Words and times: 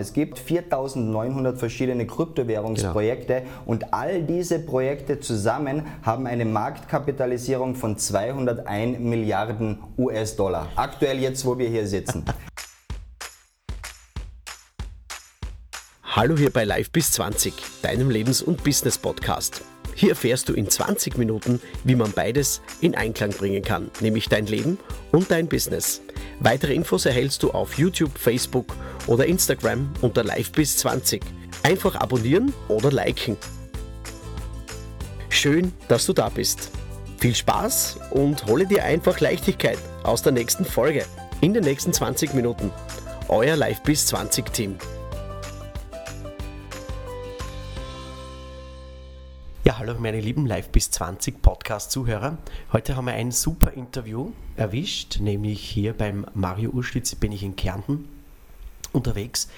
Es 0.00 0.14
gibt 0.14 0.38
4900 0.38 1.58
verschiedene 1.58 2.06
Kryptowährungsprojekte 2.06 3.42
genau. 3.42 3.50
und 3.66 3.92
all 3.92 4.22
diese 4.22 4.58
Projekte 4.58 5.20
zusammen 5.20 5.82
haben 6.02 6.26
eine 6.26 6.46
Marktkapitalisierung 6.46 7.74
von 7.74 7.98
201 7.98 8.98
Milliarden 8.98 9.78
US-Dollar. 9.98 10.68
Aktuell 10.74 11.18
jetzt, 11.18 11.44
wo 11.44 11.58
wir 11.58 11.68
hier 11.68 11.86
sitzen. 11.86 12.24
Hallo 16.02 16.34
hier 16.38 16.50
bei 16.50 16.64
Live 16.64 16.90
bis 16.92 17.12
20, 17.12 17.52
deinem 17.82 18.08
Lebens- 18.08 18.40
und 18.40 18.64
Business-Podcast. 18.64 19.60
Hier 19.94 20.10
erfährst 20.10 20.48
du 20.48 20.54
in 20.54 20.70
20 20.70 21.18
Minuten, 21.18 21.60
wie 21.84 21.94
man 21.94 22.12
beides 22.12 22.62
in 22.80 22.94
Einklang 22.94 23.32
bringen 23.32 23.62
kann, 23.62 23.90
nämlich 24.00 24.30
dein 24.30 24.46
Leben 24.46 24.78
und 25.12 25.30
dein 25.30 25.46
Business. 25.46 26.00
Weitere 26.40 26.72
Infos 26.74 27.04
erhältst 27.04 27.42
du 27.42 27.50
auf 27.50 27.76
YouTube, 27.76 28.18
Facebook 28.18 28.74
oder 29.06 29.26
Instagram 29.26 29.92
unter 30.00 30.22
livebis20. 30.22 31.20
Einfach 31.62 31.94
abonnieren 31.96 32.54
oder 32.68 32.90
liken. 32.90 33.36
Schön, 35.28 35.72
dass 35.88 36.06
du 36.06 36.14
da 36.14 36.30
bist. 36.30 36.70
Viel 37.18 37.34
Spaß 37.34 37.98
und 38.12 38.46
hole 38.46 38.66
dir 38.66 38.84
einfach 38.84 39.20
Leichtigkeit 39.20 39.78
aus 40.02 40.22
der 40.22 40.32
nächsten 40.32 40.64
Folge 40.64 41.04
in 41.42 41.52
den 41.52 41.64
nächsten 41.64 41.92
20 41.92 42.32
Minuten. 42.32 42.72
Euer 43.28 43.56
Livebis20 43.56 44.50
Team. 44.50 44.78
Ja, 49.70 49.78
hallo 49.78 49.94
meine 50.00 50.18
lieben 50.18 50.46
Live 50.46 50.70
bis 50.70 50.90
20 50.90 51.42
Podcast-Zuhörer. 51.42 52.38
Heute 52.72 52.96
haben 52.96 53.04
wir 53.04 53.12
ein 53.12 53.30
super 53.30 53.72
Interview 53.72 54.32
erwischt, 54.56 55.20
nämlich 55.20 55.60
hier 55.60 55.92
beim 55.92 56.26
Mario 56.34 56.70
Urschwitz 56.70 57.14
bin 57.14 57.30
ich 57.30 57.44
in 57.44 57.54
Kärnten 57.54 58.08
unterwegs. 58.92 59.48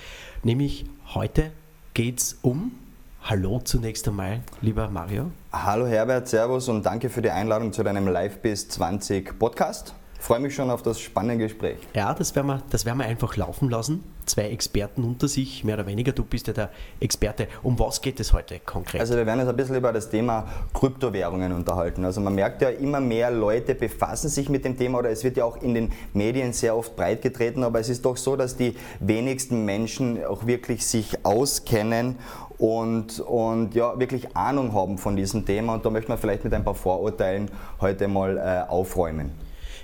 Nämlich 0.43 0.85
heute 1.15 1.51
geht 1.95 2.19
es 2.19 2.39
um, 2.43 2.73
hallo 3.23 3.61
zunächst 3.61 4.07
einmal, 4.07 4.41
lieber 4.61 4.91
Mario. 4.91 5.31
Hallo 5.51 5.87
Herbert, 5.87 6.29
Servus 6.29 6.69
und 6.69 6.85
danke 6.85 7.09
für 7.09 7.23
die 7.23 7.31
Einladung 7.31 7.73
zu 7.73 7.83
deinem 7.83 8.07
Live 8.07 8.43
bis 8.43 8.69
20 8.69 9.39
Podcast 9.39 9.95
freue 10.23 10.39
mich 10.39 10.55
schon 10.55 10.71
auf 10.71 10.83
das 10.83 11.01
spannende 11.01 11.45
Gespräch. 11.45 11.79
Ja, 11.95 12.15
das 12.15 12.35
werden, 12.37 12.47
wir, 12.47 12.63
das 12.71 12.85
werden 12.85 12.99
wir 12.99 13.07
einfach 13.07 13.37
laufen 13.37 13.69
lassen. 13.69 14.05
Zwei 14.25 14.51
Experten 14.51 15.03
unter 15.03 15.27
sich, 15.27 15.65
mehr 15.65 15.75
oder 15.75 15.87
weniger. 15.87 16.13
Du 16.13 16.25
bist 16.25 16.47
ja 16.47 16.53
der 16.53 16.71
Experte. 17.01 17.49
Um 17.65 17.77
was 17.81 18.01
geht 18.01 18.21
es 18.21 18.33
heute 18.33 18.61
konkret? 18.61 19.01
Also 19.01 19.17
wir 19.17 19.27
werden 19.27 19.41
uns 19.41 19.49
ein 19.49 19.57
bisschen 19.57 19.75
über 19.75 19.93
das 19.93 20.11
Thema 20.11 20.47
Kryptowährungen 20.75 21.53
unterhalten. 21.53 22.05
Also 22.05 22.21
man 22.21 22.37
merkt 22.37 22.63
ja, 22.63 22.69
immer 22.69 23.01
mehr 23.01 23.33
Leute 23.33 23.75
befassen 23.75 24.29
sich 24.29 24.49
mit 24.49 24.65
dem 24.65 24.79
Thema 24.79 25.01
oder 25.01 25.11
es 25.11 25.25
wird 25.25 25.37
ja 25.37 25.45
auch 25.45 25.61
in 25.61 25.75
den 25.75 25.93
Medien 26.13 26.53
sehr 26.53 26.77
oft 26.77 26.95
breitgetreten, 26.95 27.65
aber 27.65 27.81
es 27.81 27.89
ist 27.89 28.05
doch 28.05 28.17
so, 28.17 28.37
dass 28.37 28.57
die 28.57 28.77
wenigsten 29.01 29.65
Menschen 29.65 30.25
auch 30.25 30.47
wirklich 30.47 30.87
sich 30.87 31.27
auskennen 31.27 32.17
und, 32.59 33.19
und 33.19 33.75
ja, 33.75 33.99
wirklich 33.99 34.37
Ahnung 34.37 34.73
haben 34.73 34.99
von 34.99 35.17
diesem 35.17 35.45
Thema. 35.45 35.75
Und 35.75 35.85
da 35.85 35.91
möchte 35.91 36.11
man 36.11 36.19
vielleicht 36.19 36.45
mit 36.45 36.55
ein 36.55 36.63
paar 36.63 36.77
Vorurteilen 36.77 37.51
heute 37.81 38.07
mal 38.07 38.39
äh, 38.39 38.71
aufräumen. 38.71 39.33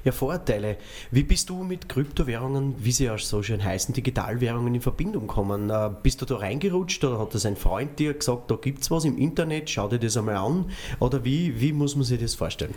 Ja, 0.08 0.12
Vorteile. 0.12 0.78
Wie 1.10 1.22
bist 1.22 1.50
du 1.50 1.62
mit 1.64 1.86
Kryptowährungen, 1.86 2.76
wie 2.78 2.92
sie 2.92 3.10
auch 3.10 3.18
so 3.18 3.42
schön 3.42 3.62
heißen, 3.62 3.92
Digitalwährungen 3.92 4.74
in 4.74 4.80
Verbindung 4.80 5.26
kommen? 5.26 5.68
Äh, 5.68 5.90
bist 6.02 6.22
du 6.22 6.24
da 6.24 6.36
reingerutscht 6.36 7.04
oder 7.04 7.18
hat 7.18 7.34
das 7.34 7.44
ein 7.44 7.56
Freund 7.56 7.98
dir 7.98 8.14
gesagt, 8.14 8.50
da 8.50 8.54
gibt 8.56 8.80
es 8.80 8.90
was 8.90 9.04
im 9.04 9.18
Internet, 9.18 9.68
schau 9.68 9.86
dir 9.86 9.98
das 9.98 10.16
einmal 10.16 10.36
an? 10.36 10.70
Oder 10.98 11.26
wie, 11.26 11.60
wie 11.60 11.74
muss 11.74 11.94
man 11.94 12.06
sich 12.06 12.18
das 12.18 12.34
vorstellen? 12.34 12.72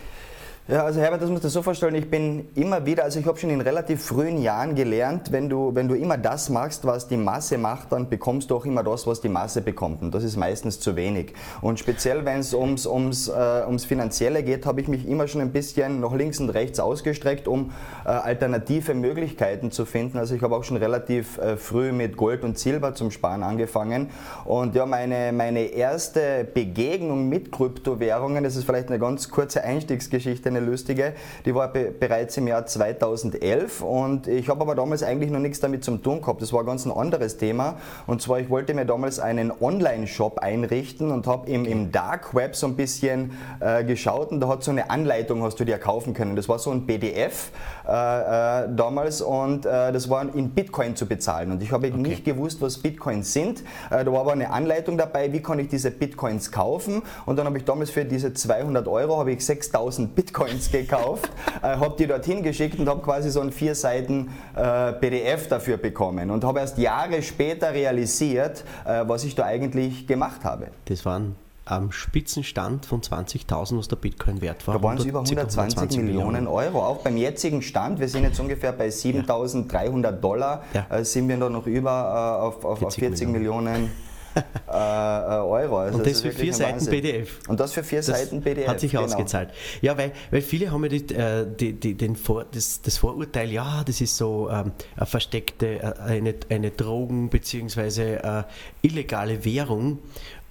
Ja, 0.68 0.84
also 0.84 1.00
Herbert, 1.00 1.20
das 1.20 1.28
musst 1.28 1.42
du 1.42 1.48
so 1.48 1.60
vorstellen, 1.60 1.96
ich 1.96 2.08
bin 2.08 2.46
immer 2.54 2.86
wieder, 2.86 3.02
also 3.02 3.18
ich 3.18 3.26
habe 3.26 3.36
schon 3.36 3.50
in 3.50 3.60
relativ 3.60 4.00
frühen 4.00 4.40
Jahren 4.40 4.76
gelernt, 4.76 5.32
wenn 5.32 5.48
du, 5.48 5.74
wenn 5.74 5.88
du 5.88 5.96
immer 5.96 6.16
das 6.16 6.50
machst, 6.50 6.86
was 6.86 7.08
die 7.08 7.16
Masse 7.16 7.58
macht, 7.58 7.90
dann 7.90 8.08
bekommst 8.08 8.48
du 8.48 8.54
auch 8.54 8.64
immer 8.64 8.84
das, 8.84 9.04
was 9.04 9.20
die 9.20 9.28
Masse 9.28 9.60
bekommt. 9.60 10.02
Und 10.02 10.14
das 10.14 10.22
ist 10.22 10.36
meistens 10.36 10.78
zu 10.78 10.94
wenig. 10.94 11.32
Und 11.62 11.80
speziell, 11.80 12.24
wenn 12.24 12.38
es 12.38 12.54
ums, 12.54 12.86
ums, 12.86 13.26
äh, 13.26 13.64
ums 13.66 13.84
Finanzielle 13.84 14.44
geht, 14.44 14.64
habe 14.64 14.80
ich 14.80 14.86
mich 14.86 15.04
immer 15.08 15.26
schon 15.26 15.40
ein 15.40 15.50
bisschen 15.50 15.98
nach 15.98 16.12
links 16.12 16.38
und 16.38 16.50
rechts 16.50 16.78
ausgestreckt, 16.78 17.48
um 17.48 17.72
äh, 18.04 18.10
alternative 18.10 18.94
Möglichkeiten 18.94 19.72
zu 19.72 19.84
finden. 19.84 20.16
Also 20.16 20.36
ich 20.36 20.42
habe 20.42 20.54
auch 20.54 20.62
schon 20.62 20.76
relativ 20.76 21.38
äh, 21.38 21.56
früh 21.56 21.90
mit 21.90 22.16
Gold 22.16 22.44
und 22.44 22.56
Silber 22.56 22.94
zum 22.94 23.10
Sparen 23.10 23.42
angefangen. 23.42 24.10
Und 24.44 24.76
ja, 24.76 24.86
meine, 24.86 25.32
meine 25.32 25.62
erste 25.62 26.46
Begegnung 26.54 27.28
mit 27.28 27.50
Kryptowährungen, 27.50 28.44
das 28.44 28.54
ist 28.54 28.62
vielleicht 28.62 28.90
eine 28.90 29.00
ganz 29.00 29.28
kurze 29.28 29.64
Einstiegsgeschichte, 29.64 30.51
eine 30.56 30.64
lustige, 30.64 31.14
die 31.44 31.54
war 31.54 31.68
be 31.68 31.92
bereits 31.98 32.36
im 32.36 32.46
Jahr 32.46 32.66
2011 32.66 33.82
und 33.82 34.26
ich 34.26 34.48
habe 34.48 34.60
aber 34.62 34.74
damals 34.74 35.02
eigentlich 35.02 35.30
noch 35.30 35.40
nichts 35.40 35.60
damit 35.60 35.84
zu 35.84 35.96
tun 35.96 36.20
gehabt. 36.20 36.42
Das 36.42 36.52
war 36.52 36.64
ganz 36.64 36.86
ein 36.86 36.92
anderes 36.92 37.36
Thema 37.36 37.76
und 38.06 38.22
zwar 38.22 38.40
ich 38.40 38.50
wollte 38.50 38.74
mir 38.74 38.84
damals 38.84 39.18
einen 39.18 39.52
Online-Shop 39.60 40.38
einrichten 40.38 41.10
und 41.10 41.26
habe 41.26 41.50
im, 41.50 41.64
im 41.64 41.92
Dark 41.92 42.34
Web 42.34 42.56
so 42.56 42.66
ein 42.66 42.76
bisschen 42.76 43.32
äh, 43.60 43.84
geschaut 43.84 44.30
und 44.30 44.40
da 44.40 44.48
hat 44.48 44.62
so 44.62 44.70
eine 44.70 44.90
Anleitung, 44.90 45.42
hast 45.42 45.58
du 45.60 45.64
dir 45.64 45.78
kaufen 45.78 46.14
können. 46.14 46.36
Das 46.36 46.48
war 46.48 46.58
so 46.58 46.70
ein 46.70 46.86
PDF 46.86 47.50
äh, 47.86 47.90
äh, 47.90 48.68
damals 48.74 49.20
und 49.22 49.66
äh, 49.66 49.92
das 49.92 50.08
war 50.08 50.22
in 50.34 50.50
Bitcoin 50.50 50.96
zu 50.96 51.06
bezahlen 51.06 51.52
und 51.52 51.62
ich 51.62 51.72
habe 51.72 51.88
okay. 51.88 51.96
nicht 51.96 52.24
gewusst, 52.24 52.60
was 52.60 52.78
Bitcoins 52.78 53.32
sind. 53.32 53.60
Äh, 53.90 54.04
da 54.04 54.12
war 54.12 54.20
aber 54.20 54.32
eine 54.32 54.50
Anleitung 54.50 54.98
dabei, 54.98 55.32
wie 55.32 55.40
kann 55.40 55.58
ich 55.58 55.68
diese 55.68 55.90
Bitcoins 55.90 56.52
kaufen 56.52 57.02
und 57.26 57.36
dann 57.36 57.46
habe 57.46 57.58
ich 57.58 57.64
damals 57.64 57.90
für 57.90 58.04
diese 58.04 58.32
200 58.32 58.86
Euro 58.88 59.18
habe 59.18 59.32
ich 59.32 59.44
6000 59.44 60.14
Bitcoins 60.14 60.41
Bitcoins 60.42 60.70
gekauft, 60.70 61.30
äh, 61.62 61.76
habe 61.76 61.94
die 61.98 62.06
dorthin 62.06 62.42
geschickt 62.42 62.78
und 62.78 62.88
habe 62.88 63.02
quasi 63.02 63.30
so 63.30 63.40
ein 63.40 63.52
vier 63.52 63.74
Seiten 63.74 64.30
äh, 64.54 64.92
PDF 64.92 65.48
dafür 65.48 65.76
bekommen 65.76 66.30
und 66.30 66.44
habe 66.44 66.60
erst 66.60 66.78
Jahre 66.78 67.22
später 67.22 67.72
realisiert, 67.72 68.64
äh, 68.84 69.04
was 69.06 69.24
ich 69.24 69.34
da 69.34 69.44
eigentlich 69.44 70.06
gemacht 70.06 70.44
habe. 70.44 70.68
Das 70.86 71.04
waren 71.04 71.36
am 71.64 71.92
Spitzenstand 71.92 72.86
von 72.86 73.02
20.000, 73.02 73.78
was 73.78 73.86
der 73.86 73.96
Bitcoin 73.96 74.40
wert 74.40 74.66
war. 74.66 74.74
Da 74.74 74.82
waren 74.82 74.98
es 74.98 75.04
über 75.04 75.20
120, 75.20 75.78
120 75.78 76.02
Millionen 76.02 76.48
Euro. 76.48 76.82
Auch 76.84 76.98
beim 76.98 77.16
jetzigen 77.16 77.62
Stand, 77.62 78.00
wir 78.00 78.08
sind 78.08 78.24
jetzt 78.24 78.40
ungefähr 78.40 78.72
bei 78.72 78.88
7.300 78.88 80.10
Dollar, 80.10 80.64
ja. 80.74 80.86
äh, 80.90 81.04
sind 81.04 81.28
wir 81.28 81.36
da 81.36 81.48
noch 81.48 81.66
über 81.66 82.40
äh, 82.40 82.42
auf, 82.42 82.64
auf 82.64 82.78
40, 82.80 82.98
40 82.98 83.28
Millionen. 83.28 83.64
Millionen 83.64 84.11
äh, 84.36 84.42
äh, 84.70 84.74
Euro. 84.74 85.78
Also 85.78 85.98
und 85.98 86.06
das, 86.06 86.14
das 86.14 86.22
für 86.22 86.32
vier 86.32 86.54
Seiten 86.54 86.84
PDF. 86.86 87.40
Und 87.48 87.60
das 87.60 87.72
für 87.72 87.84
vier 87.84 87.98
das 87.98 88.06
Seiten 88.06 88.42
PDF. 88.42 88.68
Hat 88.68 88.80
sich 88.80 88.92
genau. 88.92 89.04
ausgezahlt. 89.04 89.50
Ja, 89.80 89.96
weil, 89.98 90.12
weil 90.30 90.42
viele 90.42 90.70
haben 90.70 90.82
ja 90.84 90.88
die, 90.88 91.14
äh, 91.14 91.46
die, 91.46 91.72
die, 91.72 91.94
den 91.94 92.16
Vor, 92.16 92.46
das, 92.52 92.82
das, 92.82 92.98
Vorurteil, 92.98 93.50
ja, 93.50 93.82
das 93.84 94.00
ist 94.00 94.16
so 94.16 94.48
ähm, 94.50 94.72
eine 94.96 95.06
versteckte, 95.06 95.80
äh, 95.80 95.94
eine, 96.00 96.34
eine 96.48 96.70
Drogen- 96.70 97.28
bzw. 97.28 98.14
Äh, 98.14 98.42
illegale 98.82 99.44
Währung. 99.44 99.98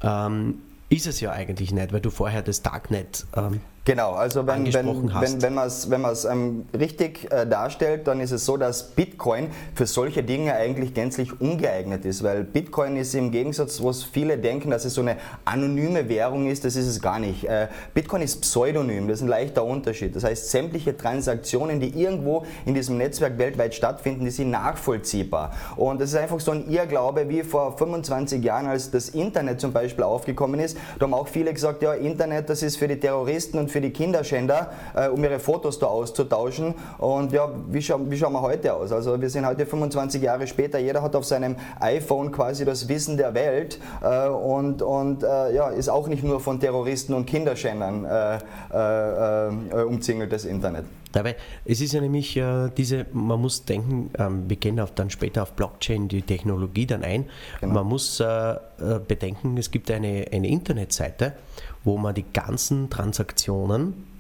Ähm, 0.04 0.60
ist 0.90 1.08
es 1.08 1.22
ja 1.22 1.32
eigentlich 1.32 1.72
nicht, 1.72 1.94
weil 1.94 2.02
du 2.02 2.10
vorher 2.10 2.42
das 2.42 2.62
Darknet 2.64 3.26
ähm, 3.36 3.62
Genau, 3.84 4.12
also 4.12 4.46
wenn, 4.46 4.72
wenn, 4.72 5.12
wenn, 5.12 5.42
wenn 5.42 5.54
man 5.56 5.68
es 5.68 5.90
wenn 5.90 6.06
ähm, 6.32 6.66
richtig 6.78 7.32
äh, 7.32 7.48
darstellt, 7.48 8.06
dann 8.06 8.20
ist 8.20 8.30
es 8.30 8.46
so, 8.46 8.56
dass 8.56 8.92
Bitcoin 8.92 9.48
für 9.74 9.88
solche 9.88 10.22
Dinge 10.22 10.54
eigentlich 10.54 10.94
gänzlich 10.94 11.42
ungeeignet 11.42 12.06
ist, 12.06 12.22
weil 12.22 12.44
Bitcoin 12.44 12.96
ist 12.96 13.16
im 13.16 13.32
Gegensatz, 13.32 13.84
was 13.84 14.04
viele 14.04 14.38
denken, 14.38 14.70
dass 14.70 14.86
es 14.86 14.94
so 14.94 15.02
eine 15.02 15.18
anonyme 15.46 16.08
Währung 16.10 16.48
ist, 16.48 16.64
das 16.64 16.76
ist 16.76 16.86
es 16.86 17.02
gar 17.02 17.18
nicht. 17.18 17.46
Äh, 17.46 17.70
Bitcoin 17.96 18.22
ist 18.22 18.42
pseudonym, 18.42 19.08
das 19.08 19.18
ist 19.18 19.24
ein 19.24 19.30
leichter 19.30 19.66
Unterschied. 19.66 20.16
Das 20.16 20.26
heißt, 20.26 20.52
sämtliche 20.52 20.96
Transaktionen, 20.96 21.80
die 21.80 22.00
irgendwo 22.00 22.46
in 22.68 22.76
diesem 22.76 23.00
Netzwerk 23.00 23.40
weltweit 23.40 23.74
stattfinden, 23.74 24.26
die 24.26 24.32
sind 24.32 24.52
nachvollziehbar. 24.52 25.54
Und 25.76 26.00
das 26.00 26.12
ist 26.12 26.18
einfach 26.18 26.40
so 26.40 26.52
ein 26.52 26.70
Irrglaube, 26.70 27.28
wie 27.30 27.42
vor 27.42 27.76
25 27.80 28.44
Jahren, 28.44 28.68
als 28.68 28.92
das 28.92 29.10
Internet 29.10 29.60
zum 29.60 29.74
Beispiel 29.74 30.04
aufgekommen 30.04 30.60
ist. 30.60 30.78
Da 31.00 31.06
haben 31.06 31.16
auch 31.16 31.28
viele 31.28 31.52
gesagt, 31.52 31.82
ja, 31.82 31.94
Internet, 31.94 32.48
das 32.48 32.62
ist 32.62 32.78
für 32.78 32.88
die 32.88 33.00
Terroristen 33.00 33.58
und 33.58 33.71
für 33.72 33.82
die 33.82 33.92
Kinderschänder, 33.92 34.72
äh, 34.96 35.08
um 35.08 35.24
ihre 35.24 35.40
Fotos 35.40 35.80
da 35.80 35.88
auszutauschen. 35.88 36.76
Und 36.98 37.32
ja, 37.32 37.50
wie, 37.70 37.82
scha 37.82 38.00
wie 38.04 38.18
schauen 38.18 38.34
wir 38.34 38.42
heute 38.42 38.74
aus? 38.74 38.92
Also 38.92 39.20
wir 39.20 39.30
sind 39.30 39.46
heute 39.46 39.66
25 39.66 40.22
Jahre 40.22 40.48
später, 40.48 40.80
jeder 40.80 41.02
hat 41.02 41.16
auf 41.16 41.26
seinem 41.26 41.56
iPhone 41.80 42.32
quasi 42.32 42.66
das 42.66 42.88
Wissen 42.88 43.18
der 43.18 43.34
Welt 43.34 43.80
äh, 44.04 44.28
und, 44.28 44.82
und 44.82 45.24
äh, 45.24 45.54
ja, 45.54 45.70
ist 45.70 45.90
auch 45.90 46.08
nicht 46.08 46.24
nur 46.24 46.40
von 46.40 46.60
Terroristen 46.60 47.14
und 47.14 47.26
Kinderschändern 47.26 48.06
äh, 48.06 48.38
äh, 48.74 49.48
äh, 49.48 49.84
umzingelt, 49.84 50.32
das 50.32 50.46
Internet. 50.46 50.86
Dabei, 51.12 51.36
es 51.66 51.82
ist 51.82 51.92
ja 51.92 52.00
nämlich 52.00 52.38
äh, 52.38 52.70
diese, 52.78 53.06
man 53.12 53.42
muss 53.42 53.66
denken, 53.66 54.12
ähm, 54.18 54.50
wir 54.50 54.56
gehen 54.56 54.80
auf, 54.80 54.92
dann 54.92 55.10
später 55.10 55.44
auf 55.44 55.54
Blockchain, 55.54 56.08
die 56.08 56.22
Technologie 56.22 56.86
dann 56.86 57.04
ein. 57.04 57.26
Genau. 57.60 57.74
Man 57.74 57.88
muss 57.88 58.20
äh, 58.22 58.26
äh, 58.26 58.58
bedenken, 59.06 59.58
es 59.58 59.72
gibt 59.72 59.92
eine, 59.92 60.26
eine 60.32 60.48
Internetseite, 60.48 61.34
wo 61.84 61.98
man 61.98 62.16
die 62.16 62.26
ganzen 62.34 62.90
Transaktionen 62.90 64.12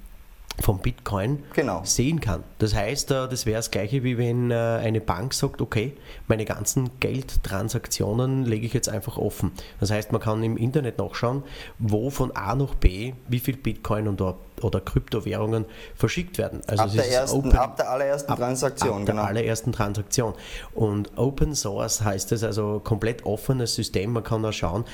vom 0.60 0.80
Bitcoin 0.80 1.44
genau. 1.54 1.82
sehen 1.84 2.20
kann. 2.20 2.44
Das 2.60 2.76
heißt, 2.76 3.12
äh, 3.12 3.28
das 3.28 3.46
wäre 3.46 3.58
das 3.58 3.72
gleiche 3.72 4.04
wie 4.04 4.18
wenn 4.18 4.52
äh, 4.52 4.56
eine 4.56 5.02
Bank 5.02 5.34
sagt, 5.34 5.62
okay, 5.62 5.94
meine 6.28 6.46
ganzen 6.46 6.90
Geldtransaktionen 7.00 8.46
lege 8.46 8.66
ich 8.66 8.74
jetzt 8.74 8.90
einfach 8.90 9.18
offen. 9.18 9.52
Das 9.80 9.92
heißt, 9.92 10.12
man 10.12 10.22
kann 10.22 10.44
im 10.44 10.58
Internet 10.58 10.98
nachschauen, 10.98 11.44
wo 11.80 12.10
von 12.10 12.36
A 12.36 12.56
nach 12.56 12.76
B 12.76 13.14
wie 13.28 13.40
viel 13.40 13.58
Bitcoin 13.58 14.08
und 14.08 14.22
oder 14.64 14.82
Kryptowährungen 14.82 15.66
verschickt 15.96 16.38
werden. 16.38 16.62
Also 16.68 16.84
ab, 16.84 16.90
der 16.94 17.12
ersten, 17.12 17.38
open, 17.38 17.54
ab 17.54 17.78
der 17.78 17.90
allerersten 17.90 18.32
ab, 18.32 18.38
Transaktion. 18.38 19.02
Ab 19.02 19.06
genau. 19.06 19.22
der 19.22 19.30
allerersten 19.30 19.72
Transaktion. 19.72 20.34
Und 20.74 21.18
Open 21.18 21.56
Source 21.56 22.02
heißt 22.02 22.32
es 22.32 22.44
also 22.44 22.82
komplett 22.84 23.26
offenes 23.26 23.76
System. 23.76 24.14
Man 24.14 24.24
kann 24.24 24.44
da 24.44 24.52
schauen. 24.52 24.86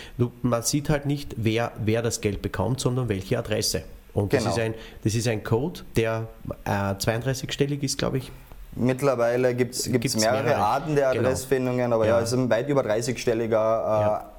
Man 0.42 0.64
sieht 0.64 0.90
halt 0.90 1.06
nicht, 1.06 1.36
wer, 1.38 1.72
wer 1.84 2.02
das 2.02 2.22
Geld 2.22 2.42
bekommt, 2.42 2.80
sondern 2.80 3.10
welche 3.10 3.38
Adresse. 3.38 3.84
Und 4.14 4.31
genau. 4.31 4.46
das, 4.46 4.54
ist 4.54 4.60
ein, 4.60 4.74
das 5.04 5.14
ist 5.14 5.28
ein 5.28 5.44
Code, 5.44 5.81
der 5.96 6.28
äh, 6.66 6.69
32-stellig 6.69 7.84
ist, 7.84 8.00
glaube 8.00 8.18
ich. 8.18 8.31
Mittlerweile 8.75 9.56
gibt 9.56 9.75
es 9.75 9.88
mehrere, 9.88 10.44
mehrere, 10.44 10.56
Arten 10.56 10.96
der 10.96 11.12
genau. 11.12 11.25
Adressfindungen, 11.25 11.86
genau. 11.86 11.96
aber 11.96 12.08
ja, 12.08 12.19
es 12.19 12.31
ist 12.31 12.38
ein 12.38 12.50
weit 12.50 12.69
über 12.69 12.81
30-stelliger 12.81 13.46
äh, 13.46 14.02
ja. 14.02 14.30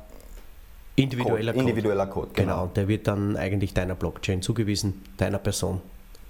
Individueller, 1.02 1.52
Code. 1.52 1.62
individueller 1.64 2.06
Code. 2.06 2.30
Genau. 2.34 2.62
genau, 2.62 2.66
der 2.74 2.88
wird 2.88 3.06
dann 3.06 3.36
eigentlich 3.36 3.74
deiner 3.74 3.94
Blockchain 3.94 4.42
zugewiesen, 4.42 5.02
deiner 5.16 5.38
Person 5.38 5.80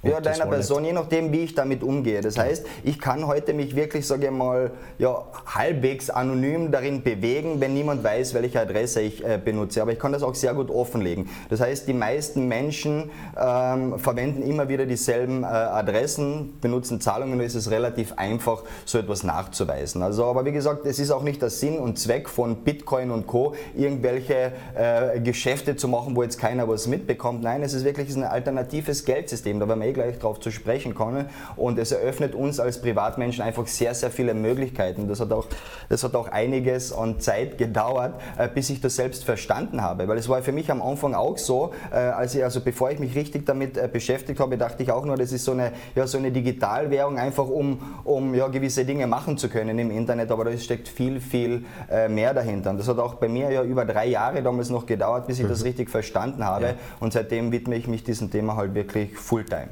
ja, 0.03 0.21
deiner 0.21 0.47
Person, 0.47 0.85
je 0.85 0.93
nachdem, 0.93 1.33
wie 1.33 1.45
ich 1.45 1.55
damit 1.55 1.83
umgehe. 1.83 2.21
Das 2.21 2.39
heißt, 2.39 2.65
ich 2.85 3.01
kann 3.01 3.27
heute 3.27 3.53
mich 3.53 3.75
wirklich, 3.75 4.07
sage 4.07 4.27
ich 4.27 4.31
mal, 4.31 4.71
ja, 4.99 5.25
halbwegs 5.47 6.09
anonym 6.09 6.71
darin 6.71 7.03
bewegen, 7.03 7.61
wenn 7.61 7.75
niemand 7.75 8.05
weiß, 8.05 8.35
welche 8.35 8.61
Adresse 8.61 9.01
ich 9.01 9.25
äh, 9.25 9.41
benutze. 9.43 9.83
Aber 9.83 9.93
ich 9.93 9.99
kann 9.99 10.13
das 10.13 10.23
auch 10.23 10.37
sehr 10.37 10.55
gut 10.55 10.71
offenlegen. 10.71 11.29
Das 11.51 11.61
heißt, 11.61 11.89
die 11.89 11.95
meisten 11.95 12.47
Menschen 12.47 13.11
ähm, 13.37 13.99
verwenden 13.99 14.43
immer 14.43 14.69
wieder 14.69 14.87
dieselben 14.87 15.43
äh, 15.43 15.47
Adressen, 15.47 16.59
benutzen 16.61 17.01
Zahlungen 17.01 17.35
und 17.35 17.41
es 17.41 17.57
ist 17.57 17.71
relativ 17.71 18.13
einfach, 18.17 18.63
so 18.85 18.99
etwas 18.99 19.25
nachzuweisen. 19.25 20.03
Also, 20.03 20.27
aber 20.27 20.45
wie 20.45 20.53
gesagt, 20.53 20.87
es 20.87 21.01
ist 21.01 21.11
auch 21.11 21.23
nicht 21.23 21.43
der 21.43 21.51
Sinn 21.51 21.79
und 21.79 21.99
Zweck 21.99 22.29
von 22.29 22.57
Bitcoin 22.59 23.11
und 23.11 23.27
Co., 23.27 23.55
irgendwelche 23.77 24.53
äh, 24.77 25.21
Geschäfte 25.21 25.75
zu 25.75 25.89
machen, 25.89 26.15
wo 26.15 26.23
jetzt 26.23 26.39
keiner 26.39 26.69
was 26.69 26.87
mitbekommt. 26.87 27.43
Nein, 27.43 27.63
es 27.63 27.75
ist 27.75 27.85
wirklich 27.85 28.15
ein 28.15 28.23
alternatives 28.23 29.05
Geldsystem. 29.05 29.59
Da 29.59 29.69
werden 29.69 29.88
eh 29.89 29.93
gleich 29.93 30.19
darauf 30.19 30.41
zu 30.41 30.51
sprechen 30.51 30.95
kommen. 30.95 31.27
Und 31.57 31.79
es 31.79 31.93
eröffnet 31.93 32.35
uns 32.35 32.61
als 32.61 32.81
Privatmenschen 32.81 33.43
einfach 33.43 33.67
sehr, 33.67 33.95
sehr 33.95 34.11
viele 34.11 34.35
Möglichkeiten. 34.35 35.09
Das 35.09 35.21
hat 35.21 35.33
auch, 35.33 35.47
das 35.89 36.05
hat 36.05 36.15
auch 36.15 36.29
einiges 36.29 36.93
an 36.93 37.21
Zeit 37.21 37.59
gedauert, 37.59 38.15
äh, 38.37 38.49
bis 38.49 38.71
ich 38.71 38.81
das 38.81 38.97
selbst 38.97 39.25
verstanden 39.25 39.83
habe. 39.83 40.09
Weil 40.09 40.19
es 40.19 40.29
war 40.29 40.43
für 40.43 40.53
mich 40.53 40.71
am 40.71 40.83
Anfang 40.83 41.15
auch 41.15 41.39
so, 41.39 41.73
äh, 41.91 41.97
als 41.97 42.35
ich, 42.35 42.45
also 42.45 42.61
bevor 42.61 42.91
ich 42.91 42.99
mich 42.99 43.15
richtig 43.15 43.47
damit 43.47 43.77
äh, 43.77 43.89
beschäftigt 43.91 44.41
habe, 44.41 44.59
dachte 44.59 44.83
ich 44.83 44.91
auch 44.91 45.05
nur, 45.05 45.17
das 45.17 45.33
ist 45.33 45.45
so 45.45 45.53
eine, 45.53 45.73
ja, 45.95 46.07
so 46.07 46.19
eine 46.19 46.31
Digitalwährung, 46.31 47.19
einfach 47.19 47.49
um, 47.49 47.81
um 48.05 48.35
ja, 48.35 48.49
gewisse 48.49 48.85
Dinge 48.85 49.07
machen 49.07 49.39
zu 49.39 49.49
können 49.49 49.79
im 49.79 49.91
Internet. 49.91 50.31
Aber 50.31 50.45
da 50.45 50.57
steckt 50.57 50.89
viel, 50.89 51.21
viel 51.21 51.65
mehr 52.09 52.35
dahinter. 52.35 52.71
Und 52.71 52.79
das 52.79 52.89
hat 52.89 52.99
auch 52.99 53.15
bei 53.15 53.29
mir 53.29 53.51
ja 53.51 53.63
über 53.63 53.85
drei 53.85 54.07
Jahre 54.07 54.43
damals 54.43 54.71
noch 54.71 54.87
gedauert, 54.87 55.27
bis 55.27 55.39
ich 55.39 55.47
das 55.47 55.61
mhm. 55.61 55.67
richtig 55.67 55.91
verstanden 55.91 56.45
habe. 56.45 56.65
Ja. 56.65 56.75
Und 57.01 57.13
seitdem 57.13 57.53
widme 57.53 57.77
ich 57.77 57.87
mich 57.87 58.05
diesem 58.05 58.31
Thema 58.31 58.57
halt 58.57 58.75
wirklich 58.75 59.17
Fulltime. 59.17 59.69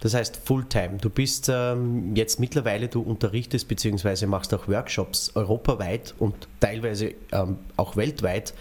Das 0.00 0.14
heißt 0.14 0.40
Fulltime. 0.44 0.96
Du 0.98 1.10
bist 1.10 1.50
ähm, 1.52 2.16
jetzt 2.16 2.40
mittlerweile, 2.40 2.88
du 2.88 3.02
unterrichtest 3.02 3.68
bzw. 3.68 4.26
machst 4.26 4.52
auch 4.54 4.66
Workshops 4.66 5.36
europaweit 5.36 6.14
und 6.18 6.48
teilweise 6.58 7.14
ähm, 7.32 7.58
auch 7.76 7.96
weltweit. 7.96 8.54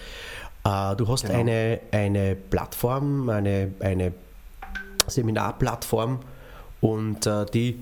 Äh, 0.66 0.96
du 0.98 1.08
hast 1.08 1.26
genau. 1.26 1.40
eine, 1.40 1.80
eine 1.92 2.36
Plattform, 2.36 3.30
eine, 3.30 3.74
eine 3.80 4.14
Seminarplattform 5.08 6.20
und 6.82 7.26
äh, 7.26 7.46
die, 7.46 7.80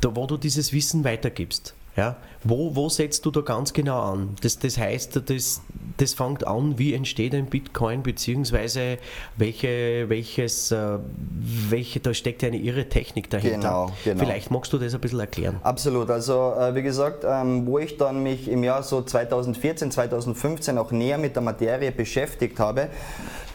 da, 0.00 0.14
wo 0.14 0.26
du 0.26 0.36
dieses 0.36 0.72
Wissen 0.72 1.04
weitergibst. 1.04 1.74
Ja? 2.00 2.16
Wo, 2.42 2.74
wo 2.74 2.88
setzt 2.88 3.26
du 3.26 3.30
da 3.30 3.42
ganz 3.42 3.74
genau 3.74 4.00
an? 4.00 4.34
Das, 4.40 4.58
das 4.58 4.78
heißt, 4.78 5.20
das, 5.28 5.60
das 5.98 6.14
fängt 6.14 6.46
an, 6.46 6.78
wie 6.78 6.94
entsteht 6.94 7.34
ein 7.34 7.44
Bitcoin, 7.46 8.02
beziehungsweise 8.02 8.96
welche, 9.36 10.08
welches, 10.08 10.72
äh, 10.72 10.98
welche, 11.68 12.00
da 12.00 12.14
steckt 12.14 12.42
eine 12.42 12.56
irre 12.56 12.88
Technik 12.88 13.28
dahinter. 13.28 13.58
Genau, 13.58 13.92
genau. 14.04 14.24
Vielleicht 14.24 14.50
magst 14.50 14.72
du 14.72 14.78
das 14.78 14.94
ein 14.94 15.00
bisschen 15.00 15.20
erklären. 15.20 15.60
Absolut. 15.62 16.08
Also 16.08 16.54
äh, 16.58 16.74
wie 16.74 16.82
gesagt, 16.82 17.24
ähm, 17.28 17.66
wo 17.66 17.78
ich 17.78 17.98
dann 17.98 18.22
mich 18.22 18.48
im 18.48 18.64
Jahr 18.64 18.82
so 18.82 19.02
2014, 19.02 19.90
2015 19.90 20.78
auch 20.78 20.92
näher 20.92 21.18
mit 21.18 21.36
der 21.36 21.42
Materie 21.42 21.92
beschäftigt 21.92 22.58
habe, 22.58 22.88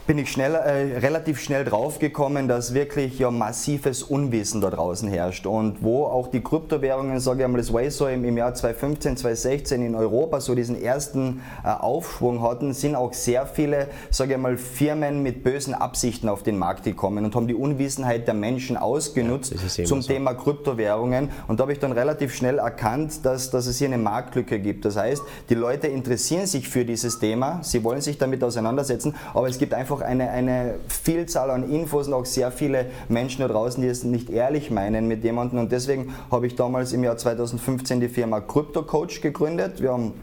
bin 0.07 0.19
ich 0.19 0.31
schnell, 0.31 0.53
äh, 0.53 0.99
relativ 0.99 1.39
schnell 1.41 1.65
draufgekommen, 1.65 2.47
dass 2.47 2.75
wirklich 2.75 3.17
ja 3.17 3.31
massives 3.31 4.03
Unwissen 4.03 4.61
da 4.61 4.69
draußen 4.69 5.09
herrscht 5.09 5.47
und 5.47 5.83
wo 5.83 6.05
auch 6.05 6.27
die 6.27 6.41
Kryptowährungen, 6.41 7.19
sage 7.19 7.39
ich 7.39 7.45
einmal, 7.45 7.59
das 7.59 7.73
war 7.73 7.89
so 7.89 8.07
im, 8.07 8.23
im 8.23 8.37
Jahr 8.37 8.53
2015, 8.53 9.17
2016 9.17 9.81
in 9.81 9.95
Europa 9.95 10.41
so 10.41 10.53
diesen 10.53 10.79
ersten 10.79 11.41
äh, 11.63 11.69
Aufschwung 11.69 12.43
hatten, 12.43 12.73
sind 12.73 12.95
auch 12.95 13.13
sehr 13.13 13.47
viele, 13.47 13.87
sage 14.11 14.33
ich 14.33 14.39
mal, 14.39 14.57
Firmen 14.57 15.23
mit 15.23 15.43
bösen 15.43 15.73
Absichten 15.73 16.29
auf 16.29 16.43
den 16.43 16.59
Markt 16.59 16.83
gekommen 16.83 17.25
und 17.25 17.35
haben 17.35 17.47
die 17.47 17.55
Unwissenheit 17.55 18.27
der 18.27 18.35
Menschen 18.35 18.77
ausgenutzt 18.77 19.53
ja, 19.53 19.85
zum 19.85 20.03
so. 20.03 20.07
Thema 20.07 20.35
Kryptowährungen 20.35 21.29
und 21.47 21.59
da 21.59 21.63
habe 21.63 21.73
ich 21.73 21.79
dann 21.79 21.91
relativ 21.91 22.35
schnell 22.35 22.59
erkannt, 22.59 23.25
dass, 23.25 23.49
dass 23.49 23.65
es 23.65 23.79
hier 23.79 23.87
eine 23.87 23.97
Marktlücke 23.97 24.59
gibt. 24.59 24.85
Das 24.85 24.97
heißt, 24.97 25.23
die 25.49 25.55
Leute 25.55 25.87
interessieren 25.87 26.45
sich 26.45 26.69
für 26.69 26.85
dieses 26.85 27.17
Thema, 27.17 27.59
sie 27.63 27.83
wollen 27.83 28.01
sich 28.01 28.19
damit 28.19 28.43
auseinandersetzen, 28.43 29.15
aber 29.33 29.47
es 29.47 29.57
gibt 29.57 29.73
einfach 29.73 29.94
einfach 29.95 30.07
eine, 30.07 30.29
eine 30.29 30.75
Vielzahl 30.87 31.51
an 31.51 31.69
Infos 31.69 32.07
und 32.07 32.13
auch 32.13 32.25
sehr 32.25 32.51
viele 32.51 32.87
Menschen 33.09 33.41
da 33.41 33.47
draußen, 33.47 33.81
die 33.81 33.89
es 33.89 34.03
nicht 34.03 34.29
ehrlich 34.29 34.71
meinen 34.71 35.07
mit 35.07 35.23
jemandem. 35.23 35.59
Und 35.59 35.71
deswegen 35.71 36.13
habe 36.31 36.47
ich 36.47 36.55
damals 36.55 36.93
im 36.93 37.03
Jahr 37.03 37.17
2015 37.17 37.99
die 37.99 38.09
Firma 38.09 38.41
Crypto 38.41 38.83
Coach 38.83 39.21
gegründet. 39.21 39.81
Wir 39.81 39.93
haben 39.93 40.13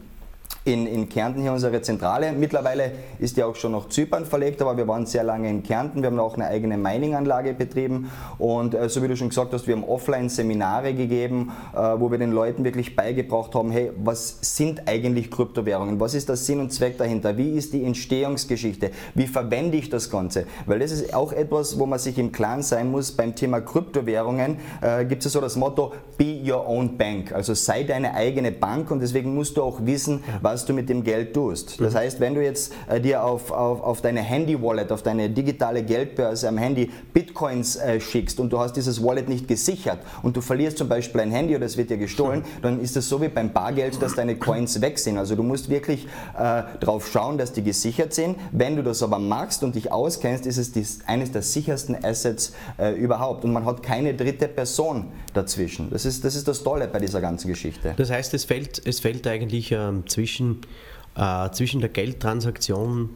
in, 0.64 0.87
in 0.87 1.09
Kärnten 1.09 1.43
hier 1.43 1.53
unsere 1.53 1.82
Zentrale. 1.82 2.32
Mittlerweile 2.32 2.93
ist 3.19 3.37
die 3.37 3.43
auch 3.43 3.56
schon 3.56 3.73
nach 3.73 3.88
Zypern 3.88 4.25
verlegt, 4.25 4.62
aber 4.62 4.76
wir 4.76 4.87
waren 4.87 5.06
sehr 5.06 5.25
lange 5.25 5.50
in 5.50 5.62
Kärnten. 5.62 6.03
Wir 6.03 6.11
haben 6.11 6.20
auch 6.20 6.35
eine 6.35 6.47
eigene 6.47 6.76
Mining-Anlage 6.76 7.55
betrieben 7.55 8.11
und 8.38 8.75
äh, 8.75 8.88
so 8.88 9.03
wie 9.03 9.09
du 9.09 9.17
schon 9.17 9.29
gesagt 9.29 9.53
hast, 9.53 9.67
wir 9.67 9.75
haben 9.75 9.85
Offline-Seminare 9.85 10.94
gegeben, 10.94 11.50
äh, 11.75 11.79
wo 11.79 12.11
wir 12.11 12.19
den 12.19 12.31
Leuten 12.31 12.62
wirklich 12.62 12.94
beigebracht 12.94 13.55
haben, 13.55 13.73
hey, 13.73 13.91
was 13.97 14.38
sind 14.41 14.87
eigentlich 14.87 15.31
Kryptowährungen? 15.31 15.99
Was 15.99 16.14
ist 16.14 16.29
der 16.29 16.37
Sinn 16.37 16.61
und 16.61 16.73
Zweck 16.73 16.97
dahinter? 16.97 17.37
Wie 17.37 17.50
ist 17.50 17.73
die 17.73 17.85
Entstehungsgeschichte? 17.85 18.93
Wie 19.14 19.26
verwende 19.26 19.76
ich 19.76 19.91
das 19.91 20.11
Ganze? 20.11 20.47
Weil 20.67 20.79
das 20.79 20.93
ist 20.93 21.12
auch 21.12 21.32
etwas, 21.32 21.79
wo 21.79 21.87
man 21.87 21.99
sich 21.99 22.19
im 22.19 22.31
Klaren 22.31 22.62
sein 22.62 22.91
muss. 22.91 23.11
Beim 23.11 23.35
Thema 23.35 23.61
Kryptowährungen 23.61 24.59
äh, 24.81 25.05
gibt 25.06 25.26
es 25.26 25.32
so 25.32 25.41
das 25.41 25.56
Motto, 25.56 25.93
be 26.17 26.41
your 26.47 26.69
own 26.69 26.97
bank. 26.97 27.32
Also 27.32 27.55
sei 27.55 27.82
deine 27.82 28.14
eigene 28.14 28.53
Bank 28.53 28.93
und 28.93 29.00
deswegen 29.00 29.35
musst 29.35 29.56
du 29.56 29.62
auch 29.62 29.85
wissen, 29.85 30.23
was 30.41 30.51
was 30.52 30.66
du 30.66 30.75
mit 30.75 30.88
dem 30.88 31.02
Geld 31.02 31.32
tust. 31.32 31.81
Das 31.81 31.94
mhm. 31.94 31.99
heißt, 31.99 32.20
wenn 32.20 32.34
du 32.34 32.43
jetzt 32.43 32.75
äh, 32.88 33.00
dir 33.00 33.25
auf, 33.25 33.50
auf, 33.50 33.82
auf 33.82 34.02
deine 34.02 34.20
Handy-Wallet, 34.20 34.93
auf 34.93 35.02
deine 35.02 35.31
digitale 35.31 35.82
Geldbörse 35.82 36.46
am 36.46 36.58
Handy 36.58 36.90
Bitcoins 37.14 37.76
äh, 37.76 38.00
schickst 38.00 38.38
und 38.38 38.52
du 38.52 38.58
hast 38.58 38.75
dieses 38.75 39.02
Wallet 39.02 39.28
nicht 39.28 39.49
gesichert 39.49 40.00
und 40.22 40.37
du 40.37 40.43
verlierst 40.43 40.76
zum 40.76 40.88
Beispiel 40.88 41.22
ein 41.22 41.31
Handy 41.31 41.56
oder 41.56 41.64
es 41.64 41.78
wird 41.78 41.88
dir 41.88 41.96
gestohlen, 41.96 42.40
mhm. 42.40 42.62
dann 42.62 42.81
ist 42.81 42.96
es 42.96 43.08
so 43.08 43.22
wie 43.22 43.28
beim 43.28 43.52
Bargeld, 43.52 44.00
dass 44.02 44.14
deine 44.14 44.37
Coins 44.37 44.81
weg 44.82 44.99
sind. 44.99 45.16
Also 45.16 45.37
du 45.37 45.43
musst 45.43 45.70
wirklich 45.70 46.04
äh, 46.34 46.62
darauf 46.81 47.10
schauen, 47.10 47.38
dass 47.38 47.52
die 47.52 47.62
gesichert 47.62 48.12
sind. 48.12 48.37
Wenn 48.50 48.76
du 48.76 48.82
das 48.82 49.02
aber 49.02 49.18
magst 49.18 49.62
und 49.62 49.75
dich 49.75 49.90
auskennst, 49.90 50.44
ist 50.44 50.59
es 50.59 50.73
dies, 50.73 51.00
eines 51.06 51.32
der 51.32 51.42
sichersten 51.42 51.97
Assets 52.04 52.52
äh, 52.78 52.92
überhaupt. 52.92 53.44
Und 53.44 53.52
man 53.52 53.64
hat 53.64 53.82
keine 53.82 54.12
dritte 54.12 54.49
Person 54.49 55.06
dazwischen. 55.32 55.88
Das 55.90 56.04
ist, 56.04 56.25
das 56.25 56.35
ist 56.35 56.47
das 56.47 56.62
Tolle 56.62 56.88
bei 56.88 56.99
dieser 56.99 57.23
ganzen 57.23 57.49
Geschichte. 57.49 57.94
Das 57.97 58.11
heißt, 58.11 58.35
es 58.35 58.44
fällt, 58.44 58.82
es 58.85 59.00
fällt 59.00 59.26
eigentlich 59.26 59.73
ähm, 59.73 60.04
zwischen 60.06 60.41
zwischen, 60.42 60.61
äh, 61.16 61.50
zwischen 61.50 61.80
der 61.80 61.90
Geldtransaktion 61.90 63.11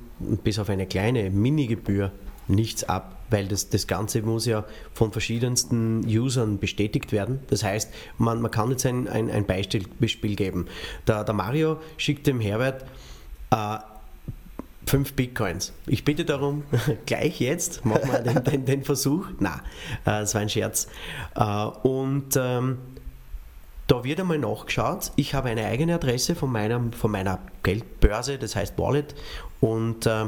bis 0.45 0.59
auf 0.59 0.68
eine 0.71 0.87
kleine 0.87 1.30
Minigebühr 1.30 2.12
nichts 2.49 2.85
ab, 2.85 3.16
weil 3.28 3.49
das, 3.49 3.71
das 3.71 3.87
Ganze 3.87 4.23
muss 4.23 4.47
ja 4.47 4.64
von 4.95 5.11
verschiedensten 5.11 6.04
Usern 6.06 6.59
bestätigt 6.59 7.12
werden. 7.12 7.40
Das 7.49 7.64
heißt, 7.64 7.92
man, 8.18 8.40
man 8.40 8.50
kann 8.50 8.71
jetzt 8.71 8.87
ein, 8.87 9.09
ein, 9.09 9.30
ein 9.30 9.47
Beispiel 9.47 10.37
geben. 10.37 10.66
Der, 11.06 11.25
der 11.25 11.35
Mario 11.35 11.78
schickt 11.97 12.26
dem 12.26 12.40
Herbert 12.40 12.85
äh, 13.50 13.78
fünf 14.87 15.14
Bitcoins. 15.14 15.73
Ich 15.88 16.04
bitte 16.04 16.25
darum, 16.25 16.62
gleich 17.06 17.40
jetzt, 17.40 17.85
machen 17.85 18.12
wir 18.12 18.21
den, 18.21 18.45
den, 18.45 18.64
den 18.64 18.85
Versuch. 18.85 19.26
Na, 19.40 19.56
äh, 20.04 20.21
das 20.21 20.35
war 20.35 20.42
ein 20.42 20.49
Scherz. 20.49 20.87
Äh, 21.35 21.42
und 21.42 22.37
ähm, 22.37 22.78
da 23.87 24.02
wird 24.02 24.21
einmal 24.21 24.38
nachgeschaut. 24.38 25.12
Ich 25.16 25.35
habe 25.35 25.49
eine 25.49 25.66
eigene 25.66 25.95
Adresse 25.95 26.35
von, 26.35 26.50
meinem, 26.50 26.93
von 26.93 27.11
meiner 27.11 27.38
Geldbörse, 27.62 28.38
das 28.38 28.57
heißt 28.57 28.78
Wallet. 28.78 29.14
Und 29.61 30.07
äh, 30.07 30.26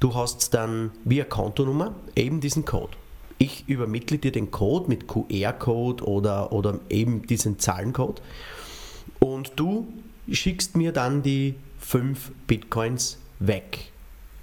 du 0.00 0.14
hast 0.14 0.52
dann 0.54 0.90
via 1.04 1.24
Kontonummer 1.24 1.94
eben 2.14 2.40
diesen 2.40 2.64
Code. 2.64 2.92
Ich 3.38 3.68
übermittle 3.68 4.18
dir 4.18 4.32
den 4.32 4.50
Code 4.50 4.88
mit 4.88 5.06
QR-Code 5.06 6.04
oder, 6.04 6.52
oder 6.52 6.80
eben 6.90 7.26
diesen 7.26 7.58
Zahlencode. 7.58 8.20
Und 9.20 9.52
du 9.56 9.88
schickst 10.30 10.76
mir 10.76 10.92
dann 10.92 11.22
die 11.22 11.54
5 11.78 12.32
Bitcoins 12.46 13.18
weg. 13.38 13.92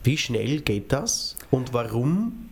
Wie 0.03 0.17
schnell 0.17 0.61
geht 0.61 0.91
das 0.91 1.35
und 1.51 1.73
warum 1.73 2.49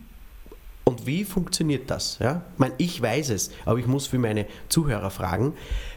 und 0.84 1.06
wie 1.06 1.24
funktioniert 1.24 1.90
das? 1.90 2.18
Ja? 2.20 2.42
Ich, 2.52 2.58
meine, 2.58 2.74
ich 2.78 3.00
weiß 3.00 3.30
es, 3.30 3.50
aber 3.64 3.78
ich 3.78 3.86
muss 3.86 4.06
für 4.06 4.18
meine 4.18 4.46
Zuhörer 4.68 5.10
fragen, 5.10 5.54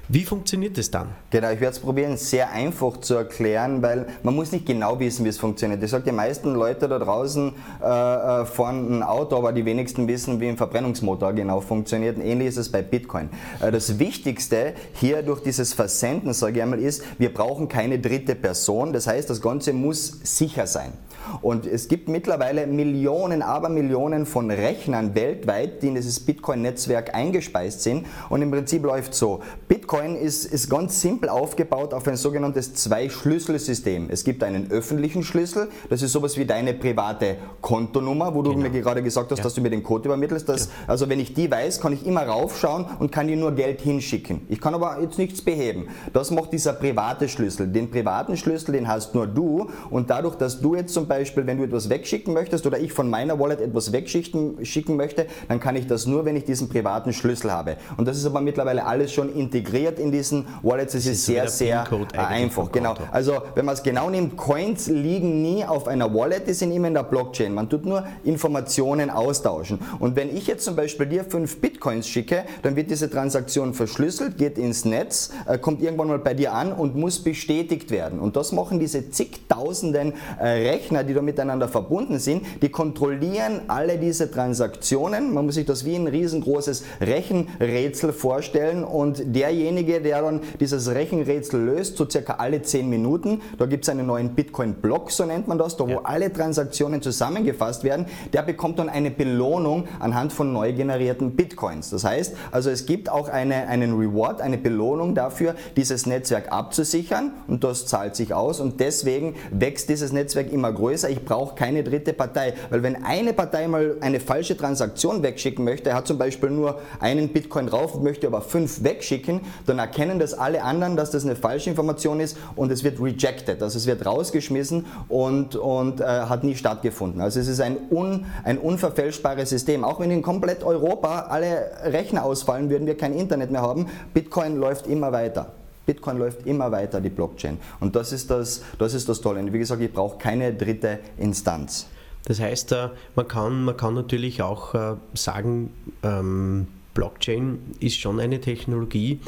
Wie 0.09 0.23
funktioniert 0.23 0.77
das 0.77 0.89
dann? 0.89 1.09
Genau, 1.31 1.51
ich 1.51 1.59
werde 1.59 1.75
es 1.75 1.79
probieren, 1.79 2.15
sehr 2.15 2.49
einfach 2.53 2.95
zu 3.01 3.15
erklären, 3.15 3.81
weil 3.81 4.05
man 4.23 4.35
muss 4.35 4.53
nicht 4.53 4.65
genau 4.65 4.97
wissen, 5.01 5.25
wie 5.25 5.29
es 5.29 5.37
funktioniert. 5.37 5.83
Ich 5.83 5.91
sage, 5.91 6.05
die 6.05 6.13
meisten 6.13 6.53
Leute 6.53 6.87
da 6.87 6.97
draußen 6.97 7.51
äh, 7.83 7.85
äh, 7.85 8.45
fahren 8.45 8.99
ein 8.99 9.03
Auto, 9.03 9.35
aber 9.35 9.51
die 9.51 9.65
wenigsten 9.65 10.07
wissen, 10.07 10.39
wie 10.39 10.47
ein 10.47 10.55
Verbrennungsmotor 10.55 11.33
genau 11.33 11.59
funktioniert. 11.59 12.19
Ähnlich 12.19 12.47
ist 12.47 12.57
es 12.57 12.71
bei 12.71 12.81
Bitcoin. 12.83 13.27
Äh, 13.59 13.69
das 13.69 13.99
Wichtigste 13.99 14.75
hier 14.93 15.23
durch 15.23 15.41
dieses 15.41 15.73
Versenden, 15.73 16.31
sage 16.31 16.59
ich 16.59 16.63
einmal, 16.63 16.79
ist, 16.79 17.03
wir 17.17 17.33
brauchen 17.33 17.67
keine 17.67 17.99
dritte 17.99 18.35
Person. 18.35 18.93
Das 18.93 19.07
heißt, 19.07 19.29
das 19.29 19.41
Ganze 19.41 19.73
muss 19.73 20.21
sicher 20.23 20.67
sein. 20.67 20.93
Und 21.41 21.65
es 21.65 21.89
gibt 21.89 22.07
mittlerweile 22.07 22.65
Millionen, 22.65 23.41
aber 23.41 23.67
Millionen 23.67 24.25
von 24.25 24.49
Rechnern 24.49 25.15
weltweit, 25.15 25.81
die 25.81 25.87
in 25.87 25.95
dieses 25.95 26.21
Bitcoin-Netzwerk 26.21 27.13
eingespeist 27.13 27.81
sind. 27.81 28.05
Und 28.29 28.41
im 28.41 28.51
Prinzip 28.51 28.83
läuft 28.83 29.13
so. 29.13 29.41
Bitcoin 29.67 29.96
ist, 30.05 30.45
ist 30.45 30.69
ganz 30.69 31.01
simpel 31.01 31.29
aufgebaut 31.29 31.93
auf 31.93 32.07
ein 32.07 32.15
sogenanntes 32.15 32.73
Zwei-Schlüssel-System. 32.73 34.09
Es 34.09 34.23
gibt 34.23 34.43
einen 34.43 34.71
öffentlichen 34.71 35.23
Schlüssel, 35.23 35.69
das 35.89 36.01
ist 36.01 36.11
sowas 36.11 36.37
wie 36.37 36.45
deine 36.45 36.73
private 36.73 37.37
Kontonummer, 37.61 38.33
wo 38.33 38.41
du 38.41 38.51
genau. 38.51 38.69
mir 38.69 38.81
gerade 38.81 39.01
gesagt 39.01 39.31
hast, 39.31 39.39
ja. 39.39 39.43
dass 39.43 39.53
du 39.53 39.61
mir 39.61 39.69
den 39.69 39.83
Code 39.83 40.05
übermittelst. 40.09 40.47
Dass, 40.47 40.65
ja. 40.65 40.71
Also 40.87 41.09
wenn 41.09 41.19
ich 41.19 41.33
die 41.33 41.49
weiß, 41.49 41.79
kann 41.79 41.93
ich 41.93 42.05
immer 42.05 42.23
raufschauen 42.23 42.85
und 42.99 43.11
kann 43.11 43.27
dir 43.27 43.35
nur 43.35 43.53
Geld 43.53 43.81
hinschicken. 43.81 44.41
Ich 44.49 44.61
kann 44.61 44.73
aber 44.73 45.01
jetzt 45.01 45.17
nichts 45.17 45.41
beheben. 45.41 45.87
Das 46.13 46.31
macht 46.31 46.53
dieser 46.53 46.73
private 46.73 47.27
Schlüssel. 47.29 47.67
Den 47.67 47.89
privaten 47.89 48.37
Schlüssel, 48.37 48.73
den 48.73 48.87
hast 48.87 49.15
nur 49.15 49.27
du 49.27 49.69
und 49.89 50.09
dadurch, 50.09 50.35
dass 50.35 50.61
du 50.61 50.75
jetzt 50.75 50.93
zum 50.93 51.07
Beispiel 51.07 51.47
wenn 51.47 51.57
du 51.57 51.63
etwas 51.63 51.89
wegschicken 51.89 52.33
möchtest 52.33 52.65
oder 52.65 52.79
ich 52.79 52.93
von 52.93 53.09
meiner 53.09 53.39
Wallet 53.39 53.61
etwas 53.61 53.91
wegschicken 53.91 54.63
schicken 54.65 54.95
möchte, 54.95 55.27
dann 55.47 55.59
kann 55.59 55.75
ich 55.75 55.87
das 55.87 56.05
nur, 56.05 56.25
wenn 56.25 56.35
ich 56.35 56.45
diesen 56.45 56.69
privaten 56.69 57.13
Schlüssel 57.13 57.51
habe. 57.51 57.77
Und 57.97 58.07
das 58.07 58.17
ist 58.17 58.25
aber 58.25 58.41
mittlerweile 58.41 58.85
alles 58.85 59.11
schon 59.13 59.33
integriert 59.33 59.86
in 59.99 60.11
diesen 60.11 60.47
Wallets. 60.61 60.93
Es 60.93 61.05
ist, 61.05 61.11
ist 61.13 61.25
sehr, 61.25 61.47
sehr 61.47 61.85
einfach. 62.17 62.71
Genau. 62.71 62.95
Also 63.11 63.33
wenn 63.55 63.65
man 63.65 63.75
es 63.75 63.83
genau 63.83 64.09
nimmt, 64.09 64.37
Coins 64.37 64.87
liegen 64.87 65.41
nie 65.41 65.63
auf 65.65 65.87
einer 65.87 66.13
Wallet, 66.13 66.47
die 66.47 66.53
sind 66.53 66.71
immer 66.71 66.87
in 66.87 66.93
der 66.93 67.03
Blockchain. 67.03 67.53
Man 67.53 67.69
tut 67.69 67.85
nur 67.85 68.05
Informationen 68.23 69.09
austauschen. 69.09 69.79
Und 69.99 70.15
wenn 70.15 70.35
ich 70.35 70.47
jetzt 70.47 70.65
zum 70.65 70.75
Beispiel 70.75 71.05
dir 71.05 71.23
fünf 71.23 71.59
Bitcoins 71.61 72.07
schicke, 72.07 72.43
dann 72.63 72.75
wird 72.75 72.89
diese 72.89 73.09
Transaktion 73.09 73.73
verschlüsselt, 73.73 74.37
geht 74.37 74.57
ins 74.57 74.85
Netz, 74.85 75.31
äh, 75.47 75.57
kommt 75.57 75.81
irgendwann 75.81 76.07
mal 76.07 76.19
bei 76.19 76.33
dir 76.33 76.53
an 76.53 76.71
und 76.73 76.95
muss 76.95 77.23
bestätigt 77.23 77.91
werden. 77.91 78.19
Und 78.19 78.35
das 78.35 78.51
machen 78.51 78.79
diese 78.79 79.09
zigtausenden 79.09 80.13
äh, 80.39 80.47
Rechner, 80.69 81.03
die 81.03 81.13
da 81.13 81.21
miteinander 81.21 81.67
verbunden 81.67 82.19
sind, 82.19 82.45
die 82.61 82.69
kontrollieren 82.69 83.61
alle 83.67 83.97
diese 83.97 84.29
Transaktionen. 84.29 85.33
Man 85.33 85.45
muss 85.45 85.55
sich 85.55 85.65
das 85.65 85.85
wie 85.85 85.95
ein 85.95 86.07
riesengroßes 86.07 86.83
Rechenrätsel 87.01 88.13
vorstellen 88.13 88.83
und 88.83 89.35
derjenige, 89.35 89.76
der 89.83 90.21
dann 90.21 90.41
dieses 90.59 90.89
Rechenrätsel 90.89 91.61
löst, 91.61 91.97
so 91.97 92.09
circa 92.09 92.35
alle 92.35 92.61
10 92.61 92.89
Minuten, 92.89 93.41
da 93.57 93.65
gibt 93.65 93.83
es 93.85 93.89
einen 93.89 94.07
neuen 94.07 94.35
Bitcoin-Block, 94.35 95.11
so 95.11 95.25
nennt 95.25 95.47
man 95.47 95.57
das, 95.57 95.77
da 95.77 95.85
wo 95.85 95.91
ja. 95.91 96.01
alle 96.03 96.31
Transaktionen 96.31 97.01
zusammengefasst 97.01 97.83
werden, 97.83 98.05
der 98.33 98.41
bekommt 98.41 98.79
dann 98.79 98.89
eine 98.89 99.11
Belohnung 99.11 99.87
anhand 99.99 100.33
von 100.33 100.53
neu 100.53 100.73
generierten 100.73 101.35
Bitcoins. 101.35 101.89
Das 101.89 102.03
heißt, 102.03 102.35
also 102.51 102.69
es 102.69 102.85
gibt 102.85 103.09
auch 103.09 103.29
eine, 103.29 103.67
einen 103.67 103.93
Reward, 103.97 104.41
eine 104.41 104.57
Belohnung 104.57 105.15
dafür, 105.15 105.55
dieses 105.75 106.05
Netzwerk 106.05 106.51
abzusichern 106.51 107.31
und 107.47 107.63
das 107.63 107.85
zahlt 107.85 108.15
sich 108.15 108.33
aus 108.33 108.59
und 108.59 108.79
deswegen 108.79 109.35
wächst 109.51 109.89
dieses 109.89 110.11
Netzwerk 110.11 110.51
immer 110.51 110.71
größer, 110.71 111.09
ich 111.09 111.23
brauche 111.23 111.55
keine 111.55 111.83
dritte 111.83 112.13
Partei. 112.13 112.53
Weil 112.69 112.83
wenn 112.83 113.03
eine 113.03 113.33
Partei 113.33 113.67
mal 113.67 113.97
eine 114.01 114.19
falsche 114.19 114.57
Transaktion 114.57 115.23
wegschicken 115.23 115.63
möchte, 115.63 115.89
er 115.89 115.95
hat 115.95 116.07
zum 116.07 116.17
Beispiel 116.17 116.49
nur 116.49 116.79
einen 116.99 117.29
Bitcoin 117.29 117.67
drauf, 117.67 118.01
möchte 118.01 118.27
aber 118.27 118.41
fünf 118.41 118.83
wegschicken, 118.83 119.41
dann 119.67 119.79
erkennen 119.79 120.19
das 120.19 120.33
alle 120.33 120.63
anderen, 120.63 120.95
dass 120.95 121.11
das 121.11 121.25
eine 121.25 121.35
falsche 121.35 121.69
Information 121.69 122.19
ist 122.19 122.37
und 122.55 122.71
es 122.71 122.83
wird 122.83 122.99
rejected, 122.99 123.61
also 123.61 123.77
es 123.77 123.85
wird 123.85 124.05
rausgeschmissen 124.05 124.85
und, 125.09 125.55
und 125.55 126.01
äh, 126.01 126.05
hat 126.05 126.43
nie 126.43 126.55
stattgefunden. 126.55 127.21
Also 127.21 127.39
es 127.39 127.47
ist 127.47 127.59
ein, 127.59 127.77
un, 127.91 128.25
ein 128.43 128.57
unverfälschbares 128.57 129.49
System. 129.49 129.83
Auch 129.83 129.99
wenn 129.99 130.11
in 130.11 130.21
komplett 130.21 130.63
Europa 130.63 131.27
alle 131.29 131.71
Rechner 131.83 132.23
ausfallen, 132.23 132.69
würden 132.69 132.87
wir 132.87 132.97
kein 132.97 133.13
Internet 133.13 133.51
mehr 133.51 133.61
haben, 133.61 133.87
Bitcoin 134.13 134.57
läuft 134.57 134.87
immer 134.87 135.11
weiter. 135.11 135.53
Bitcoin 135.85 136.17
läuft 136.17 136.45
immer 136.45 136.71
weiter, 136.71 136.99
die 136.99 137.09
Blockchain. 137.09 137.57
Und 137.79 137.95
das 137.95 138.11
ist 138.11 138.29
das, 138.29 138.61
das, 138.77 138.93
ist 138.93 139.07
das 139.07 139.21
Tolle. 139.21 139.39
Und 139.39 139.53
wie 139.53 139.59
gesagt, 139.59 139.81
ich 139.81 139.91
brauche 139.91 140.17
keine 140.17 140.53
dritte 140.53 140.99
Instanz. 141.17 141.87
Das 142.25 142.41
heißt, 142.41 142.73
äh, 142.73 142.89
man 143.15 143.27
kann, 143.27 143.63
man 143.63 143.77
kann 143.77 143.93
natürlich 143.93 144.41
auch 144.41 144.75
äh, 144.75 144.95
sagen, 145.13 145.73
ähm, 146.03 146.67
Blockchain 146.97 147.59
ist 147.79 147.97
schon 147.97 148.19
eine 148.19 148.41
Technologie, 148.41 149.19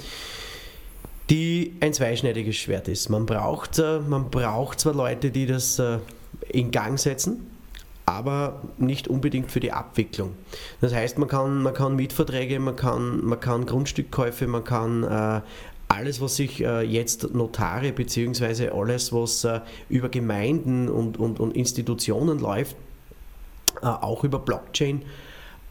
die 1.30 1.76
ein 1.80 1.94
zweischneidiges 1.94 2.56
Schwert 2.56 2.88
ist. 2.88 3.10
Man 3.10 3.26
braucht, 3.26 3.78
äh, 3.78 4.00
man 4.00 4.32
braucht 4.32 4.80
zwar 4.80 4.96
Leute, 4.96 5.30
die 5.30 5.46
das 5.46 5.82
in 6.50 6.72
Gang 6.72 7.00
setzen, 7.00 7.46
aber 8.10 8.64
nicht 8.80 9.08
unbedingt 9.08 9.52
für 9.52 9.60
die 9.60 9.72
Abwicklung. 9.72 10.34
Das 10.82 10.96
heißt, 10.96 11.20
man 11.20 11.30
kann, 11.30 11.62
man 11.62 11.76
kann 11.76 11.96
Mietverträge, 11.96 12.60
man 12.60 12.76
kann, 12.76 13.24
man 13.24 13.40
kann 13.40 13.68
Grundstückkäufe, 13.68 14.48
man 14.48 14.64
kann 14.64 15.04
äh, 15.04 15.42
alles, 15.90 16.20
was 16.20 16.36
sich 16.36 16.64
äh, 16.64 16.82
jetzt 16.82 17.36
Notare 17.36 17.92
beziehungsweise 17.92 18.74
alles, 18.74 19.14
was 19.14 19.44
äh, 19.44 19.60
über 19.90 20.10
Gemeinden 20.10 20.90
und, 20.90 21.18
und, 21.18 21.40
und 21.40 21.56
Institutionen 21.56 22.40
läuft, 22.40 22.76
äh, 23.82 23.86
auch 23.86 24.24
über 24.24 24.40
Blockchain 24.40 25.04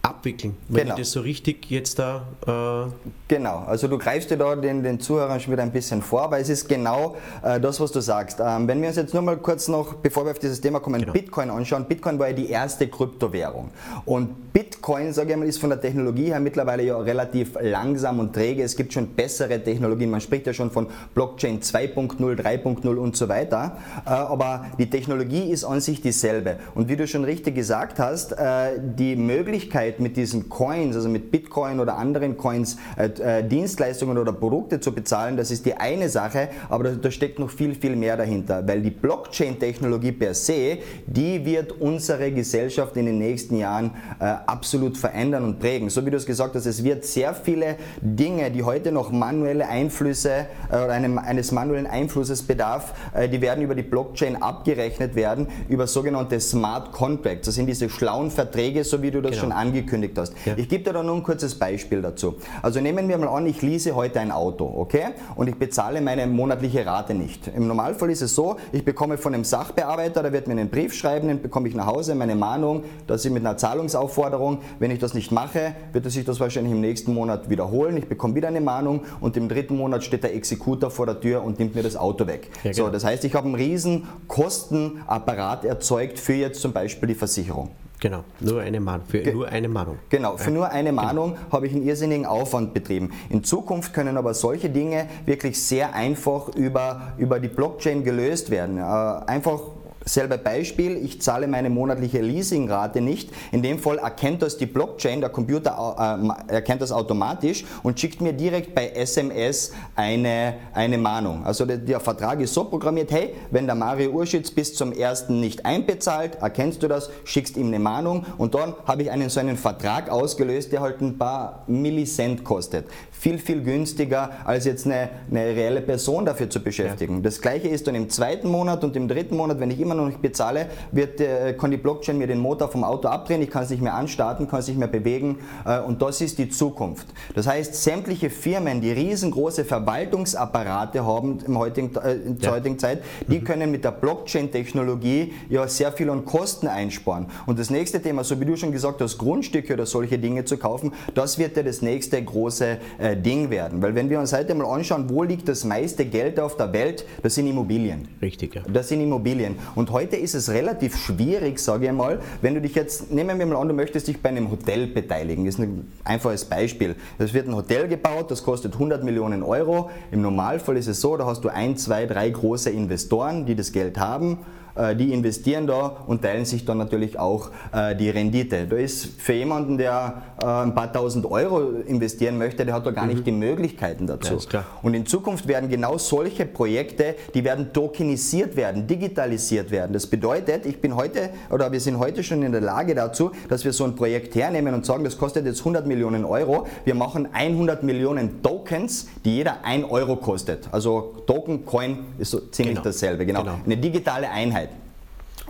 abwickeln, 0.03 0.57
wenn 0.69 0.83
genau. 0.83 0.95
ich 0.95 1.01
das 1.01 1.13
so 1.13 1.21
richtig 1.21 1.71
jetzt 1.71 1.99
da. 1.99 2.23
Äh 2.47 2.91
genau, 3.29 3.65
also 3.67 3.89
du 3.89 3.99
greifst 3.99 4.31
dir 4.31 4.37
da 4.37 4.57
den, 4.57 4.83
den 4.83 5.01
Zuhörern 5.01 5.41
schon 5.41 5.53
wieder 5.53 5.63
ein 5.63 5.73
bisschen 5.73 6.03
vor, 6.03 6.31
weil 6.31 6.43
es 6.43 6.49
ist 6.49 6.69
genau 6.69 7.17
äh, 7.43 7.61
das, 7.61 7.81
was 7.81 7.93
du 7.93 8.01
sagst. 8.01 8.41
Ähm, 8.41 8.69
wenn 8.69 8.81
wir 8.81 8.89
uns 8.89 8.97
jetzt 8.97 9.13
nur 9.13 9.23
mal 9.23 9.37
kurz 9.37 9.69
noch, 9.69 9.95
bevor 9.95 10.25
wir 10.25 10.33
auf 10.33 10.39
dieses 10.39 10.61
Thema 10.61 10.81
kommen, 10.81 11.01
genau. 11.01 11.13
Bitcoin 11.13 11.51
anschauen. 11.51 11.85
Bitcoin 11.85 12.19
war 12.19 12.29
ja 12.29 12.35
die 12.35 12.49
erste 12.49 12.89
Kryptowährung. 12.89 13.71
Und 14.05 14.53
Bitcoin, 14.53 15.13
sage 15.13 15.33
ich 15.33 15.37
mal, 15.37 15.47
ist 15.47 15.59
von 15.59 15.71
der 15.71 15.81
Technologie 15.81 16.27
her 16.27 16.41
mittlerweile 16.41 16.83
ja 16.83 16.97
relativ 16.99 17.57
langsam 17.61 18.19
und 18.21 18.33
träge. 18.33 18.63
Es 18.63 18.77
gibt 18.77 18.93
schon 18.93 19.09
bessere 19.09 19.63
Technologien. 19.63 20.11
Man 20.11 20.21
spricht 20.21 20.47
ja 20.47 20.53
schon 20.53 20.71
von 20.71 20.89
Blockchain 21.15 21.61
2.0, 21.61 22.19
3.0 22.19 22.97
und 22.97 23.17
so 23.17 23.29
weiter. 23.29 23.79
Äh, 24.07 24.11
aber 24.11 24.67
die 24.79 24.89
Technologie 24.89 25.51
ist 25.51 25.65
an 25.65 25.81
sich 25.81 26.01
dieselbe. 26.01 26.59
Und 26.75 26.89
wie 26.89 26.97
du 26.97 27.07
schon 27.07 27.25
richtig 27.25 27.55
gesagt 27.55 27.99
hast, 27.99 28.33
äh, 28.33 28.79
die 28.79 29.17
Möglichkeit, 29.17 29.88
Möglichkeit, 29.89 30.01
mit 30.01 30.17
diesen 30.17 30.49
Coins, 30.49 30.97
also 30.97 31.09
mit 31.09 31.31
Bitcoin 31.31 31.81
oder 31.81 31.97
anderen 31.97 32.37
Coins, 32.37 32.77
äh, 32.97 33.07
äh, 33.39 33.43
Dienstleistungen 33.43 34.19
oder 34.19 34.33
Produkte 34.33 34.81
zu 34.81 34.93
bezahlen, 34.93 35.37
das 35.37 35.51
ist 35.51 35.67
die 35.67 35.75
eine 35.75 36.09
Sache, 36.09 36.49
aber 36.69 36.85
da, 36.85 36.91
da 36.93 37.11
steckt 37.11 37.39
noch 37.39 37.51
viel, 37.51 37.75
viel 37.75 37.97
mehr 37.97 38.17
dahinter, 38.17 38.67
weil 38.67 38.81
die 38.83 38.91
Blockchain-Technologie 38.91 40.13
per 40.13 40.35
se, 40.35 40.79
die 41.07 41.45
wird 41.45 41.73
unsere 41.81 42.31
Gesellschaft 42.33 42.97
in 42.97 43.07
den 43.07 43.19
nächsten 43.19 43.57
Jahren 43.57 43.93
äh, 44.21 44.25
absolut 44.47 44.97
verändern 44.97 45.45
und 45.45 45.59
prägen. 45.59 45.91
So 45.91 46.05
wie 46.05 46.11
du 46.11 46.17
es 46.17 46.27
gesagt 46.27 46.55
hast, 46.55 46.67
es 46.67 46.85
wird 46.85 47.05
sehr 47.05 47.35
viele 47.35 47.77
Dinge, 48.01 48.51
die 48.51 48.63
heute 48.63 48.93
noch 48.93 49.11
manuelle 49.11 49.69
Einflüsse 49.69 50.47
äh, 50.71 50.77
oder 50.77 50.93
einem, 50.93 51.19
eines 51.19 51.53
manuellen 51.53 51.87
Einflusses 51.87 52.43
bedarf, 52.43 52.95
die 53.33 53.41
werden 53.41 53.63
über 53.63 53.75
die 53.75 53.83
Blockchain 53.83 54.43
abgerechnet 54.43 55.15
werden, 55.15 55.49
über 55.69 55.87
sogenannte 55.87 56.41
Smart 56.41 56.93
Contracts. 56.93 57.47
Das 57.47 57.55
sind 57.55 57.67
diese 57.67 57.89
schlauen 57.89 58.31
Verträge, 58.31 58.85
so 58.85 59.03
wie 59.03 59.11
du 59.11 59.21
das 59.21 59.33
genau. 59.33 59.43
schon 59.43 59.53
angekündigt 59.53 59.78
angekündigt 59.79 60.19
hast. 60.19 60.35
Ja. 60.45 60.55
Ich 60.57 60.69
gebe 60.69 60.85
dir 60.85 60.93
da 60.93 61.03
nur 61.03 61.17
ein 61.17 61.23
kurzes 61.23 61.55
Beispiel 61.55 62.03
dazu. 62.03 62.37
Also 62.63 62.81
nehmen 62.81 63.09
wir 63.09 63.19
mal 63.19 63.29
an, 63.29 63.47
ich 63.47 63.63
lease 63.63 63.95
heute 63.95 64.21
ein 64.21 64.31
Auto, 64.31 64.65
okay? 64.65 65.09
Und 65.37 65.49
ich 65.49 65.57
bezahle 65.57 66.01
meine 66.01 66.27
monatliche 66.27 66.85
Rate 66.85 67.15
nicht. 67.15 67.49
Im 67.49 67.67
Normalfall 67.67 68.11
ist 68.11 68.23
es 68.23 68.35
so, 68.35 68.57
ich 68.73 68.85
bekomme 68.85 69.19
von 69.19 69.35
einem 69.35 69.45
Sachbearbeiter, 69.45 70.23
der 70.23 70.33
wird 70.33 70.47
mir 70.47 70.53
einen 70.53 70.69
Brief 70.69 70.95
schreiben, 70.95 71.29
den 71.29 71.43
bekomme 71.43 71.69
ich 71.69 71.75
nach 71.75 71.87
Hause, 71.87 72.15
meine 72.15 72.35
Mahnung, 72.35 72.85
dass 73.07 73.25
ich 73.25 73.31
mit 73.31 73.45
einer 73.45 73.57
Zahlungsaufforderung, 73.57 74.59
wenn 74.79 74.91
ich 74.91 74.99
das 74.99 75.15
nicht 75.15 75.33
mache, 75.33 75.75
wird 75.93 76.05
er 76.05 76.11
sich 76.11 76.25
das 76.25 76.41
wahrscheinlich 76.41 76.73
im 76.73 76.81
nächsten 76.81 77.15
Monat 77.15 77.49
wiederholen. 77.51 77.97
Ich 77.97 78.09
bekomme 78.09 78.35
wieder 78.35 78.49
eine 78.49 78.61
Mahnung 78.61 79.03
und 79.21 79.37
im 79.37 79.49
dritten 79.49 79.77
Monat 79.77 80.05
steht 80.05 80.23
der 80.23 80.35
Exekutor 80.35 80.91
vor 80.91 81.07
der 81.07 81.21
Tür 81.21 81.43
und 81.43 81.59
nimmt 81.59 81.75
mir 81.75 81.83
das 81.83 81.97
Auto 81.97 82.27
weg. 82.27 82.51
Ja, 82.63 82.73
genau. 82.73 82.87
So, 82.87 82.91
das 82.91 83.05
heißt, 83.05 83.25
ich 83.25 83.35
habe 83.35 83.47
einen 83.47 83.55
riesen 83.55 84.07
Kostenapparat 84.27 85.65
erzeugt 85.65 86.19
für 86.19 86.35
jetzt 86.35 86.61
zum 86.61 86.73
Beispiel 86.73 87.09
die 87.09 87.15
Versicherung. 87.15 87.71
Genau, 88.01 88.23
nur 88.41 88.61
eine 88.61 88.79
Mahnung. 88.79 89.07
Für 89.09 89.21
Ge 89.21 89.33
nur 89.33 89.49
eine 89.49 89.69
Mahnung. 89.69 89.99
Genau, 90.09 90.37
für 90.37 90.53
nur 90.53 90.71
eine 90.71 90.91
genau. 90.91 91.03
Mahnung 91.03 91.35
genau. 91.35 91.53
habe 91.53 91.67
ich 91.67 91.75
einen 91.75 91.83
irrsinnigen 91.83 92.27
Aufwand 92.27 92.73
betrieben. 92.73 93.11
In 93.29 93.43
Zukunft 93.43 93.93
können 93.93 94.17
aber 94.17 94.35
solche 94.35 94.71
Dinge 94.71 95.09
wirklich 95.27 95.61
sehr 95.61 95.95
einfach 95.95 96.49
über, 96.55 97.13
über 97.19 97.41
die 97.41 97.49
Blockchain 97.49 98.05
gelöst 98.05 98.51
werden. 98.51 98.79
Äh, 98.79 98.83
einfach 98.83 99.61
Selbe 100.09 100.39
Beispiel, 100.39 100.97
ich 100.97 101.21
zahle 101.21 101.47
meine 101.47 101.69
monatliche 101.69 102.21
Leasingrate 102.21 103.03
nicht. 103.03 103.31
In 103.53 103.63
dem 103.63 103.79
Fall 103.79 103.99
erkennt 103.99 104.41
das 104.41 104.57
die 104.57 104.67
Blockchain, 104.67 105.21
der 105.21 105.29
Computer 105.29 106.31
äh, 106.49 106.53
erkennt 106.53 106.81
das 106.81 106.93
automatisch 106.93 107.65
und 107.83 108.01
schickt 108.01 108.23
mir 108.23 108.33
direkt 108.33 108.75
bei 108.75 108.89
SMS 108.89 109.73
eine, 109.95 110.55
eine 110.73 110.97
Mahnung. 110.97 111.45
Also 111.45 111.67
der, 111.67 111.77
der 111.77 112.01
Vertrag 112.01 112.41
ist 112.41 112.55
so 112.55 112.65
programmiert, 112.65 113.11
hey, 113.11 113.35
wenn 113.51 113.67
der 113.67 113.75
Mario 113.75 114.11
Urschitz 114.13 114.51
bis 114.51 114.75
zum 114.75 114.93
ersten 114.93 115.41
nicht 115.41 115.67
einbezahlt, 115.67 116.37
erkennst 116.41 116.83
du 116.83 116.89
das, 116.89 117.11
schickst 117.25 117.59
ihm 117.59 117.67
eine 117.67 117.79
Mahnung 117.79 118.25
und 118.39 118.55
dann 118.55 118.75
habe 118.87 119.03
ich 119.03 119.11
einen 119.11 119.29
so 119.29 119.41
einen 119.41 119.59
Vertrag 119.59 120.09
ausgelöst, 120.09 120.73
der 120.73 120.81
halt 120.81 121.03
ein 121.03 121.19
paar 121.19 121.65
Millicent 121.67 122.45
kostet. 122.45 122.87
Viel, 123.19 123.39
viel 123.39 123.63
günstiger, 123.63 124.31
als 124.45 124.65
jetzt 124.65 124.87
eine, 124.87 125.09
eine 125.31 125.41
reelle 125.41 125.81
Person 125.81 126.25
dafür 126.25 126.49
zu 126.49 126.63
beschäftigen. 126.63 127.17
Ja. 127.17 127.23
Das 127.23 127.41
gleiche 127.41 127.69
ist 127.69 127.87
dann 127.87 127.95
im 127.95 128.09
zweiten 128.09 128.49
Monat 128.49 128.85
und 128.85 128.95
im 128.97 129.09
dritten 129.09 129.37
Monat, 129.37 129.59
wenn 129.61 129.71
ich 129.71 129.81
immer 129.81 129.95
noch 129.95 130.07
nicht 130.07 130.23
bezahle, 130.23 130.67
wird, 130.93 131.21
äh, 131.21 131.55
kann 131.55 131.71
die 131.71 131.77
Blockchain 131.77 132.17
mir 132.19 132.27
den 132.27 132.39
Motor 132.39 132.69
vom 132.69 132.85
Auto 132.85 133.09
abdrehen, 133.09 133.43
ich 133.43 133.51
kann 133.51 133.65
es 133.65 133.71
nicht 133.71 133.83
mehr 133.83 133.95
anstarten, 133.95 134.49
kann 134.49 134.61
es 134.61 134.69
nicht 134.69 134.79
mehr 134.79 134.89
bewegen 134.89 135.39
äh, 135.67 135.81
und 135.81 136.01
das 136.01 136.21
ist 136.21 136.39
die 136.39 136.49
Zukunft. 136.49 137.07
Das 137.35 137.47
heißt, 137.47 137.75
sämtliche 137.75 138.31
Firmen, 138.31 138.81
die 138.81 138.93
riesengroße 138.93 139.65
Verwaltungsapparate 139.65 141.05
haben 141.05 141.41
im 141.45 141.59
heutigen, 141.59 141.95
äh, 141.97 142.15
in 142.15 142.39
der 142.39 142.51
ja. 142.51 142.57
heutigen 142.57 142.79
Zeit, 142.79 143.03
die 143.27 143.41
mhm. 143.41 143.45
können 143.45 143.71
mit 143.71 143.85
der 143.85 143.93
Blockchain-Technologie 143.93 145.33
ja 145.49 145.67
sehr 145.67 145.93
viel 145.93 146.09
an 146.11 146.25
Kosten 146.25 146.69
einsparen. 146.69 147.27
Und 147.47 147.59
das 147.59 147.71
nächste 147.71 148.01
Thema, 148.01 148.23
so 148.23 148.39
wie 148.41 148.45
du 148.45 148.57
schon 148.57 148.71
gesagt 148.71 149.01
hast, 149.01 149.19
Grundstücke 149.19 149.75
oder 149.75 149.87
solche 149.87 150.19
Dinge 150.19 150.45
zu 150.45 150.57
kaufen, 150.57 150.93
das 151.15 151.39
wird 151.39 151.57
ja 151.57 151.63
das 151.63 151.83
nächste 151.83 152.23
große 152.23 152.79
äh, 152.99 153.08
Ding 153.17 153.51
werden. 153.51 153.83
Weil 153.83 153.95
wenn 153.95 154.11
wir 154.11 154.19
uns 154.19 154.33
heute 154.33 154.55
mal 154.55 154.67
anschauen, 154.67 155.09
wo 155.09 155.23
liegt 155.23 155.49
das 155.49 155.65
meiste 155.65 156.05
Geld 156.05 156.39
auf 156.41 156.57
der 156.57 156.73
Welt, 156.73 157.05
das 157.23 157.35
sind 157.35 157.47
Immobilien. 157.47 158.09
Richtig, 158.21 158.55
ja. 158.55 158.63
Das 158.73 158.89
sind 158.89 159.01
Immobilien. 159.01 159.57
Und 159.75 159.91
heute 159.91 160.17
ist 160.17 160.35
es 160.35 160.51
relativ 160.51 160.97
schwierig, 160.97 161.59
sage 161.59 161.87
ich 161.87 161.93
mal, 161.93 162.21
wenn 162.43 162.55
du 162.55 162.61
dich 162.61 162.75
jetzt, 162.75 163.11
nehmen 163.11 163.39
wir 163.39 163.47
mal 163.47 163.57
an, 163.57 163.69
du 163.69 163.75
möchtest 163.75 164.09
dich 164.09 164.21
bei 164.21 164.29
einem 164.29 164.51
Hotel 164.51 164.87
beteiligen. 164.87 165.45
Das 165.45 165.55
ist 165.55 165.61
ein 165.61 165.91
einfaches 166.05 166.45
Beispiel. 166.45 166.97
Es 167.19 167.35
wird 167.35 167.49
ein 167.49 167.55
Hotel 167.55 167.89
gebaut, 167.89 168.31
das 168.31 168.43
kostet 168.43 168.75
100 168.75 169.05
Millionen 169.05 169.43
Euro. 169.43 169.91
Im 170.11 170.23
Normalfall 170.23 170.77
ist 170.77 170.89
es 170.89 171.01
so, 171.01 171.17
da 171.17 171.27
hast 171.27 171.45
du 171.45 171.49
ein, 171.49 171.77
zwei, 171.77 172.07
drei 172.07 172.31
große 172.31 172.71
Investoren, 172.71 173.47
die 173.47 173.55
das 173.55 173.73
Geld 173.73 173.99
haben 173.99 174.39
äh, 174.39 174.68
die 174.97 175.13
investieren 175.13 175.67
da 175.67 175.97
und 176.07 176.23
teilen 176.23 176.45
sich 176.45 176.65
dann 176.65 176.79
natürlich 176.79 177.19
auch 177.19 177.51
äh, 177.73 177.97
die 177.97 178.11
Rendite. 178.11 178.67
Da 178.67 178.77
ist 178.77 179.21
für 179.21 179.33
jemanden, 179.33 179.79
der 179.79 180.23
äh, 180.43 180.47
ein 180.47 180.75
paar 180.75 180.93
tausend 180.93 181.27
Euro 181.27 181.71
investieren 181.87 182.39
möchte, 182.39 182.65
der 182.65 182.75
hat 182.75 182.87
da 182.87 182.91
gar 182.91 183.05
mhm. 183.05 183.15
nicht 183.15 183.27
die 183.27 183.33
Möglichkeiten 183.33 184.07
dazu. 184.07 184.39
Ja, 184.53 184.65
und 184.83 184.95
in 184.95 185.07
Zukunft 185.07 185.49
werden 185.49 185.69
genau 185.69 185.99
solche 185.99 186.47
Projekte, 186.47 187.15
die 187.35 187.45
werden 187.45 187.73
tokenisiert 187.73 188.57
werden, 188.57 188.87
digitalisiert 188.87 189.71
werden. 189.71 189.93
Das 189.93 190.07
bedeutet, 190.07 190.67
ich 190.67 190.81
bin 190.81 190.95
heute 190.97 191.31
oder 191.51 191.73
wir 191.73 191.81
sind 191.81 191.99
heute 191.99 192.23
schon 192.23 192.43
in 192.43 192.53
der 192.53 192.61
Lage 192.61 192.95
dazu, 192.95 193.33
dass 193.49 193.65
wir 193.65 193.73
so 193.73 193.85
ein 193.85 193.97
Projekt 193.97 194.35
hernehmen 194.35 194.75
und 194.75 194.87
sagen, 194.87 195.05
das 195.05 195.19
kostet 195.19 195.47
jetzt 195.47 195.61
100 195.61 195.87
Millionen 195.87 196.25
Euro. 196.25 196.67
Wir 196.85 196.95
machen 196.95 197.29
100 197.33 197.83
Millionen 197.83 198.43
Tokens, 198.43 199.09
die 199.25 199.37
jeder 199.37 199.65
1 199.65 199.91
Euro 199.91 200.17
kostet. 200.17 200.69
Also 200.73 201.23
Token, 201.27 201.65
Coin 201.65 201.99
ist 202.19 202.31
so 202.31 202.41
ziemlich 202.41 202.77
genau. 202.77 202.85
dasselbe. 202.85 203.27
Genau. 203.27 203.43
genau. 203.43 203.59
Eine 203.65 203.77
digitale 203.77 204.31
Einheit. 204.31 204.68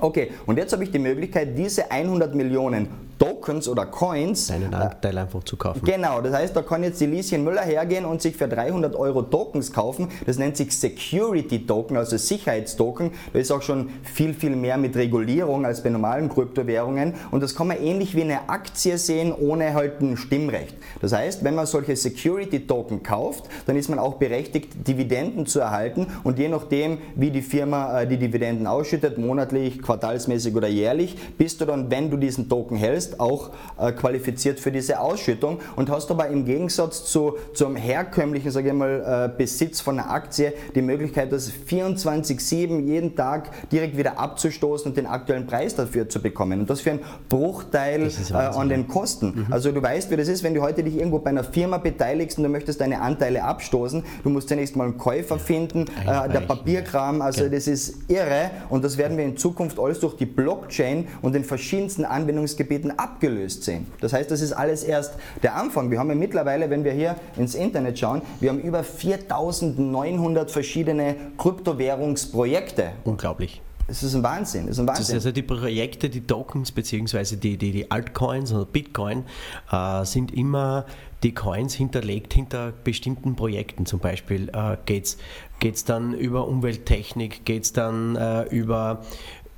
Okay, 0.00 0.30
und 0.46 0.56
jetzt 0.58 0.72
habe 0.72 0.84
ich 0.84 0.90
die 0.90 0.98
Möglichkeit, 0.98 1.56
diese 1.56 1.90
100 1.90 2.34
Millionen 2.34 3.07
Tokens 3.18 3.68
oder 3.68 3.86
Coins. 3.86 4.46
Deinen 4.46 4.72
Anteil 4.72 5.16
äh, 5.16 5.20
einfach 5.20 5.42
zu 5.44 5.56
kaufen. 5.56 5.80
Genau, 5.84 6.20
das 6.20 6.34
heißt, 6.34 6.54
da 6.54 6.62
kann 6.62 6.82
jetzt 6.84 7.00
die 7.00 7.06
Lieschen 7.06 7.44
Müller 7.44 7.62
hergehen 7.62 8.04
und 8.04 8.22
sich 8.22 8.36
für 8.36 8.48
300 8.48 8.94
Euro 8.94 9.22
Tokens 9.22 9.72
kaufen. 9.72 10.08
Das 10.26 10.38
nennt 10.38 10.56
sich 10.56 10.76
Security 10.76 11.66
Token, 11.66 11.96
also 11.96 12.16
Sicherheitstoken. 12.16 13.12
Da 13.32 13.38
ist 13.38 13.50
auch 13.50 13.62
schon 13.62 13.90
viel, 14.02 14.34
viel 14.34 14.54
mehr 14.54 14.76
mit 14.78 14.96
Regulierung 14.96 15.66
als 15.66 15.82
bei 15.82 15.90
normalen 15.90 16.28
Kryptowährungen. 16.28 17.14
Und 17.30 17.42
das 17.42 17.54
kann 17.54 17.66
man 17.66 17.82
ähnlich 17.82 18.14
wie 18.14 18.22
eine 18.22 18.48
Aktie 18.48 18.98
sehen, 18.98 19.32
ohne 19.32 19.74
halt 19.74 20.00
ein 20.00 20.16
Stimmrecht. 20.16 20.76
Das 21.00 21.12
heißt, 21.12 21.42
wenn 21.42 21.54
man 21.54 21.66
solche 21.66 21.96
Security 21.96 22.66
Token 22.66 23.02
kauft, 23.02 23.44
dann 23.66 23.76
ist 23.76 23.88
man 23.88 23.98
auch 23.98 24.14
berechtigt, 24.14 24.86
Dividenden 24.86 25.46
zu 25.46 25.60
erhalten. 25.60 26.06
Und 26.24 26.38
je 26.38 26.48
nachdem, 26.48 26.98
wie 27.16 27.30
die 27.30 27.42
Firma 27.42 28.02
äh, 28.02 28.06
die 28.06 28.16
Dividenden 28.16 28.66
ausschüttet, 28.66 29.18
monatlich, 29.18 29.82
quartalsmäßig 29.82 30.54
oder 30.54 30.68
jährlich, 30.68 31.16
bist 31.36 31.60
du 31.60 31.64
dann, 31.64 31.90
wenn 31.90 32.10
du 32.10 32.16
diesen 32.16 32.48
Token 32.48 32.76
hältst, 32.76 33.07
bist 33.08 33.20
auch 33.20 33.50
äh, 33.78 33.92
qualifiziert 33.92 34.60
für 34.60 34.72
diese 34.72 35.00
Ausschüttung 35.00 35.58
und 35.76 35.90
hast 35.90 36.10
aber 36.10 36.28
im 36.28 36.44
Gegensatz 36.44 37.04
zu, 37.04 37.36
zum 37.54 37.76
herkömmlichen 37.76 38.50
sage 38.50 38.68
ich 38.68 38.74
mal, 38.74 39.30
äh, 39.32 39.36
Besitz 39.36 39.80
von 39.80 39.98
einer 39.98 40.10
Aktie 40.10 40.52
die 40.74 40.82
Möglichkeit, 40.82 41.32
das 41.32 41.50
24-7 41.50 42.86
jeden 42.86 43.16
Tag 43.16 43.50
direkt 43.70 43.96
wieder 43.96 44.18
abzustoßen 44.18 44.90
und 44.90 44.96
den 44.96 45.06
aktuellen 45.06 45.46
Preis 45.46 45.74
dafür 45.74 46.08
zu 46.08 46.20
bekommen. 46.20 46.60
Und 46.60 46.70
das 46.70 46.80
für 46.80 46.90
einen 46.90 47.00
Bruchteil 47.28 48.10
äh, 48.30 48.34
an 48.34 48.68
den 48.68 48.88
Kosten. 48.88 49.46
Mhm. 49.46 49.52
Also 49.52 49.72
du 49.72 49.82
weißt, 49.82 50.10
wie 50.10 50.16
das 50.16 50.28
ist, 50.28 50.42
wenn 50.42 50.54
du 50.54 50.60
heute 50.60 50.82
dich 50.82 50.96
irgendwo 50.96 51.18
bei 51.18 51.30
einer 51.30 51.44
Firma 51.44 51.78
beteiligst 51.78 52.38
und 52.38 52.44
du 52.44 52.50
möchtest 52.50 52.80
deine 52.80 53.00
Anteile 53.00 53.44
abstoßen, 53.44 54.02
du 54.22 54.30
musst 54.30 54.48
zunächst 54.48 54.76
mal 54.76 54.84
einen 54.84 54.98
Käufer 54.98 55.38
finden, 55.38 55.86
äh, 56.06 56.28
der 56.28 56.40
Papierkram, 56.40 57.22
also 57.22 57.44
okay. 57.44 57.54
das 57.54 57.66
ist 57.66 57.96
irre 58.08 58.50
und 58.68 58.84
das 58.84 58.98
werden 58.98 59.16
wir 59.16 59.24
in 59.24 59.36
Zukunft 59.36 59.78
alles 59.78 60.00
durch 60.00 60.16
die 60.16 60.26
Blockchain 60.26 61.06
und 61.22 61.34
den 61.34 61.44
verschiedensten 61.44 62.04
Anwendungsgebieten 62.04 62.97
abgelöst 62.98 63.64
sind. 63.64 63.86
Das 64.00 64.12
heißt, 64.12 64.30
das 64.30 64.40
ist 64.40 64.52
alles 64.52 64.82
erst 64.82 65.14
der 65.42 65.56
Anfang. 65.56 65.90
Wir 65.90 65.98
haben 65.98 66.08
ja 66.08 66.14
mittlerweile, 66.14 66.70
wenn 66.70 66.84
wir 66.84 66.92
hier 66.92 67.16
ins 67.36 67.54
Internet 67.54 67.98
schauen, 67.98 68.22
wir 68.40 68.50
haben 68.50 68.60
über 68.60 68.84
4900 68.84 70.50
verschiedene 70.50 71.16
Kryptowährungsprojekte. 71.36 72.92
Unglaublich. 73.04 73.62
Es 73.90 74.02
ist 74.02 74.14
ein 74.14 74.22
Wahnsinn. 74.22 74.64
Es 74.64 74.72
ist 74.72 74.80
ein 74.80 74.86
Wahnsinn. 74.86 75.02
Das 75.02 75.08
ist 75.08 75.14
also 75.14 75.32
die 75.32 75.42
Projekte, 75.42 76.10
die 76.10 76.20
Tokens 76.20 76.72
bzw. 76.72 77.36
Die, 77.36 77.56
die, 77.56 77.72
die 77.72 77.90
Altcoins 77.90 78.52
oder 78.52 78.66
Bitcoin 78.66 79.24
äh, 79.72 80.04
sind 80.04 80.34
immer 80.34 80.84
die 81.22 81.32
Coins 81.34 81.74
hinterlegt 81.74 82.34
hinter 82.34 82.72
bestimmten 82.84 83.34
Projekten. 83.34 83.86
Zum 83.86 83.98
Beispiel 83.98 84.50
äh, 84.52 84.76
geht 84.84 85.16
es 85.62 85.84
dann 85.84 86.12
über 86.12 86.46
Umwelttechnik, 86.46 87.46
geht 87.46 87.64
es 87.64 87.72
dann 87.72 88.14
äh, 88.16 88.42
über 88.44 89.02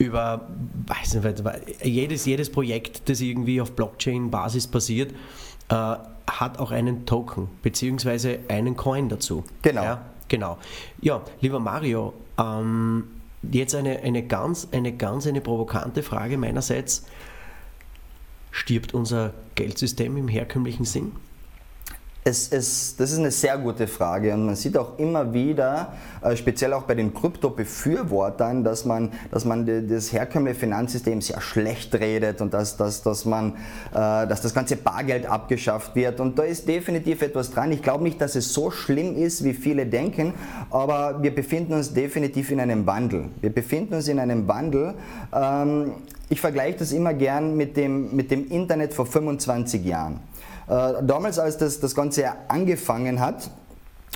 über 0.00 0.48
weiß 0.86 1.14
nicht, 1.14 1.44
jedes, 1.84 2.24
jedes 2.24 2.50
Projekt, 2.50 3.08
das 3.08 3.20
irgendwie 3.20 3.60
auf 3.60 3.72
Blockchain-Basis 3.72 4.66
basiert, 4.68 5.12
äh, 5.68 5.74
hat 5.74 6.58
auch 6.58 6.70
einen 6.70 7.04
Token 7.04 7.48
bzw. 7.62 8.38
einen 8.48 8.76
Coin 8.76 9.10
dazu. 9.10 9.44
Genau. 9.60 9.82
Ja, 9.82 10.06
genau. 10.28 10.58
Ja, 11.02 11.20
lieber 11.42 11.60
Mario, 11.60 12.14
ähm, 12.38 13.04
jetzt 13.42 13.74
eine, 13.74 14.00
eine, 14.00 14.26
ganz, 14.26 14.68
eine 14.72 14.96
ganz 14.96 15.26
eine 15.26 15.42
provokante 15.42 16.02
Frage 16.02 16.38
meinerseits. 16.38 17.04
Stirbt 18.52 18.94
unser 18.94 19.34
Geldsystem 19.54 20.16
im 20.16 20.28
herkömmlichen 20.28 20.86
Sinn? 20.86 21.12
Es, 22.22 22.52
es, 22.52 22.96
das 22.96 23.12
ist 23.12 23.18
eine 23.18 23.30
sehr 23.30 23.56
gute 23.56 23.86
Frage 23.86 24.34
und 24.34 24.44
man 24.44 24.54
sieht 24.54 24.76
auch 24.76 24.98
immer 24.98 25.32
wieder, 25.32 25.94
äh, 26.20 26.36
speziell 26.36 26.74
auch 26.74 26.82
bei 26.82 26.94
den 26.94 27.14
Krypto-Befürwortern, 27.14 28.62
dass 28.62 28.84
man, 28.84 29.10
dass 29.30 29.46
man 29.46 29.88
das 29.88 30.12
herkömmliche 30.12 30.60
Finanzsystem 30.60 31.22
sehr 31.22 31.40
schlecht 31.40 31.94
redet 31.94 32.42
und 32.42 32.52
dass, 32.52 32.76
dass, 32.76 33.02
dass, 33.02 33.24
man, 33.24 33.54
äh, 33.92 33.94
dass 33.94 34.42
das 34.42 34.52
ganze 34.52 34.76
Bargeld 34.76 35.24
abgeschafft 35.24 35.96
wird. 35.96 36.20
Und 36.20 36.38
da 36.38 36.42
ist 36.42 36.68
definitiv 36.68 37.22
etwas 37.22 37.52
dran. 37.52 37.72
Ich 37.72 37.82
glaube 37.82 38.04
nicht, 38.04 38.20
dass 38.20 38.36
es 38.36 38.52
so 38.52 38.70
schlimm 38.70 39.16
ist, 39.16 39.42
wie 39.42 39.54
viele 39.54 39.86
denken, 39.86 40.34
aber 40.68 41.22
wir 41.22 41.34
befinden 41.34 41.72
uns 41.72 41.94
definitiv 41.94 42.50
in 42.50 42.60
einem 42.60 42.84
Wandel. 42.84 43.30
Wir 43.40 43.50
befinden 43.50 43.94
uns 43.94 44.08
in 44.08 44.18
einem 44.18 44.46
Wandel. 44.46 44.92
Ähm, 45.32 45.92
ich 46.28 46.40
vergleiche 46.40 46.78
das 46.78 46.92
immer 46.92 47.14
gern 47.14 47.56
mit 47.56 47.78
dem, 47.78 48.14
mit 48.14 48.30
dem 48.30 48.46
Internet 48.50 48.92
vor 48.92 49.06
25 49.06 49.84
Jahren. 49.84 50.20
Äh, 50.70 51.02
damals, 51.02 51.40
als 51.40 51.58
das, 51.58 51.80
das 51.80 51.96
Ganze 51.96 52.32
angefangen 52.46 53.18
hat, 53.18 53.50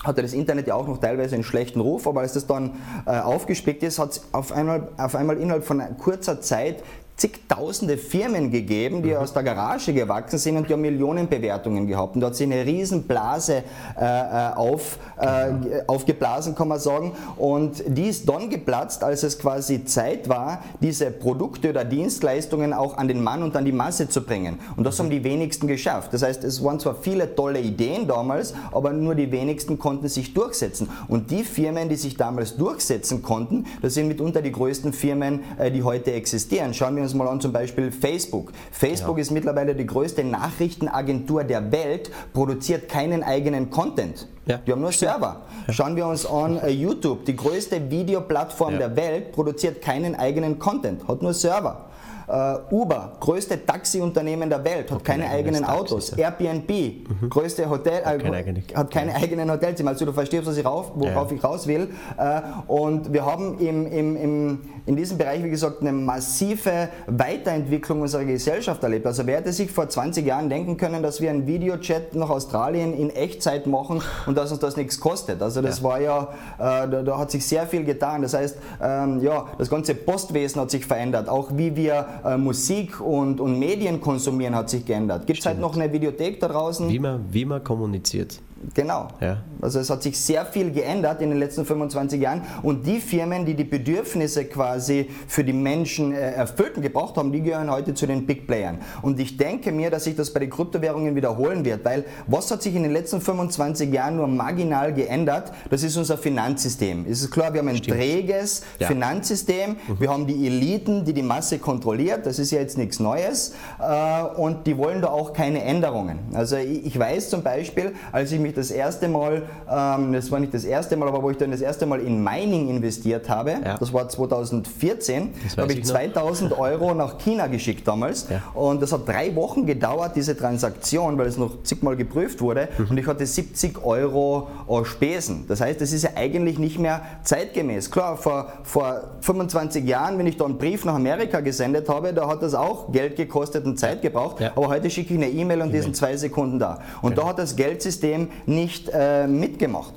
hatte 0.05 0.23
das 0.23 0.33
Internet 0.33 0.69
ja 0.69 0.75
auch 0.77 0.87
noch 0.87 0.99
teilweise 0.99 1.35
einen 1.35 1.43
schlechten 1.43 1.81
Ruf, 1.81 2.07
aber 2.07 2.21
als 2.21 2.35
das 2.35 2.47
dann 2.47 2.77
äh, 3.07 3.19
aufgespickt 3.19 3.83
ist, 3.83 3.99
hat 3.99 4.13
es 4.13 4.23
auf 4.33 4.53
einmal, 4.53 4.89
auf 4.97 5.17
einmal 5.17 5.39
innerhalb 5.39 5.65
von 5.65 5.83
kurzer 5.99 6.41
Zeit 6.41 6.83
zigtausende 7.17 7.97
Firmen 7.97 8.51
gegeben, 8.51 9.03
die 9.03 9.11
mhm. 9.11 9.19
aus 9.19 9.33
der 9.33 9.45
Garage 9.45 9.93
gewachsen 9.93 10.39
sind 10.39 10.57
und 10.57 10.69
die 10.69 10.73
haben 10.73 10.81
Millionenbewertungen 10.81 11.87
gehabt. 11.87 12.17
Und 12.17 12.21
da 12.21 12.27
hat 12.27 12.35
sich 12.35 12.47
eine 12.47 12.67
Riesenblase 12.67 13.63
äh, 14.01 14.05
äh 14.05 14.55
auf, 14.55 14.99
äh, 15.21 15.83
aufgeblasen, 15.87 16.57
kann 16.57 16.69
man 16.69 16.81
sagen. 16.81 17.13
Und 17.37 17.85
die 17.87 18.09
ist 18.09 18.29
dann 18.29 18.51
geplatzt, 18.51 19.05
als 19.05 19.23
es 19.23 19.39
quasi 19.39 19.85
Zeit 19.85 20.29
war, 20.29 20.65
diese 20.81 21.13
Produkte 21.13 21.71
oder 21.71 21.85
Dienstleistungen 21.85 22.73
auch 22.73 22.97
an 22.97 23.07
den 23.07 23.23
Mann 23.23 23.45
und 23.45 23.57
an 23.57 23.65
die 23.65 23.73
Masse 23.73 24.09
zu 24.09 24.23
bringen. 24.23 24.59
Und 24.77 24.83
das 24.85 24.99
mhm. 24.99 25.05
haben 25.05 25.11
die 25.11 25.25
wenigsten 25.25 25.69
geschafft. 25.69 26.13
Das 26.13 26.23
heißt, 26.23 26.43
es 26.43 26.65
waren 26.65 26.81
zwar 26.81 26.97
viele 26.97 27.33
tolle 27.37 27.61
Ideen 27.61 28.09
damals, 28.09 28.55
aber 28.73 28.93
nur 28.93 29.15
die 29.15 29.31
wenigsten 29.31 29.79
konnten 29.79 30.09
sich 30.09 30.35
durchsetzen. 30.35 30.89
Und 31.07 31.31
die 31.31 31.45
Firmen, 31.45 31.89
die 31.89 31.97
sich 31.97 32.17
damals 32.17 32.57
durchsetzen 32.57 33.23
konnten, 33.23 33.67
das 33.83 33.95
sind 33.95 34.09
mitunter 34.09 34.43
die 34.43 34.51
größten 34.51 34.93
Firmen, 34.93 35.45
äh, 35.59 35.71
die 35.71 35.85
heute 35.85 36.13
existieren. 36.13 36.75
Schauen 36.75 36.97
wir 36.97 37.04
uns 37.05 37.15
mal 37.15 37.29
an 37.29 37.41
zum 37.41 37.53
Beispiel 37.53 37.93
Facebook. 37.93 38.53
Facebook 38.73 39.17
ja. 39.17 39.23
ist 39.23 39.31
mittlerweile 39.31 39.75
die 39.75 39.87
größte 39.87 40.25
Nachrichtenagentur 40.25 41.45
der 41.45 41.71
Welt, 41.71 42.11
produziert 42.33 42.89
keinen 42.89 43.23
eigenen 43.23 43.71
Content. 43.71 44.29
Ja. 44.47 44.59
Die 44.59 44.73
haben 44.73 44.81
nur 44.81 44.93
Server. 44.93 45.43
Schauen 45.71 45.97
wir 45.97 46.07
uns 46.07 46.27
an 46.27 46.57
uh, 46.57 46.67
YouTube, 46.67 47.25
die 47.25 47.37
größte 47.37 47.91
Videoplattform 47.91 48.75
ja. 48.75 48.79
der 48.81 48.97
Welt, 48.97 49.33
produziert 49.33 49.81
keinen 49.81 50.15
eigenen 50.15 50.59
Content, 50.59 51.07
hat 51.09 51.23
nur 51.23 51.33
Server. 51.33 51.87
Äh, 52.27 52.75
Uber, 52.75 53.13
größte 53.21 53.65
Taxiunternehmen 53.65 54.49
der 54.49 54.65
Welt, 54.65 54.91
hat, 54.91 54.99
hat 54.99 55.05
keine 55.05 55.29
eigenen 55.29 55.65
Autos. 55.65 56.11
Taxi, 56.11 56.23
Airbnb, 56.23 56.71
mhm. 56.71 57.31
größte 57.31 57.69
Hotel, 57.69 58.03
äh, 58.03 58.05
hat, 58.05 58.23
keine, 58.23 58.37
eigene, 58.37 58.63
hat 58.75 58.91
keine 58.91 59.15
eigenen 59.15 59.51
Hotelzimmer. 59.51 59.91
Also 59.91 60.07
du 60.07 60.13
verstehst, 60.13 60.47
was 60.47 60.57
ich 60.57 60.65
rauf, 60.65 60.93
worauf 60.95 61.31
ja. 61.31 61.37
ich 61.37 61.45
raus 61.45 61.67
will. 61.67 61.89
Äh, 62.17 62.41
und 62.67 63.13
wir 63.13 63.27
haben 63.27 63.59
im, 63.59 63.87
im, 63.87 64.17
im, 64.17 64.61
in 64.87 64.97
diesem 64.97 65.19
Bereich, 65.19 65.43
wie 65.45 65.51
gesagt, 65.51 65.81
eine 65.81 65.93
massive 65.93 66.89
Weiterentwicklung 67.07 68.01
unserer 68.03 68.25
Gesellschaft 68.25 68.83
erlebt. 68.83 69.07
Also 69.07 69.27
wer 69.27 69.39
hätte 69.39 69.53
sich 69.53 69.71
vor 69.71 69.89
20 69.89 70.25
Jahren 70.25 70.49
denken 70.49 70.77
können, 70.77 71.03
dass 71.03 71.21
wir 71.21 71.31
einen 71.31 71.47
Videochat 71.47 72.15
nach 72.15 72.31
Australien 72.31 72.95
in 72.95 73.11
Echtzeit 73.11 73.67
machen 73.67 74.03
und 74.27 74.37
dass 74.37 74.51
uns 74.51 74.61
das 74.61 74.77
nichts 74.77 75.01
kostet. 75.01 75.43
Also 75.43 75.63
das 75.63 75.79
ja. 75.79 75.85
war 75.85 76.01
ja, 76.01 76.23
äh, 76.59 76.89
da, 76.89 77.03
da, 77.03 77.19
hat 77.19 77.31
sich 77.31 77.47
sehr 77.47 77.67
viel 77.67 77.85
getan. 77.85 78.23
Das 78.23 78.35
heißt, 78.35 78.57
ähm, 78.83 79.21
ja, 79.21 79.47
das 79.59 79.71
ganze 79.71 79.95
Postwesen 79.95 80.61
hat 80.61 80.71
sich 80.71 80.87
verändert. 80.87 81.29
Auch 81.29 81.51
wie 81.55 81.77
wir 81.77 82.07
äh, 82.25 82.37
Musik 82.37 83.01
und, 83.01 83.41
und 83.41 83.59
Medien 83.59 84.01
konsumieren 84.01 84.55
hat 84.55 84.71
sich 84.71 84.85
geändert. 84.85 85.27
Gibt 85.27 85.41
es 85.41 85.47
halt 85.47 85.61
noch 85.61 85.75
eine 85.75 85.93
Videothek 85.93 86.41
da 86.41 86.49
draußen? 86.49 86.89
Wie 86.89 86.99
man, 86.99 87.25
wie 87.31 87.45
man 87.45 87.63
kommuniziert. 87.63 88.41
Genau. 88.73 89.09
Ja. 89.21 89.39
Also 89.61 89.81
es 89.81 89.91
hat 89.91 90.03
sich 90.03 90.19
sehr 90.19 90.47
viel 90.47 90.71
geändert 90.71 91.21
in 91.21 91.31
den 91.31 91.39
letzten 91.39 91.65
25 91.65 92.21
Jahren 92.21 92.43
und 92.63 92.87
die 92.87 93.01
Firmen, 93.01 93.45
die 93.45 93.55
die 93.55 93.65
Bedürfnisse 93.65 94.45
quasi 94.45 95.11
für 95.27 95.45
die 95.45 95.53
Menschen 95.53 96.13
äh, 96.13 96.33
erfüllt 96.33 96.77
und 96.77 96.83
gebraucht 96.83 97.17
haben, 97.17 97.33
die 97.33 97.43
gehören 97.43 97.71
heute 97.71 97.95
zu 97.95 98.07
den 98.07 98.27
Big 98.27 98.47
Playern. 98.47 98.79
Und 99.03 99.21
ich 99.21 99.37
denke 99.37 99.73
mir, 99.73 99.91
dass 99.91 100.05
sich 100.05 100.17
das 100.17 100.33
bei 100.33 100.41
den 100.41 100.51
Kryptowährungen 100.51 101.15
wiederholen 101.15 101.65
wird, 101.65 101.85
weil 101.85 102.05
was 102.27 102.51
hat 102.51 102.63
sich 102.63 102.75
in 102.75 102.83
den 102.83 102.93
letzten 102.93 103.21
25 103.21 103.93
Jahren 103.93 104.17
nur 104.17 104.27
marginal 104.27 104.93
geändert? 104.93 105.53
Das 105.71 105.83
ist 105.83 105.97
unser 105.97 106.19
Finanzsystem. 106.19 107.07
Es 107.09 107.21
ist 107.21 107.31
klar, 107.31 107.53
wir 107.53 107.61
haben 107.61 107.69
ein 107.69 107.77
Stimmt. 107.77 107.99
träges 107.99 108.63
ja. 108.79 108.87
Finanzsystem, 108.87 109.71
mhm. 109.71 110.01
wir 110.01 110.11
haben 110.11 110.27
die 110.27 110.47
Eliten, 110.47 111.05
die 111.05 111.13
die 111.13 111.23
Masse 111.23 111.59
kontrolliert, 111.59 112.27
das 112.27 112.39
ist 112.39 112.51
ja 112.51 112.61
jetzt 112.61 112.79
nichts 112.79 113.01
Neues 113.01 113.55
äh, 113.81 114.23
und 114.37 114.67
die 114.67 114.77
wollen 114.77 115.03
da 115.03 115.09
auch 115.09 115.33
keine 115.33 115.63
Änderungen. 115.63 116.19
Also 116.35 116.57
ich 116.57 116.99
weiß 116.99 117.31
zum 117.31 117.43
Beispiel, 117.43 117.93
als 118.13 118.33
ich 118.33 118.41
mich 118.41 118.54
das 118.55 118.71
erste 118.71 119.09
Mal, 119.09 119.43
ähm, 119.71 120.13
das 120.13 120.31
war 120.31 120.41
nicht 120.41 120.55
das 120.55 120.65
erste 120.65 120.97
Mal, 120.97 121.09
aber 121.09 121.23
wo 121.23 121.31
ich 121.31 121.37
dann 121.37 121.51
das 121.51 121.61
erste 121.61 121.87
Mal 121.87 122.01
in 122.01 122.23
Mining 122.23 122.69
investiert 122.69 123.29
habe, 123.29 123.57
ja. 123.65 123.77
das 123.79 123.93
war 123.93 124.09
2014, 124.09 125.35
da 125.57 125.63
habe 125.63 125.73
ich 125.73 125.85
2000 125.85 126.51
noch. 126.51 126.59
Euro 126.59 126.95
nach 126.95 127.19
China 127.19 127.47
geschickt 127.47 127.87
damals 127.87 128.29
ja. 128.29 128.43
und 128.55 128.83
das 128.83 128.93
hat 128.93 129.07
drei 129.09 129.35
Wochen 129.35 129.67
gedauert, 129.67 130.17
diese 130.17 130.37
Transaktion, 130.37 131.19
weil 131.19 131.27
es 131.27 131.37
noch 131.37 131.63
zigmal 131.63 131.97
geprüft 131.97 132.41
wurde 132.41 132.69
mhm. 132.79 132.87
und 132.91 132.99
ich 132.99 133.07
hatte 133.07 133.27
70 133.27 133.85
Euro 133.85 134.49
Spesen. 134.85 135.45
Das 135.49 135.61
heißt, 135.61 135.81
das 135.81 135.93
ist 135.93 136.03
ja 136.03 136.11
eigentlich 136.17 136.59
nicht 136.59 136.79
mehr 136.79 137.03
zeitgemäß. 137.23 137.91
Klar, 137.91 138.17
vor, 138.17 138.53
vor 138.63 139.03
25 139.21 139.85
Jahren, 139.85 140.19
wenn 140.19 140.27
ich 140.27 140.37
da 140.37 140.45
einen 140.45 140.59
Brief 140.59 140.85
nach 140.85 140.95
Amerika 140.95 141.41
gesendet 141.41 141.89
habe, 141.89 142.13
da 142.13 142.29
hat 142.29 142.43
das 142.43 142.55
auch 142.55 142.93
Geld 142.93 143.17
gekostet 143.17 143.65
und 143.65 143.79
Zeit 143.79 144.03
gebraucht, 144.03 144.41
ja. 144.41 144.53
aber 144.55 144.69
heute 144.69 144.91
schicke 144.91 145.15
ich 145.15 145.21
eine 145.21 145.31
E-Mail 145.31 145.63
und 145.63 145.73
die 145.73 145.81
sind 145.81 145.97
zwei 145.97 146.17
Sekunden 146.17 146.59
da. 146.59 146.81
Und 147.03 147.11
genau. 147.11 147.23
da 147.23 147.29
hat 147.29 147.39
das 147.39 147.57
Geldsystem 147.57 148.29
nicht 148.47 148.91
äh, 148.93 149.27
mitgemacht. 149.27 149.95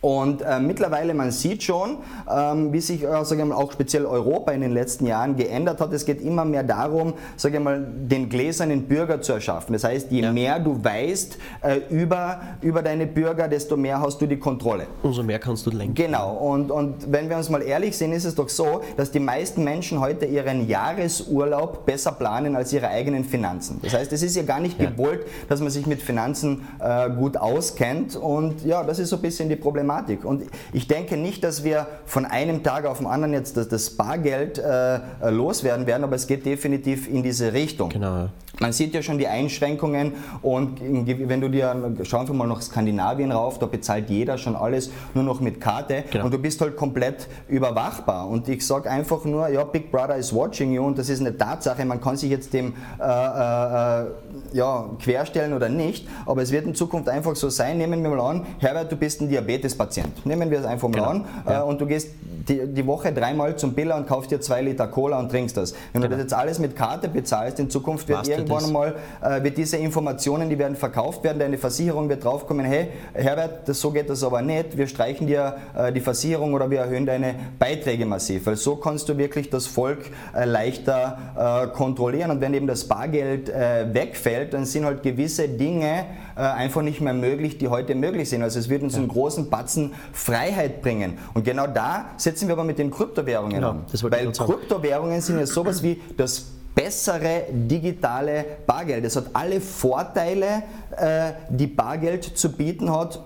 Und 0.00 0.42
äh, 0.42 0.60
mittlerweile, 0.60 1.12
man 1.12 1.32
sieht 1.32 1.64
schon, 1.64 1.98
ähm, 2.32 2.72
wie 2.72 2.80
sich 2.80 3.02
äh, 3.02 3.24
sage 3.24 3.44
mal, 3.44 3.56
auch 3.56 3.72
speziell 3.72 4.06
Europa 4.06 4.52
in 4.52 4.60
den 4.60 4.72
letzten 4.72 5.06
Jahren 5.06 5.34
geändert 5.34 5.80
hat. 5.80 5.92
Es 5.92 6.06
geht 6.06 6.20
immer 6.20 6.44
mehr 6.44 6.62
darum, 6.62 7.14
sage 7.36 7.58
mal, 7.58 7.84
den 7.84 8.28
gläsernen 8.28 8.84
Bürger 8.84 9.20
zu 9.20 9.32
erschaffen. 9.32 9.72
Das 9.72 9.82
heißt, 9.82 10.12
je 10.12 10.22
ja. 10.22 10.32
mehr 10.32 10.60
du 10.60 10.82
weißt 10.82 11.38
äh, 11.62 11.80
über, 11.90 12.40
über 12.60 12.82
deine 12.82 13.06
Bürger, 13.06 13.48
desto 13.48 13.76
mehr 13.76 14.00
hast 14.00 14.20
du 14.20 14.26
die 14.26 14.38
Kontrolle. 14.38 14.86
Umso 15.02 15.24
mehr 15.24 15.40
kannst 15.40 15.66
du 15.66 15.70
lenken. 15.70 15.94
Genau. 15.94 16.32
Und, 16.32 16.70
und 16.70 17.10
wenn 17.12 17.28
wir 17.28 17.36
uns 17.36 17.50
mal 17.50 17.62
ehrlich 17.62 17.96
sehen, 17.96 18.12
ist 18.12 18.24
es 18.24 18.36
doch 18.36 18.48
so, 18.48 18.82
dass 18.96 19.10
die 19.10 19.20
meisten 19.20 19.64
Menschen 19.64 19.98
heute 19.98 20.26
ihren 20.26 20.68
Jahresurlaub 20.68 21.86
besser 21.86 22.12
planen 22.12 22.54
als 22.54 22.72
ihre 22.72 22.86
eigenen 22.86 23.24
Finanzen. 23.24 23.80
Das 23.82 23.94
heißt, 23.94 24.12
es 24.12 24.22
ist 24.22 24.36
ja 24.36 24.44
gar 24.44 24.60
nicht 24.60 24.80
ja. 24.80 24.90
gewollt, 24.90 25.26
dass 25.48 25.60
man 25.60 25.70
sich 25.70 25.86
mit 25.86 26.00
Finanzen 26.00 26.68
äh, 26.78 27.10
gut 27.10 27.36
auskennt. 27.36 28.14
Und 28.14 28.64
ja, 28.64 28.84
das 28.84 29.00
ist 29.00 29.08
so 29.08 29.16
ein 29.16 29.22
bisschen 29.22 29.48
die 29.48 29.56
Problematik. 29.56 29.87
Problematik. 29.88 30.24
Und 30.24 30.44
ich 30.72 30.86
denke 30.86 31.16
nicht, 31.16 31.42
dass 31.42 31.64
wir 31.64 31.86
von 32.04 32.24
einem 32.24 32.62
Tag 32.62 32.84
auf 32.84 32.98
den 32.98 33.06
anderen 33.06 33.32
jetzt 33.32 33.56
das, 33.56 33.90
Bargeld 33.90 34.58
äh, 34.58 35.00
loswerden 35.30 35.86
werden, 35.86 36.04
aber 36.04 36.16
es 36.16 36.26
geht 36.26 36.44
definitiv 36.44 37.08
in 37.08 37.22
diese 37.22 37.52
Richtung. 37.52 37.88
Genau. 37.88 38.28
Man 38.60 38.72
sieht 38.72 38.92
ja 38.94 39.02
schon 39.02 39.18
die 39.18 39.28
Einschränkungen 39.28 40.14
und 40.42 40.80
wenn 40.80 41.40
du 41.40 41.48
dir, 41.48 41.94
schauen 42.02 42.26
wir 42.26 42.34
mal 42.34 42.46
nach 42.46 42.60
Skandinavien 42.60 43.30
rauf, 43.30 43.58
da 43.58 43.66
bezahlt 43.66 44.10
jeder 44.10 44.36
schon 44.36 44.56
alles 44.56 44.90
nur 45.14 45.22
noch 45.22 45.40
mit 45.40 45.60
Karte 45.60 46.04
genau. 46.10 46.24
und 46.24 46.34
du 46.34 46.38
bist 46.38 46.60
halt 46.60 46.76
komplett 46.76 47.28
überwachbar. 47.48 48.28
Und 48.28 48.48
ich 48.48 48.66
sage 48.66 48.90
einfach 48.90 49.24
nur, 49.24 49.48
ja, 49.48 49.62
Big 49.62 49.92
Brother 49.92 50.16
is 50.16 50.34
watching 50.34 50.72
you 50.72 50.84
und 50.84 50.98
das 50.98 51.08
ist 51.08 51.20
eine 51.20 51.36
Tatsache, 51.36 51.84
man 51.84 52.00
kann 52.00 52.16
sich 52.16 52.30
jetzt 52.30 52.52
dem 52.52 52.74
äh, 53.00 53.04
äh, 53.04 54.06
ja, 54.52 54.90
querstellen 55.00 55.52
oder 55.52 55.68
nicht, 55.68 56.08
aber 56.26 56.42
es 56.42 56.50
wird 56.50 56.66
in 56.66 56.74
Zukunft 56.74 57.08
einfach 57.08 57.36
so 57.36 57.50
sein, 57.50 57.78
nehmen 57.78 58.02
wir 58.02 58.10
mal 58.10 58.20
an, 58.20 58.46
Herbert, 58.58 58.90
du 58.90 58.96
bist 58.96 59.20
ein 59.20 59.28
Diabetespatient, 59.28 60.26
nehmen 60.26 60.50
wir 60.50 60.58
es 60.58 60.64
einfach 60.64 60.88
mal 60.88 60.94
genau. 60.94 61.10
an 61.10 61.24
ja. 61.46 61.60
Äh, 61.60 61.62
und 61.62 61.80
du 61.80 61.86
gehst 61.86 62.10
die, 62.48 62.66
die, 62.66 62.86
Woche 62.86 63.12
dreimal 63.12 63.56
zum 63.56 63.74
Biller 63.74 63.96
und 63.96 64.06
kaufst 64.06 64.30
dir 64.30 64.40
zwei 64.40 64.62
Liter 64.62 64.88
Cola 64.88 65.18
und 65.18 65.30
trinkst 65.30 65.56
das. 65.56 65.74
Wenn 65.92 66.00
genau. 66.00 66.06
du 66.06 66.10
das 66.10 66.20
jetzt 66.22 66.34
alles 66.34 66.58
mit 66.58 66.74
Karte 66.74 67.08
bezahlst, 67.08 67.60
in 67.60 67.68
Zukunft 67.68 68.08
wird 68.08 68.26
irgendwann 68.26 68.47
irgendwann 68.48 68.64
einmal 68.64 68.94
äh, 69.22 69.42
wird 69.42 69.56
diese 69.56 69.76
Informationen, 69.76 70.48
die 70.48 70.58
werden 70.58 70.76
verkauft 70.76 71.24
werden, 71.24 71.38
deine 71.38 71.58
Versicherung 71.58 72.08
wird 72.08 72.24
draufkommen, 72.24 72.64
hey 72.64 72.88
Herbert, 73.14 73.68
das, 73.68 73.80
so 73.80 73.90
geht 73.90 74.08
das 74.10 74.22
aber 74.22 74.42
nicht, 74.42 74.76
wir 74.76 74.86
streichen 74.86 75.26
dir 75.26 75.56
äh, 75.76 75.92
die 75.92 76.00
Versicherung 76.00 76.54
oder 76.54 76.70
wir 76.70 76.80
erhöhen 76.80 77.06
deine 77.06 77.34
Beiträge 77.58 78.06
massiv, 78.06 78.46
weil 78.46 78.56
so 78.56 78.76
kannst 78.76 79.08
du 79.08 79.18
wirklich 79.18 79.50
das 79.50 79.66
Volk 79.66 80.10
äh, 80.34 80.44
leichter 80.44 81.68
äh, 81.72 81.76
kontrollieren 81.76 82.30
und 82.30 82.40
wenn 82.40 82.54
eben 82.54 82.66
das 82.66 82.84
Bargeld 82.84 83.48
äh, 83.48 83.92
wegfällt, 83.92 84.54
dann 84.54 84.64
sind 84.64 84.84
halt 84.84 85.02
gewisse 85.02 85.48
Dinge 85.48 86.06
äh, 86.36 86.40
einfach 86.40 86.82
nicht 86.82 87.00
mehr 87.00 87.14
möglich, 87.14 87.58
die 87.58 87.68
heute 87.68 87.94
möglich 87.94 88.28
sind. 88.28 88.42
Also 88.42 88.58
es 88.58 88.68
wird 88.68 88.82
uns 88.82 88.94
einen 88.94 89.08
großen 89.08 89.50
Batzen 89.50 89.94
Freiheit 90.12 90.82
bringen 90.82 91.18
und 91.34 91.44
genau 91.44 91.66
da 91.66 92.06
setzen 92.16 92.48
wir 92.48 92.54
aber 92.54 92.64
mit 92.64 92.78
den 92.78 92.90
Kryptowährungen 92.90 93.56
genau, 93.56 93.70
an, 93.70 93.84
weil 94.02 94.32
Kryptowährungen 94.32 95.20
sind 95.20 95.38
ja 95.38 95.46
sowas 95.46 95.82
wie 95.82 96.00
das 96.16 96.46
bessere 96.78 97.46
digitale 97.50 98.44
Bargeld. 98.66 99.04
Es 99.04 99.16
hat 99.16 99.26
alle 99.32 99.60
Vorteile, 99.60 100.62
äh, 100.96 101.32
die 101.50 101.66
Bargeld 101.66 102.24
zu 102.24 102.52
bieten 102.52 102.92
hat, 102.92 103.20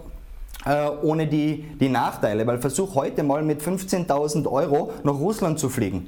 äh, 0.65 0.89
ohne 1.03 1.27
die, 1.27 1.65
die 1.79 1.91
Nachteile. 1.91 2.47
Weil 2.47 2.59
versuch 2.59 2.95
heute 2.95 3.23
mal 3.23 3.43
mit 3.43 3.61
15.000 3.61 4.51
Euro 4.51 4.93
nach 5.05 5.15
Russland 5.15 5.59
zu 5.59 5.69
fliegen. 5.69 6.07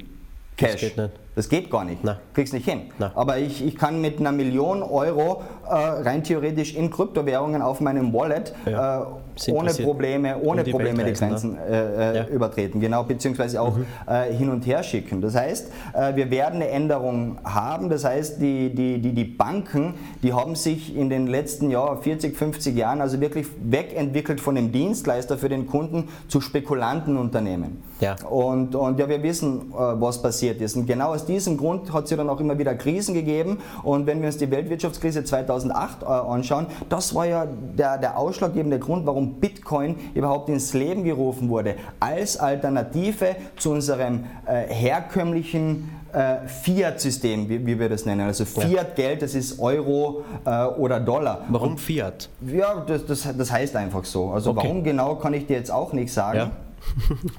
Cash. 0.57 0.71
Das 0.71 0.81
geht, 0.81 0.97
nicht. 0.97 1.24
Das 1.35 1.49
geht 1.49 1.69
gar 1.69 1.83
nicht. 1.83 2.03
Nein. 2.03 2.15
Kriegst 2.33 2.53
nicht 2.53 2.67
hin. 2.67 2.83
Nein. 2.97 3.11
Aber 3.13 3.37
ich, 3.37 3.65
ich 3.65 3.75
kann 3.75 3.99
mit 3.99 4.19
einer 4.19 4.31
Million 4.31 4.81
Euro 4.81 5.43
äh, 5.67 5.73
rein 5.73 6.23
theoretisch 6.23 6.75
in 6.75 6.89
Kryptowährungen 6.89 7.61
auf 7.61 7.81
meinem 7.81 8.13
Wallet 8.13 8.53
ja. 8.65 9.01
äh, 9.01 9.51
ohne 9.51 9.73
Probleme, 9.73 10.39
ohne 10.41 10.63
die 10.63 10.71
Probleme 10.71 11.03
die 11.03 11.13
Grenzen 11.13 11.55
ne? 11.55 11.59
äh, 11.67 12.11
äh, 12.11 12.17
ja. 12.17 12.27
übertreten, 12.27 12.79
genau, 12.79 13.03
beziehungsweise 13.03 13.61
auch 13.61 13.75
mhm. 13.75 13.85
äh, 14.07 14.33
hin 14.33 14.49
und 14.49 14.65
her 14.65 14.81
schicken. 14.81 15.19
Das 15.19 15.35
heißt, 15.35 15.71
äh, 15.93 16.15
wir 16.15 16.31
werden 16.31 16.55
eine 16.55 16.69
Änderung 16.69 17.37
haben. 17.43 17.89
Das 17.89 18.05
heißt, 18.05 18.41
die, 18.41 18.73
die, 18.73 18.99
die, 18.99 19.13
die 19.13 19.25
Banken, 19.25 19.95
die 20.23 20.31
haben 20.31 20.55
sich 20.55 20.95
in 20.95 21.09
den 21.09 21.27
letzten 21.27 21.69
Jahr, 21.69 22.01
40, 22.01 22.37
50 22.37 22.75
Jahren 22.75 23.01
also 23.01 23.19
wirklich 23.19 23.47
wegentwickelt 23.61 24.39
von 24.39 24.55
dem 24.55 24.71
Dienstleister 24.71 25.37
für 25.37 25.49
den 25.49 25.67
Kunden 25.67 26.07
zu 26.29 26.39
Spekulantenunternehmen. 26.39 27.83
Ja. 27.99 28.15
Und, 28.29 28.75
und 28.75 28.99
ja, 28.99 29.09
wir 29.09 29.21
wissen, 29.23 29.73
was 29.73 30.21
passiert 30.21 30.61
ist. 30.61 30.75
Und 30.75 30.85
genau 30.85 31.13
aus 31.13 31.24
diesem 31.25 31.57
Grund 31.57 31.91
hat 31.93 32.05
es 32.05 32.09
ja 32.11 32.17
dann 32.17 32.29
auch 32.29 32.39
immer 32.39 32.57
wieder 32.57 32.75
Krisen 32.75 33.13
gegeben. 33.13 33.59
Und 33.83 34.05
wenn 34.05 34.21
wir 34.21 34.27
uns 34.27 34.37
die 34.37 34.49
Weltwirtschaftskrise 34.49 35.23
2008 35.23 36.03
äh, 36.03 36.05
anschauen, 36.05 36.67
das 36.89 37.13
war 37.15 37.25
ja 37.25 37.45
der, 37.45 37.97
der 37.97 38.17
ausschlaggebende 38.17 38.79
Grund, 38.79 39.05
warum 39.05 39.35
Bitcoin 39.35 39.95
überhaupt 40.13 40.49
ins 40.49 40.73
Leben 40.73 41.03
gerufen 41.03 41.49
wurde, 41.49 41.75
als 41.99 42.37
Alternative 42.37 43.35
zu 43.57 43.71
unserem 43.71 44.25
äh, 44.45 44.73
herkömmlichen 44.73 45.89
äh, 46.15 46.47
Fiat-System, 46.47 47.49
wie, 47.49 47.65
wie, 47.65 47.77
wir 47.77 47.89
das 47.89 48.05
nennen. 48.05 48.21
Also 48.21 48.45
Fiat-Geld, 48.45 49.21
das 49.21 49.35
ist 49.35 49.59
Euro 49.59 50.23
äh, 50.45 50.65
oder 50.65 50.99
Dollar. 50.99 51.41
Warum 51.49 51.71
Und, 51.71 51.79
Fiat? 51.79 52.29
Ja, 52.45 52.83
das, 52.87 53.05
das, 53.05 53.27
das, 53.37 53.51
heißt 53.51 53.75
einfach 53.75 54.05
so. 54.05 54.29
Also 54.29 54.51
okay. 54.51 54.61
warum 54.63 54.83
genau, 54.83 55.15
kann 55.15 55.33
ich 55.33 55.45
dir 55.45 55.57
jetzt 55.57 55.71
auch 55.71 55.91
nicht 55.91 56.13
sagen. 56.13 56.51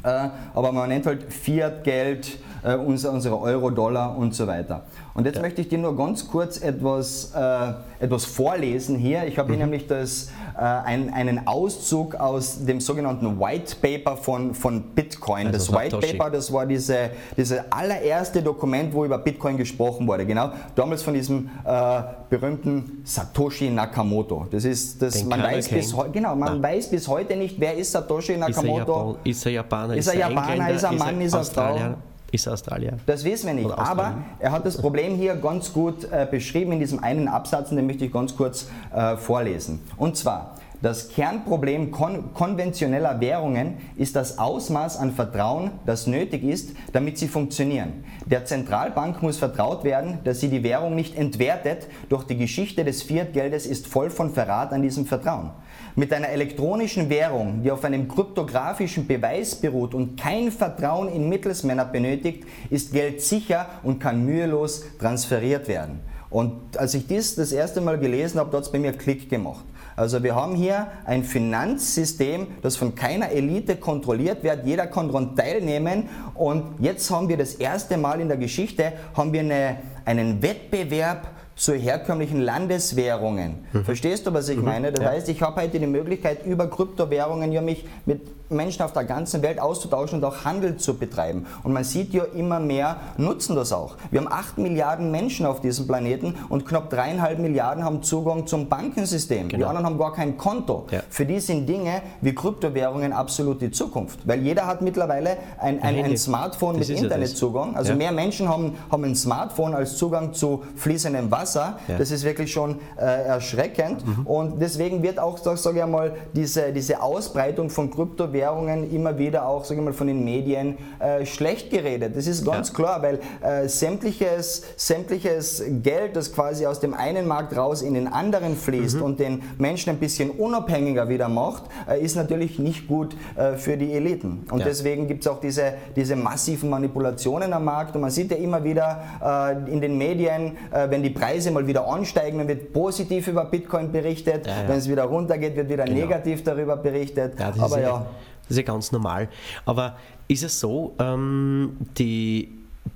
Ja. 0.03 0.27
äh, 0.27 0.31
aber 0.55 0.72
man 0.72 0.88
nennt 0.88 1.07
halt 1.07 1.33
Fiat-Geld, 1.33 2.38
äh, 2.62 2.75
unsere 2.75 3.40
Euro, 3.40 3.71
Dollar 3.71 4.16
und 4.16 4.35
so 4.35 4.47
weiter. 4.47 4.83
Und 5.14 5.27
jetzt 5.27 5.37
ja. 5.37 5.42
möchte 5.42 5.61
ich 5.61 5.69
dir 5.69 5.79
nur 5.79 5.97
ganz 5.97 6.29
kurz 6.29 6.59
etwas, 6.59 7.33
äh, 7.35 8.05
etwas 8.05 8.25
vorlesen 8.25 8.97
hier. 8.97 9.27
Ich 9.27 9.38
habe 9.38 9.49
mhm. 9.49 9.57
hier 9.57 9.64
nämlich 9.64 9.87
das, 9.87 10.31
äh, 10.57 10.61
ein, 10.61 11.12
einen 11.12 11.47
Auszug 11.47 12.14
aus 12.14 12.64
dem 12.64 12.81
sogenannten 12.81 13.38
White 13.38 13.77
Paper 13.81 14.16
von, 14.16 14.55
von 14.55 14.83
Bitcoin. 14.95 15.49
Also 15.49 15.73
das 15.73 15.73
White 15.73 15.99
Paper, 15.99 16.31
das 16.31 16.51
war 16.51 16.64
diese, 16.64 17.11
diese 17.37 17.71
allererste 17.71 18.42
Dokument, 18.42 18.95
wo 18.95 19.05
über 19.05 19.19
Bitcoin 19.19 19.59
gesprochen 19.59 20.07
wurde. 20.07 20.25
Genau, 20.25 20.53
damals 20.75 21.03
von 21.03 21.12
diesem 21.12 21.51
äh, 21.64 22.03
berühmten 22.31 23.03
Satoshi 23.05 23.69
Nakamoto. 23.69 24.47
Das 24.51 24.64
ist, 24.64 25.03
das, 25.03 25.23
man 25.25 25.42
weiß 25.42 25.69
bis 25.69 25.95
genau, 26.11 26.35
man 26.35 26.61
Na. 26.61 26.69
weiß 26.69 26.88
bis 26.88 27.07
heute 27.07 27.37
nicht, 27.37 27.61
wer 27.61 27.75
ist 27.75 27.92
Satoshi 27.92 28.38
Nakamoto. 28.38 29.19
Ist 29.25 29.45
er, 29.45 29.53
Japan, 29.53 29.90
ist 29.90 30.07
er 30.07 30.16
Japaner? 30.16 30.35
Ist 30.35 30.45
er 30.47 30.61
Japaner? 30.61 30.71
Ist 30.71 30.83
er 30.85 30.92
Mann? 30.92 31.21
Ist 31.21 31.35
er 31.35 31.45
Frau? 31.45 31.97
Ist 32.33 32.49
Australier. 32.49 32.95
Das 33.07 33.25
wissen 33.25 33.47
wir 33.47 33.55
nicht. 33.55 33.71
Aber 33.71 34.19
er 34.39 34.53
hat 34.53 34.67
das 34.67 34.77
Problem 34.77 35.15
hier 35.15 35.37
ganz 35.37 35.73
gut 35.73 36.05
äh, 36.05 36.27
beschrieben 36.31 36.73
in 36.73 36.81
diesem 36.81 37.03
einen 37.03 37.29
Absatz, 37.29 37.71
und 37.71 37.77
den 37.77 37.87
möchte 37.87 38.05
ich 38.05 38.12
ganz 38.12 38.37
kurz 38.37 38.69
äh, 38.95 39.17
vorlesen. 39.17 39.81
Und 39.97 40.17
zwar, 40.17 40.57
das 40.83 41.09
Kernproblem 41.09 41.91
kon 41.91 42.35
konventioneller 42.35 43.19
Währungen 43.21 43.79
ist 43.97 44.15
das 44.15 44.39
Ausmaß 44.39 44.99
an 44.99 45.12
Vertrauen, 45.12 45.71
das 45.87 46.07
nötig 46.07 46.45
ist, 46.45 46.77
damit 46.93 47.17
sie 47.17 47.29
funktionieren. 47.29 48.05
Der 48.27 48.45
Zentralbank 48.45 49.23
muss 49.23 49.39
vertraut 49.39 49.85
werden, 49.85 50.19
dass 50.25 50.41
sie 50.41 50.49
die 50.49 50.62
Währung 50.62 50.95
nicht 50.95 51.17
entwertet, 51.17 51.87
doch 52.11 52.25
die 52.25 52.37
Geschichte 52.37 52.85
des 52.85 53.03
Fiat-Geldes 53.03 53.67
ist 53.67 53.87
voll 53.87 54.11
von 54.11 54.35
Verrat 54.35 54.73
an 54.73 54.83
diesem 54.83 55.07
Vertrauen. 55.07 55.51
Mit 55.99 56.13
einer 56.13 56.29
elektronischen 56.29 57.09
Währung, 57.09 57.63
die 57.63 57.71
auf 57.71 57.83
einem 57.83 58.07
kryptografischen 58.07 59.07
Beweis 59.07 59.55
beruht 59.55 59.95
und 59.95 60.21
kein 60.21 60.53
Vertrauen 60.53 61.09
in 61.09 61.31
Mittelsmänner 61.31 61.87
benötigt, 61.87 62.45
ist 62.69 62.93
Geld 62.93 63.23
sicher 63.23 63.67
und 63.83 63.99
kann 63.99 64.23
mühelos 64.23 64.85
transferiert 64.99 65.69
werden. 65.69 66.01
Und 66.29 66.77
als 66.77 66.93
ich 66.93 67.07
dies 67.07 67.35
das 67.37 67.51
erste 67.51 67.81
Mal 67.81 67.99
gelesen 67.99 68.39
habe, 68.39 68.55
hat 68.55 68.65
es 68.65 68.71
bei 68.73 68.79
mir 68.79 68.93
Klick 68.93 69.31
gemacht. 69.31 69.65
Also 69.97 70.23
wir 70.23 70.35
haben 70.35 70.55
hier 70.55 70.89
ein 71.07 71.25
Finanzsystem, 71.25 72.49
das 72.61 72.77
von 72.77 72.95
keiner 72.95 73.31
Elite 73.31 73.77
kontrolliert 73.77 74.43
wird. 74.45 74.67
Jeder 74.67 74.87
kann 74.89 75.09
daran 75.09 75.35
teilnehmen. 75.35 76.11
Und 76.35 76.75
jetzt 76.79 77.11
haben 77.11 77.31
wir 77.31 77.39
das 77.39 77.55
erste 77.55 77.97
Mal 77.97 78.21
in 78.21 78.29
der 78.29 78.37
Geschichte 78.37 78.93
haben 79.15 79.33
wir 79.33 79.41
eine, 79.41 79.79
einen 80.05 80.43
Wettbewerb 80.43 81.29
zu 81.57 81.75
herkömmlichen 81.75 82.40
Landeswährungen. 82.40 83.66
Mhm. 83.73 83.85
Verstehst 83.85 84.27
du, 84.27 84.35
was 84.35 84.49
ich 84.49 84.59
mhm. 84.59 84.64
meine? 84.64 84.92
Das 84.92 85.03
ja. 85.03 85.11
heißt, 85.11 85.29
ich 85.31 85.42
habe 85.42 85.61
heute 85.62 85.81
die 85.81 85.87
Möglichkeit, 85.87 86.45
über 86.45 86.69
Kryptowährungen 86.69 87.51
ja 87.51 87.62
mich 87.62 87.87
mit 88.05 88.21
Menschen 88.49 88.83
auf 88.83 88.93
der 88.93 89.05
ganzen 89.05 89.43
Welt 89.43 89.61
auszutauschen 89.61 90.19
und 90.19 90.25
auch 90.25 90.45
Handel 90.45 90.77
zu 90.77 90.95
betreiben. 90.95 91.47
Und 91.63 91.73
man 91.73 91.85
sieht 91.85 92.13
ja 92.13 92.25
immer 92.25 92.61
mehr 92.61 92.97
nutzen 93.17 93.57
das 93.57 93.73
auch. 93.73 93.97
Wir 94.11 94.21
haben 94.21 94.31
8 94.31 94.59
Milliarden 94.59 95.11
Menschen 95.11 95.47
auf 95.47 95.61
diesem 95.61 95.87
Planeten 95.87 96.35
und 96.49 96.67
knapp 96.67 96.91
dreieinhalb 96.91 97.39
Milliarden 97.39 97.85
haben 97.85 98.03
Zugang 98.03 98.47
zum 98.47 98.69
Bankensystem. 98.69 99.49
Genau. 99.49 99.59
Die 99.59 99.65
anderen 99.65 99.87
haben 99.87 99.99
gar 99.99 100.13
kein 100.13 100.37
Konto. 100.37 100.87
Ja. 100.91 101.01
Für 101.09 101.27
die 101.27 101.41
sind 101.41 101.67
Dinge 101.69 102.03
wie 102.21 102.35
Kryptowährungen 102.35 103.13
absolut 103.13 103.61
die 103.61 103.71
Zukunft. 103.71 104.21
Weil 104.27 104.43
jeder 104.43 104.67
hat 104.67 104.83
mittlerweile 104.83 105.37
ein, 105.59 105.83
ein, 105.83 106.05
ein 106.05 106.17
Smartphone 106.17 106.79
das 106.79 106.89
mit 106.89 107.01
Internetzugang. 107.01 107.77
Also 107.77 107.91
ja. 107.91 107.97
mehr 107.97 108.13
Menschen 108.13 108.49
haben, 108.49 108.77
haben 108.91 109.05
ein 109.05 109.17
Smartphone 109.17 109.75
als 109.75 109.97
Zugang 109.97 110.33
zu 110.33 110.63
fließendem 110.77 111.31
Wasser. 111.31 111.79
Ja. 111.89 111.99
Das 111.99 112.11
ist 112.11 112.25
wirklich 112.25 112.53
schon 112.53 112.79
äh, 112.97 113.03
erschreckend. 113.03 114.07
Mhm. 114.07 114.27
Und 114.27 114.61
deswegen 114.61 115.03
wird 115.03 115.19
auch, 115.19 115.39
sage 115.39 115.81
ich 115.81 115.87
mal, 115.87 116.15
diese, 116.35 116.73
diese 116.73 117.03
Ausbreitung 117.03 117.71
von 117.71 117.91
Kryptowährungen 117.91 118.36
Währungen 118.37 118.92
immer 118.92 119.18
wieder 119.18 119.49
auch, 119.49 119.64
sage 119.64 119.81
ich 119.81 119.85
mal, 119.85 119.92
von 119.94 120.07
den 120.07 120.25
Medien 120.25 120.77
äh, 120.99 121.25
schlecht 121.25 121.70
geredet. 121.70 122.16
Das 122.16 122.27
ist 122.27 122.44
ganz 122.44 122.68
ja. 122.68 122.75
klar, 122.75 123.03
weil 123.03 123.20
äh, 123.40 123.68
sämtliches, 123.68 124.62
sämtliches 124.77 125.64
Geld, 125.83 126.16
das 126.16 126.33
quasi 126.33 126.66
aus 126.66 126.81
dem 126.81 126.92
einen 126.92 127.27
Markt 127.27 127.57
raus 127.57 127.83
in 127.83 127.94
den 127.94 128.09
anderen 128.09 128.57
fließt 128.57 128.96
mhm. 128.96 129.03
und 129.03 129.20
den 129.20 129.42
Menschen 129.59 129.90
ein 129.90 129.99
bisschen 129.99 130.31
unabhängiger 130.31 131.09
wieder 131.09 131.29
macht, 131.29 131.64
äh, 131.88 132.01
ist 132.01 132.16
natürlich 132.16 132.59
nicht 132.59 132.87
gut 132.87 133.16
äh, 133.37 133.55
für 133.55 133.77
die 133.77 133.92
Eliten. 133.92 134.46
Und 134.51 134.61
ja. 134.61 134.66
deswegen 134.66 135.09
gibt 135.09 135.25
es 135.25 135.29
auch 135.31 135.40
diese, 135.40 135.75
diese 135.94 136.16
massiven 136.16 136.70
Manipulationen 136.70 137.53
am 137.53 137.64
Markt 137.64 137.94
und 137.94 138.03
man 138.03 138.11
sieht 138.11 138.31
ja 138.31 138.37
immer 138.37 138.62
wieder 138.62 139.57
äh, 139.66 139.72
in 139.72 139.81
den 139.81 139.96
Medien, 139.96 140.57
äh, 140.70 140.90
wenn 140.90 141.03
die 141.03 141.11
Preise 141.11 141.51
mal 141.51 141.66
wieder 141.66 141.87
ansteigen, 141.88 142.38
dann 142.38 142.49
wird 142.49 142.72
positiv 142.72 143.29
über 143.29 143.44
Bitcoin 143.44 143.90
berichtet, 143.90 144.46
ja, 144.46 144.53
wenn 144.66 144.79
es 144.79 144.88
wieder 144.88 145.05
runtergeht, 145.05 145.57
wird 145.57 145.68
wieder 145.68 145.85
genau. 145.85 146.01
negativ 146.01 146.44
darüber 146.44 146.77
berichtet. 146.77 147.35
Aber 147.40 147.81
ja, 147.81 148.07
das 148.49 148.57
ist 148.57 148.59
ja 148.59 148.63
ganz 148.73 148.93
normal. 148.93 149.29
Aber 149.65 149.97
ist 150.29 150.43
es 150.43 150.61
so, 150.61 150.95
ähm, 150.99 151.77
die, 151.99 152.49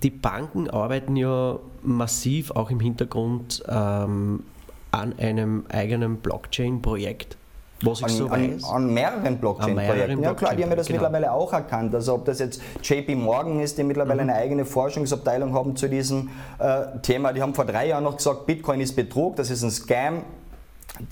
die 0.02 0.10
Banken 0.10 0.70
arbeiten 0.70 1.16
ja 1.16 1.58
massiv 1.82 2.50
auch 2.52 2.70
im 2.70 2.80
Hintergrund 2.80 3.62
ähm, 3.68 4.44
an 4.90 5.18
einem 5.18 5.64
eigenen 5.68 6.16
Blockchain-Projekt. 6.16 7.36
Was 7.82 8.00
ich 8.00 8.04
an, 8.04 8.10
so 8.10 8.30
weiß. 8.30 8.64
An, 8.64 8.74
an 8.74 8.94
mehreren 8.94 9.38
Blockchain-Projekten. 9.38 10.22
ja 10.22 10.34
klar, 10.34 10.54
die 10.54 10.62
haben 10.62 10.70
ja 10.70 10.76
das 10.76 10.86
genau. 10.86 11.00
mittlerweile 11.00 11.32
auch 11.32 11.52
erkannt. 11.52 11.94
Also 11.94 12.14
ob 12.14 12.26
das 12.26 12.38
jetzt 12.38 12.60
JP 12.82 13.14
Morgan 13.14 13.60
ist, 13.60 13.78
die 13.78 13.84
mittlerweile 13.84 14.22
mhm. 14.22 14.30
eine 14.30 14.38
eigene 14.38 14.64
Forschungsabteilung 14.64 15.54
haben 15.54 15.76
zu 15.76 15.88
diesem 15.88 16.28
äh, 16.58 16.98
Thema. 17.02 17.32
Die 17.32 17.40
haben 17.40 17.54
vor 17.54 17.64
drei 17.64 17.88
Jahren 17.88 18.04
noch 18.04 18.16
gesagt, 18.16 18.46
Bitcoin 18.46 18.80
ist 18.80 18.94
Betrug, 18.94 19.36
das 19.36 19.50
ist 19.50 19.62
ein 19.62 19.70
Scam. 19.70 20.24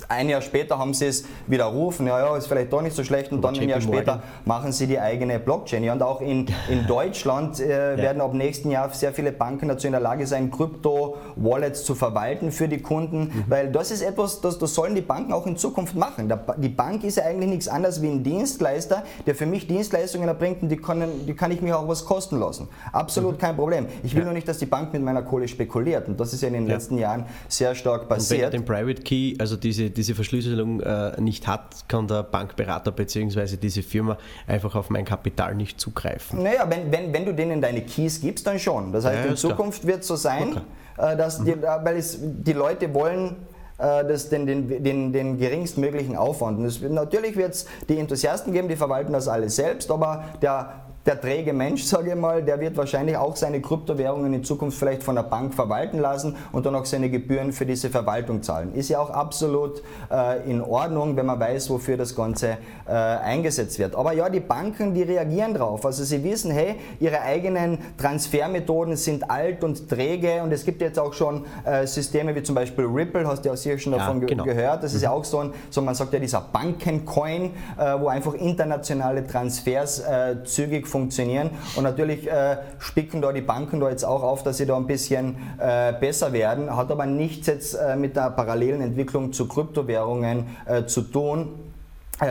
Ein 0.09 0.29
Jahr 0.29 0.43
später 0.43 0.79
haben 0.79 0.93
sie 0.93 1.07
es 1.07 1.25
widerrufen, 1.47 2.07
ja, 2.07 2.19
ja, 2.19 2.37
ist 2.37 2.47
vielleicht 2.47 2.73
doch 2.73 2.83
nicht 2.83 2.95
so 2.95 3.05
schlecht 3.05 3.33
und 3.33 3.43
dann 3.43 3.59
ein 3.59 3.69
Jahr 3.69 3.81
später 3.81 4.23
machen 4.45 4.73
sie 4.73 4.87
die 4.87 4.99
eigene 4.99 5.39
Blockchain. 5.39 5.83
Ja, 5.83 5.93
und 5.93 6.03
auch 6.03 6.21
in, 6.21 6.47
in 6.69 6.87
Deutschland 6.87 7.61
äh, 7.61 7.93
ja. 7.93 7.97
werden 7.97 8.21
ab 8.21 8.35
nächsten 8.35 8.71
Jahr 8.71 8.91
sehr 8.91 9.13
viele 9.13 9.33
Banken 9.33 9.69
dazu 9.69 9.87
in 9.87 9.93
der 9.93 10.01
Lage 10.01 10.27
sein, 10.27 10.51
Krypto-Wallets 10.51 11.85
zu 11.85 11.95
verwalten 11.95 12.53
für 12.53 12.69
die 12.69 12.79
Kunden, 12.79 13.21
mhm. 13.21 13.45
weil 13.49 13.73
das 13.73 13.91
ist 13.91 14.03
etwas, 14.03 14.41
das, 14.41 14.59
das 14.59 14.75
sollen 14.75 14.95
die 14.95 15.01
Banken 15.01 15.33
auch 15.33 15.47
in 15.47 15.57
Zukunft 15.57 15.95
machen. 15.95 16.29
Der, 16.29 16.45
die 16.57 16.69
Bank 16.69 17.05
ist 17.05 17.17
ja 17.17 17.25
eigentlich 17.25 17.51
nichts 17.51 17.69
anderes 17.69 18.03
wie 18.03 18.09
ein 18.09 18.23
Dienstleister, 18.23 19.05
der 19.27 19.35
für 19.35 19.47
mich 19.47 19.67
Dienstleistungen 19.67 20.29
erbringt 20.29 20.63
und 20.63 20.69
die, 20.69 20.77
können, 20.77 21.27
die 21.27 21.35
kann 21.35 21.51
ich 21.51 21.63
mir 21.63 21.79
auch 21.79 21.89
was 21.89 22.05
kosten 22.05 22.39
lassen. 22.39 22.69
Absolut 22.93 23.35
mhm. 23.35 23.39
kein 23.39 23.57
Problem. 23.57 23.87
Ich 24.03 24.15
will 24.15 24.21
ja. 24.21 24.27
nur 24.27 24.35
nicht, 24.35 24.49
dass 24.49 24.59
die 24.59 24.67
Bank 24.67 24.93
mit 24.93 25.03
meiner 25.03 25.23
Kohle 25.23 25.49
spekuliert 25.49 26.09
und 26.09 26.21
das 26.21 26.33
ist 26.33 26.43
ja 26.43 26.49
in 26.49 26.55
den 26.55 26.67
letzten 26.67 26.99
Jahren 26.99 27.25
sehr 27.49 27.75
stark 27.75 28.09
passiert. 28.09 28.47
Und 28.47 28.55
den 28.55 28.65
Private 28.65 29.03
Key, 29.03 29.35
also 29.39 29.57
diese 29.57 29.68
diese, 29.69 29.91
diese 29.91 30.15
Verschlüsselung 30.15 30.81
äh, 30.81 31.21
nicht 31.21 31.47
hat, 31.47 31.85
kann 31.89 32.09
der 32.09 32.23
Bankberater 32.23 32.91
bzw. 32.91 33.57
diese 33.57 33.83
Firma 33.83 34.17
einfach 34.47 34.75
auf 34.75 34.89
mein 34.89 35.05
Kapital 35.05 35.55
nicht 35.55 35.79
zugreifen. 35.79 36.43
Naja, 36.43 36.67
wenn, 36.69 36.91
wenn, 36.91 37.13
wenn 37.13 37.27
du 37.27 37.35
denen 37.35 37.61
deine 37.61 37.83
Keys 37.83 38.21
gibst, 38.21 38.47
dann 38.47 38.59
schon. 38.59 38.93
Das 38.93 39.05
heißt, 39.05 39.25
ja, 39.25 39.31
in 39.31 39.37
Zukunft 39.37 39.87
wird 39.87 40.01
es 40.01 40.07
so 40.07 40.17
sein, 40.17 40.63
okay. 40.97 41.13
äh, 41.13 41.17
dass 41.17 41.45
die, 41.45 41.55
mhm. 41.55 41.63
weil 41.83 41.97
es, 41.97 42.19
die 42.21 42.55
Leute 42.55 42.95
wollen 42.95 43.37
äh, 43.77 44.05
das, 44.07 44.31
den, 44.31 44.47
den, 44.47 44.83
den, 44.83 45.13
den 45.13 45.39
geringstmöglichen 45.39 46.17
Aufwand. 46.17 46.65
Es, 46.65 46.81
natürlich 46.81 47.37
wird 47.37 47.53
es 47.53 47.67
die 47.91 47.99
Enthusiasten 47.99 48.53
geben, 48.55 48.69
die 48.69 48.77
verwalten 48.77 49.13
das 49.13 49.29
alles 49.29 49.57
selbst, 49.57 49.91
aber 49.91 50.25
der 50.41 50.88
der 51.07 51.21
träge 51.21 51.55
Mensch, 51.55 51.85
sage 51.85 52.11
ich 52.11 52.17
mal, 52.17 52.43
der 52.43 52.61
wird 52.61 52.77
wahrscheinlich 52.77 53.17
auch 53.17 53.35
seine 53.35 53.63
Kryptowährungen 53.63 54.35
in 54.35 54.45
Zukunft 54.45 54.79
vielleicht 54.79 55.03
von 55.03 55.15
der 55.15 55.23
Bank 55.23 55.55
verwalten 55.55 55.99
lassen 55.99 56.37
und 56.53 56.67
dann 56.67 56.75
auch 56.75 56.85
seine 56.85 57.09
Gebühren 57.09 57.53
für 57.53 57.65
diese 57.65 57.89
Verwaltung 57.89 58.43
zahlen. 58.43 58.75
Ist 58.75 58.91
ja 58.91 58.99
auch 58.99 59.09
absolut 59.09 59.83
äh, 60.11 60.51
in 60.51 60.61
Ordnung, 60.61 61.17
wenn 61.17 61.25
man 61.25 61.41
weiß, 61.41 61.71
wofür 61.71 61.97
das 61.97 62.15
Ganze 62.15 62.59
äh, 62.87 62.93
eingesetzt 62.93 63.79
wird. 63.79 63.95
Aber 63.95 64.13
ja, 64.13 64.29
die 64.29 64.41
Banken, 64.41 64.93
die 64.93 65.03
reagieren 65.03 65.55
drauf. 65.55 65.87
Also 65.87 66.05
sie 66.05 66.23
wissen, 66.23 66.51
hey, 66.51 66.77
ihre 67.01 67.23
eigenen 67.23 67.79
Transfermethoden 67.97 68.97
sind 68.97 69.31
alt 69.31 69.65
und 69.65 69.89
träge 69.89 70.43
und 70.43 70.53
es 70.53 70.65
gibt 70.65 70.83
jetzt 70.83 70.99
auch 70.99 71.15
schon 71.15 71.47
äh, 71.65 71.87
Systeme 71.87 72.35
wie 72.35 72.43
zum 72.43 72.55
Beispiel 72.55 72.85
Ripple, 72.85 73.27
hast 73.27 73.47
du 73.47 73.49
ja 73.49 73.57
sicher 73.57 73.79
schon 73.79 73.93
davon 73.93 74.21
ja, 74.21 74.27
genau. 74.27 74.45
gehört. 74.45 74.83
Das 74.83 74.93
ist 74.93 75.03
ja 75.03 75.11
mhm. 75.11 75.17
auch 75.17 75.25
so 75.25 75.39
ein, 75.39 75.53
so 75.71 75.81
man 75.81 75.95
sagt 75.95 76.13
ja 76.13 76.19
dieser 76.19 76.43
Bankencoin, 76.53 77.53
äh, 77.79 77.99
wo 77.99 78.09
einfach 78.09 78.35
internationale 78.35 79.27
Transfers 79.27 80.03
zügig 80.45 80.87
funktionieren. 80.89 81.51
Und 81.77 81.85
natürlich 81.85 82.31
äh, 82.31 82.59
spicken 82.79 83.23
da 83.23 83.33
die 83.33 83.41
Banken 83.41 83.81
da 83.81 83.91
jetzt 83.91 84.05
auch 84.05 84.23
auf, 84.23 84.43
dass 84.43 84.57
sie 84.57 84.67
da 84.67 84.77
ein 84.77 84.87
bisschen 84.87 85.37
äh, 85.59 85.93
besser 85.93 86.33
werden, 86.33 86.75
hat 86.75 86.91
aber 86.91 87.07
nichts 87.07 87.47
jetzt 87.47 87.75
äh, 87.75 87.97
mit 87.97 88.17
der 88.17 88.31
parallelen 88.31 88.81
Entwicklung 88.81 89.33
zu 89.33 89.47
Kryptowährungen 89.47 90.47
äh, 90.67 90.85
zu 90.85 91.03
tun. 91.03 91.49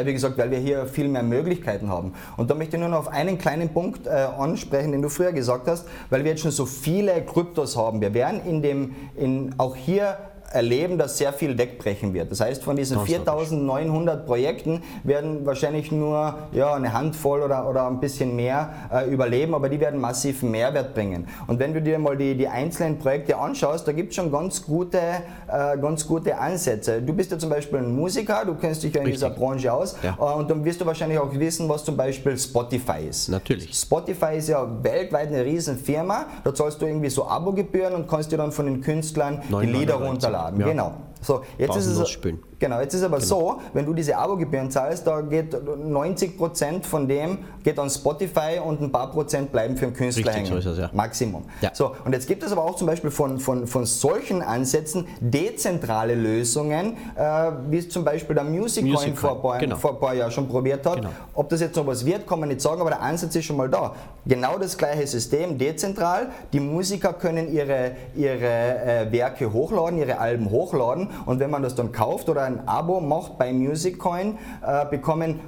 Wie 0.03 0.11
gesagt, 0.11 0.37
weil 0.37 0.51
wir 0.51 0.57
hier 0.57 0.85
viel 0.85 1.07
mehr 1.07 1.23
Möglichkeiten 1.23 1.87
haben. 1.87 2.13
Und 2.35 2.49
da 2.49 2.55
möchte 2.55 2.75
ich 2.75 2.81
nur 2.81 2.89
noch 2.89 2.99
auf 2.99 3.07
einen 3.07 3.37
kleinen 3.37 3.69
Punkt 3.69 4.05
äh, 4.05 4.09
ansprechen, 4.09 4.91
den 4.91 5.01
du 5.01 5.07
früher 5.07 5.31
gesagt 5.31 5.69
hast, 5.69 5.87
weil 6.09 6.25
wir 6.25 6.31
jetzt 6.31 6.41
schon 6.41 6.51
so 6.51 6.65
viele 6.65 7.21
Kryptos 7.23 7.77
haben. 7.77 8.01
Wir 8.01 8.13
werden 8.13 8.41
in 8.45 8.61
dem, 8.61 8.95
in, 9.15 9.55
auch 9.57 9.77
hier 9.77 10.17
erleben, 10.51 10.97
dass 10.97 11.17
sehr 11.17 11.33
viel 11.33 11.57
wegbrechen 11.57 12.13
wird. 12.13 12.31
Das 12.31 12.39
heißt, 12.39 12.63
von 12.63 12.75
diesen 12.75 12.99
4900 12.99 14.25
Projekten 14.25 14.81
werden 15.03 15.45
wahrscheinlich 15.45 15.91
nur 15.91 16.35
ja, 16.51 16.73
eine 16.73 16.93
Handvoll 16.93 17.41
oder, 17.41 17.69
oder 17.69 17.87
ein 17.87 17.99
bisschen 17.99 18.35
mehr 18.35 18.73
äh, 18.91 19.09
überleben, 19.09 19.53
aber 19.53 19.69
die 19.69 19.79
werden 19.79 19.99
massiven 19.99 20.51
Mehrwert 20.51 20.93
bringen. 20.93 21.27
Und 21.47 21.59
wenn 21.59 21.73
du 21.73 21.81
dir 21.81 21.99
mal 21.99 22.17
die, 22.17 22.35
die 22.35 22.47
einzelnen 22.47 22.97
Projekte 22.97 23.37
anschaust, 23.37 23.87
da 23.87 23.91
gibt 23.91 24.09
es 24.09 24.15
schon 24.15 24.31
ganz 24.31 24.63
gute, 24.63 24.97
äh, 24.97 25.77
ganz 25.77 26.07
gute 26.07 26.37
Ansätze. 26.37 27.01
Du 27.01 27.13
bist 27.13 27.31
ja 27.31 27.37
zum 27.37 27.49
Beispiel 27.49 27.79
ein 27.79 27.95
Musiker, 27.95 28.43
du 28.45 28.55
kennst 28.55 28.83
dich 28.83 28.93
ja 28.93 29.01
in 29.01 29.07
Richtig. 29.07 29.23
dieser 29.23 29.35
Branche 29.35 29.71
aus 29.71 29.95
ja. 30.01 30.17
äh, 30.19 30.37
und 30.37 30.49
dann 30.49 30.63
wirst 30.63 30.81
du 30.81 30.85
wahrscheinlich 30.85 31.19
auch 31.19 31.33
wissen, 31.33 31.67
was 31.67 31.83
zum 31.83 31.97
Beispiel 31.97 32.37
Spotify 32.37 33.07
ist. 33.09 33.29
Natürlich. 33.29 33.73
Spotify 33.73 34.37
ist 34.37 34.49
ja 34.49 34.67
weltweit 34.81 35.27
eine 35.27 35.43
riesen 35.43 35.77
Firma, 35.77 36.25
da 36.43 36.53
zahlst 36.53 36.81
du 36.81 36.85
irgendwie 36.85 37.09
so 37.09 37.27
Abogebühren 37.27 37.93
und 37.93 38.07
kannst 38.07 38.31
dir 38.31 38.37
dann 38.37 38.51
von 38.51 38.65
den 38.65 38.81
Künstlern 38.81 39.41
die 39.49 39.65
Lieder 39.65 39.95
runterladen. 39.95 40.36
Ja. 40.57 40.65
Genau. 40.67 40.93
So, 41.21 41.43
jetzt 41.57 41.75
ist 41.75 41.87
es. 41.87 42.09
Spielen. 42.09 42.39
Genau, 42.59 42.79
jetzt 42.79 42.95
ist 42.95 43.03
aber 43.03 43.17
genau. 43.17 43.27
so, 43.27 43.61
wenn 43.73 43.85
du 43.85 43.93
diese 43.93 44.17
Abogebühren 44.17 44.71
zahlst, 44.71 45.05
da 45.05 45.21
geht 45.21 45.53
90% 45.53 46.83
von 46.83 47.07
dem 47.07 47.39
geht 47.63 47.77
an 47.77 47.89
Spotify 47.89 48.59
und 48.63 48.81
ein 48.81 48.91
paar 48.91 49.11
Prozent 49.11 49.51
bleiben 49.51 49.75
für 49.77 49.85
den 49.85 49.93
Künstler 49.93 50.27
Richtig, 50.27 50.49
hängen. 50.49 50.61
So 50.61 50.71
ist 50.71 50.77
es, 50.77 50.79
ja. 50.79 50.89
Maximum. 50.93 51.43
Ja. 51.61 51.71
So, 51.73 51.91
und 52.05 52.13
jetzt 52.13 52.27
gibt 52.27 52.41
es 52.41 52.51
aber 52.51 52.63
auch 52.63 52.75
zum 52.75 52.87
Beispiel 52.87 53.11
von, 53.11 53.39
von, 53.39 53.67
von 53.67 53.85
solchen 53.85 54.41
Ansätzen 54.41 55.05
dezentrale 55.19 56.15
Lösungen, 56.15 56.97
äh, 57.15 57.51
wie 57.69 57.77
es 57.77 57.89
zum 57.89 58.03
Beispiel 58.03 58.35
der 58.35 58.45
Music, 58.45 58.85
Music 58.85 59.15
Coin 59.15 59.39
vor, 59.41 59.57
genau. 59.57 59.75
vor 59.75 59.91
ein 59.91 59.99
paar 59.99 60.13
Jahren 60.13 60.31
schon 60.31 60.47
probiert 60.47 60.85
hat. 60.85 60.95
Genau. 60.95 61.09
Ob 61.33 61.49
das 61.49 61.61
jetzt 61.61 61.75
noch 61.75 61.85
was 61.85 62.05
wird, 62.05 62.25
kann 62.25 62.39
man 62.39 62.49
nicht 62.49 62.61
sagen, 62.61 62.81
aber 62.81 62.89
der 62.89 63.01
Ansatz 63.01 63.35
ist 63.35 63.45
schon 63.45 63.57
mal 63.57 63.69
da. 63.69 63.93
Genau 64.25 64.57
das 64.57 64.77
gleiche 64.77 65.05
System, 65.05 65.57
dezentral. 65.57 66.29
Die 66.53 66.59
Musiker 66.59 67.13
können 67.13 67.53
ihre, 67.53 67.91
ihre 68.15 69.05
äh, 69.05 69.11
Werke 69.11 69.51
hochladen, 69.51 69.99
ihre 69.99 70.17
Alben 70.17 70.49
hochladen 70.49 71.09
und 71.25 71.39
wenn 71.39 71.51
man 71.51 71.61
das 71.61 71.75
dann 71.75 71.91
kauft 71.91 72.29
oder 72.29 72.46
ein 72.47 72.67
Abo 72.67 72.99
macht 72.99 73.37
bei 73.37 73.53
MusicCoin, 73.53 74.37
äh, 74.65 74.85
bekommen 74.89 75.39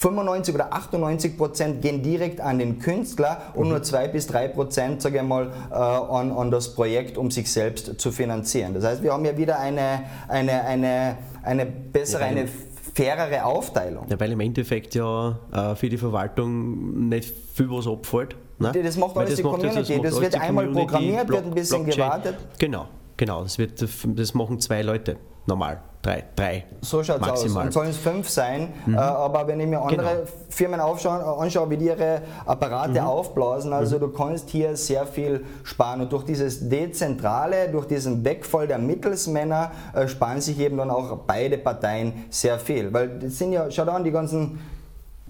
95 0.00 0.54
oder 0.54 0.72
98 0.72 1.36
Prozent 1.36 1.82
gehen 1.82 2.02
direkt 2.02 2.40
an 2.40 2.58
den 2.58 2.78
Künstler 2.78 3.42
und 3.54 3.64
mhm. 3.64 3.70
nur 3.70 3.82
2 3.82 4.08
bis 4.08 4.26
3 4.26 4.48
Prozent, 4.48 5.02
sage 5.02 5.18
ich 5.18 5.22
mal, 5.22 5.50
äh, 5.70 5.74
an, 5.74 6.32
an 6.32 6.50
das 6.50 6.74
Projekt, 6.74 7.16
um 7.16 7.30
sich 7.30 7.50
selbst 7.50 8.00
zu 8.00 8.12
finanzieren. 8.12 8.74
Das 8.74 8.84
heißt, 8.84 9.02
wir 9.02 9.12
haben 9.12 9.24
ja 9.24 9.36
wieder 9.36 9.58
eine, 9.58 10.04
eine, 10.28 10.64
eine, 10.64 11.16
eine 11.42 11.66
bessere, 11.66 12.24
eine 12.24 12.48
fairere 12.94 13.44
Aufteilung. 13.44 14.06
Ja, 14.08 14.18
weil 14.18 14.32
im 14.32 14.40
Endeffekt 14.40 14.94
ja 14.94 15.38
äh, 15.52 15.74
für 15.74 15.88
die 15.88 15.98
Verwaltung 15.98 17.08
nicht 17.08 17.34
viel 17.54 17.70
was 17.70 17.86
abfällt. 17.86 18.36
Ne? 18.58 18.72
Das 18.72 18.96
macht 18.96 19.16
alles 19.16 19.30
das 19.30 19.36
die 19.38 19.42
Community. 19.42 20.00
Das, 20.00 20.12
das 20.12 20.20
wird 20.20 20.40
einmal 20.40 20.66
Community, 20.66 20.86
programmiert, 20.86 21.26
Block, 21.26 21.38
wird 21.40 21.52
ein 21.52 21.54
bisschen 21.54 21.84
Blockchain. 21.84 22.06
gewartet. 22.06 22.36
Genau, 22.58 22.86
genau. 23.16 23.42
Das, 23.42 23.58
wird, 23.58 23.84
das 24.04 24.34
machen 24.34 24.60
zwei 24.60 24.82
Leute 24.82 25.16
normal. 25.46 25.80
Drei, 26.04 26.22
drei. 26.36 26.64
So 26.82 27.02
schaut 27.02 27.22
es 27.22 27.28
aus. 27.28 27.44
Und 27.44 27.72
sollen 27.72 27.88
es 27.88 27.96
fünf 27.96 28.28
sein. 28.28 28.74
Mhm. 28.84 28.94
Äh, 28.94 28.98
aber 28.98 29.46
wenn 29.46 29.58
ich 29.58 29.66
mir 29.66 29.80
andere 29.80 30.16
genau. 30.16 30.28
Firmen 30.50 30.80
aufschaue, 30.80 31.24
anschaue, 31.38 31.70
wie 31.70 31.78
die 31.78 31.86
ihre 31.86 32.20
Apparate 32.44 33.00
mhm. 33.00 33.06
aufblasen, 33.06 33.72
also 33.72 33.96
mhm. 33.96 34.00
du 34.00 34.08
kannst 34.08 34.50
hier 34.50 34.76
sehr 34.76 35.06
viel 35.06 35.46
sparen. 35.62 36.02
Und 36.02 36.12
durch 36.12 36.24
dieses 36.24 36.68
Dezentrale, 36.68 37.70
durch 37.70 37.86
diesen 37.86 38.22
Wegfall 38.22 38.68
der 38.68 38.78
Mittelsmänner, 38.78 39.70
äh, 39.94 40.06
sparen 40.06 40.42
sich 40.42 40.58
eben 40.60 40.76
dann 40.76 40.90
auch 40.90 41.20
beide 41.26 41.56
Parteien 41.56 42.26
sehr 42.28 42.58
viel. 42.58 42.92
Weil 42.92 43.18
das 43.20 43.38
sind 43.38 43.52
ja, 43.52 43.70
schau 43.70 43.84
an, 43.84 44.04
die 44.04 44.12
ganzen 44.12 44.58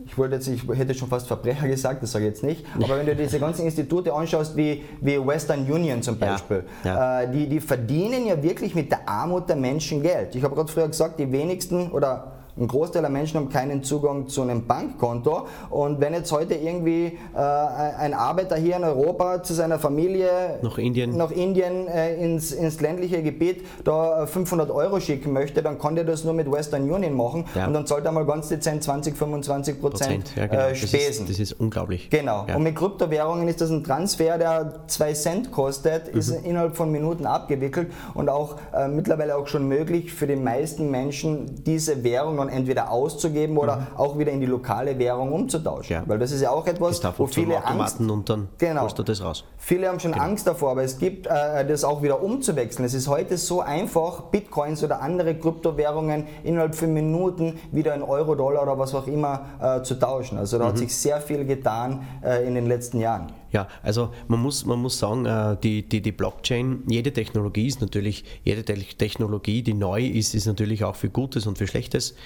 ich 0.04 0.18
wollte 0.18 0.34
jetzt, 0.34 0.48
ich 0.48 0.66
hätte 0.68 0.92
schon 0.92 1.08
fast 1.08 1.26
Verbrecher 1.28 1.68
gesagt, 1.68 2.02
das 2.02 2.12
sage 2.12 2.24
ich 2.24 2.30
jetzt 2.30 2.42
nicht, 2.42 2.64
aber 2.82 2.98
wenn 2.98 3.06
du 3.06 3.14
diese 3.14 3.38
ganzen 3.38 3.64
Institute 3.64 4.12
anschaust, 4.12 4.56
wie, 4.56 4.82
wie 5.00 5.24
Western 5.24 5.70
Union 5.70 6.02
zum 6.02 6.18
Beispiel, 6.18 6.64
ja, 6.82 6.94
ja. 6.94 7.22
Äh, 7.22 7.30
die, 7.30 7.48
die 7.48 7.60
verdienen 7.60 8.26
ja 8.26 8.42
wirklich 8.42 8.74
mit 8.74 8.90
der 8.90 9.08
Armut 9.08 9.48
der 9.48 9.56
Menschen 9.56 10.02
Geld. 10.02 10.34
Ich 10.34 10.42
habe 10.42 10.54
gerade 10.56 10.70
früher 10.70 10.88
gesagt, 10.88 11.20
die 11.20 11.30
wenigsten 11.30 11.92
oder 11.92 12.32
ein 12.56 12.68
Großteil 12.68 13.02
der 13.02 13.10
Menschen 13.10 13.38
haben 13.38 13.48
keinen 13.48 13.82
Zugang 13.82 14.28
zu 14.28 14.42
einem 14.42 14.66
Bankkonto. 14.66 15.46
Und 15.70 16.00
wenn 16.00 16.12
jetzt 16.14 16.30
heute 16.30 16.54
irgendwie 16.54 17.18
äh, 17.34 17.38
ein 17.38 18.14
Arbeiter 18.14 18.56
hier 18.56 18.76
in 18.76 18.84
Europa 18.84 19.42
zu 19.42 19.54
seiner 19.54 19.78
Familie 19.78 20.60
nach 20.62 20.78
Indien, 20.78 21.16
nach 21.16 21.32
Indien 21.32 21.88
äh, 21.88 22.14
ins, 22.16 22.52
ins 22.52 22.80
ländliche 22.80 23.22
Gebiet 23.22 23.64
da 23.82 24.26
500 24.26 24.70
Euro 24.70 25.00
schicken 25.00 25.32
möchte, 25.32 25.62
dann 25.62 25.78
kann 25.78 25.96
der 25.96 26.04
das 26.04 26.24
nur 26.24 26.32
mit 26.32 26.50
Western 26.50 26.88
Union 26.88 27.16
machen. 27.16 27.44
Ja. 27.54 27.66
Und 27.66 27.74
dann 27.74 27.86
zahlt 27.86 28.04
er 28.04 28.12
mal 28.12 28.24
ganz 28.24 28.48
dezent 28.48 28.84
20, 28.84 29.16
25 29.16 29.80
Prozent 29.80 30.32
ja, 30.36 30.46
genau. 30.46 30.62
äh, 30.62 30.74
Spesen. 30.76 31.26
Das 31.26 31.30
ist, 31.30 31.40
das 31.40 31.52
ist, 31.52 31.60
unglaublich. 31.60 32.08
Genau. 32.10 32.46
Ja. 32.48 32.54
Und 32.54 32.62
mit 32.62 32.76
Kryptowährungen 32.76 33.48
ist 33.48 33.60
das 33.60 33.70
ein 33.70 33.82
Transfer, 33.82 34.38
der 34.38 34.74
2 34.86 35.12
Cent 35.14 35.50
kostet, 35.52 36.12
mhm. 36.12 36.20
ist 36.20 36.30
innerhalb 36.30 36.76
von 36.76 36.92
Minuten 36.92 37.26
abgewickelt 37.26 37.90
und 38.14 38.28
auch 38.28 38.56
äh, 38.72 38.86
mittlerweile 38.86 39.36
auch 39.36 39.48
schon 39.48 39.66
möglich 39.66 40.12
für 40.12 40.28
die 40.28 40.36
meisten 40.36 40.90
Menschen 40.90 41.64
diese 41.64 42.04
Währung 42.04 42.43
dann 42.44 42.54
entweder 42.54 42.90
auszugeben 42.90 43.56
oder 43.56 43.76
mhm. 43.76 43.86
auch 43.96 44.18
wieder 44.18 44.32
in 44.32 44.40
die 44.40 44.46
lokale 44.46 44.98
Währung 44.98 45.32
umzutauschen. 45.32 45.96
Ja. 45.96 46.02
Weil 46.06 46.18
das 46.18 46.32
ist 46.32 46.40
ja 46.40 46.50
auch 46.50 46.66
etwas, 46.66 47.00
wo 47.18 47.26
viele 47.26 47.64
Angst 47.64 48.00
und 48.00 48.28
dann 48.28 48.48
genau, 48.58 48.86
du 48.88 49.02
das 49.02 49.22
raus. 49.22 49.44
Viele 49.58 49.88
haben 49.88 50.00
schon 50.00 50.12
genau. 50.12 50.24
Angst 50.24 50.46
davor, 50.46 50.72
aber 50.72 50.82
es 50.82 50.98
gibt 50.98 51.26
äh, 51.26 51.66
das 51.66 51.84
auch 51.84 52.02
wieder 52.02 52.22
umzuwechseln. 52.22 52.84
Es 52.84 52.94
ist 52.94 53.08
heute 53.08 53.36
so 53.36 53.60
einfach, 53.60 54.22
Bitcoins 54.24 54.82
oder 54.84 55.00
andere 55.00 55.34
Kryptowährungen 55.34 56.26
innerhalb 56.42 56.74
von 56.74 56.92
Minuten 56.92 57.58
wieder 57.72 57.94
in 57.94 58.02
Euro, 58.02 58.34
Dollar 58.34 58.62
oder 58.62 58.78
was 58.78 58.94
auch 58.94 59.06
immer 59.06 59.46
äh, 59.60 59.82
zu 59.82 59.98
tauschen. 59.98 60.38
Also 60.38 60.58
da 60.58 60.64
mhm. 60.64 60.68
hat 60.68 60.78
sich 60.78 60.96
sehr 60.96 61.20
viel 61.20 61.44
getan 61.44 62.06
äh, 62.22 62.46
in 62.46 62.54
den 62.54 62.66
letzten 62.66 63.00
Jahren. 63.00 63.32
Ja, 63.54 63.68
also 63.84 64.12
man 64.26 64.40
muss, 64.40 64.66
man 64.66 64.80
muss 64.80 64.98
sagen, 64.98 65.26
äh, 65.26 65.56
die, 65.62 65.88
die, 65.88 66.02
die 66.02 66.10
Blockchain, 66.10 66.82
jede 66.88 67.12
Technologie 67.12 67.68
ist 67.68 67.80
natürlich, 67.80 68.24
jede 68.42 68.64
Technologie, 68.64 69.62
die 69.62 69.74
neu 69.74 70.04
ist, 70.04 70.34
ist 70.34 70.46
natürlich 70.46 70.82
auch 70.82 70.96
für 70.96 71.08
Gutes 71.08 71.46
und 71.46 71.56
für 71.56 71.68
Schlechtes, 71.68 72.16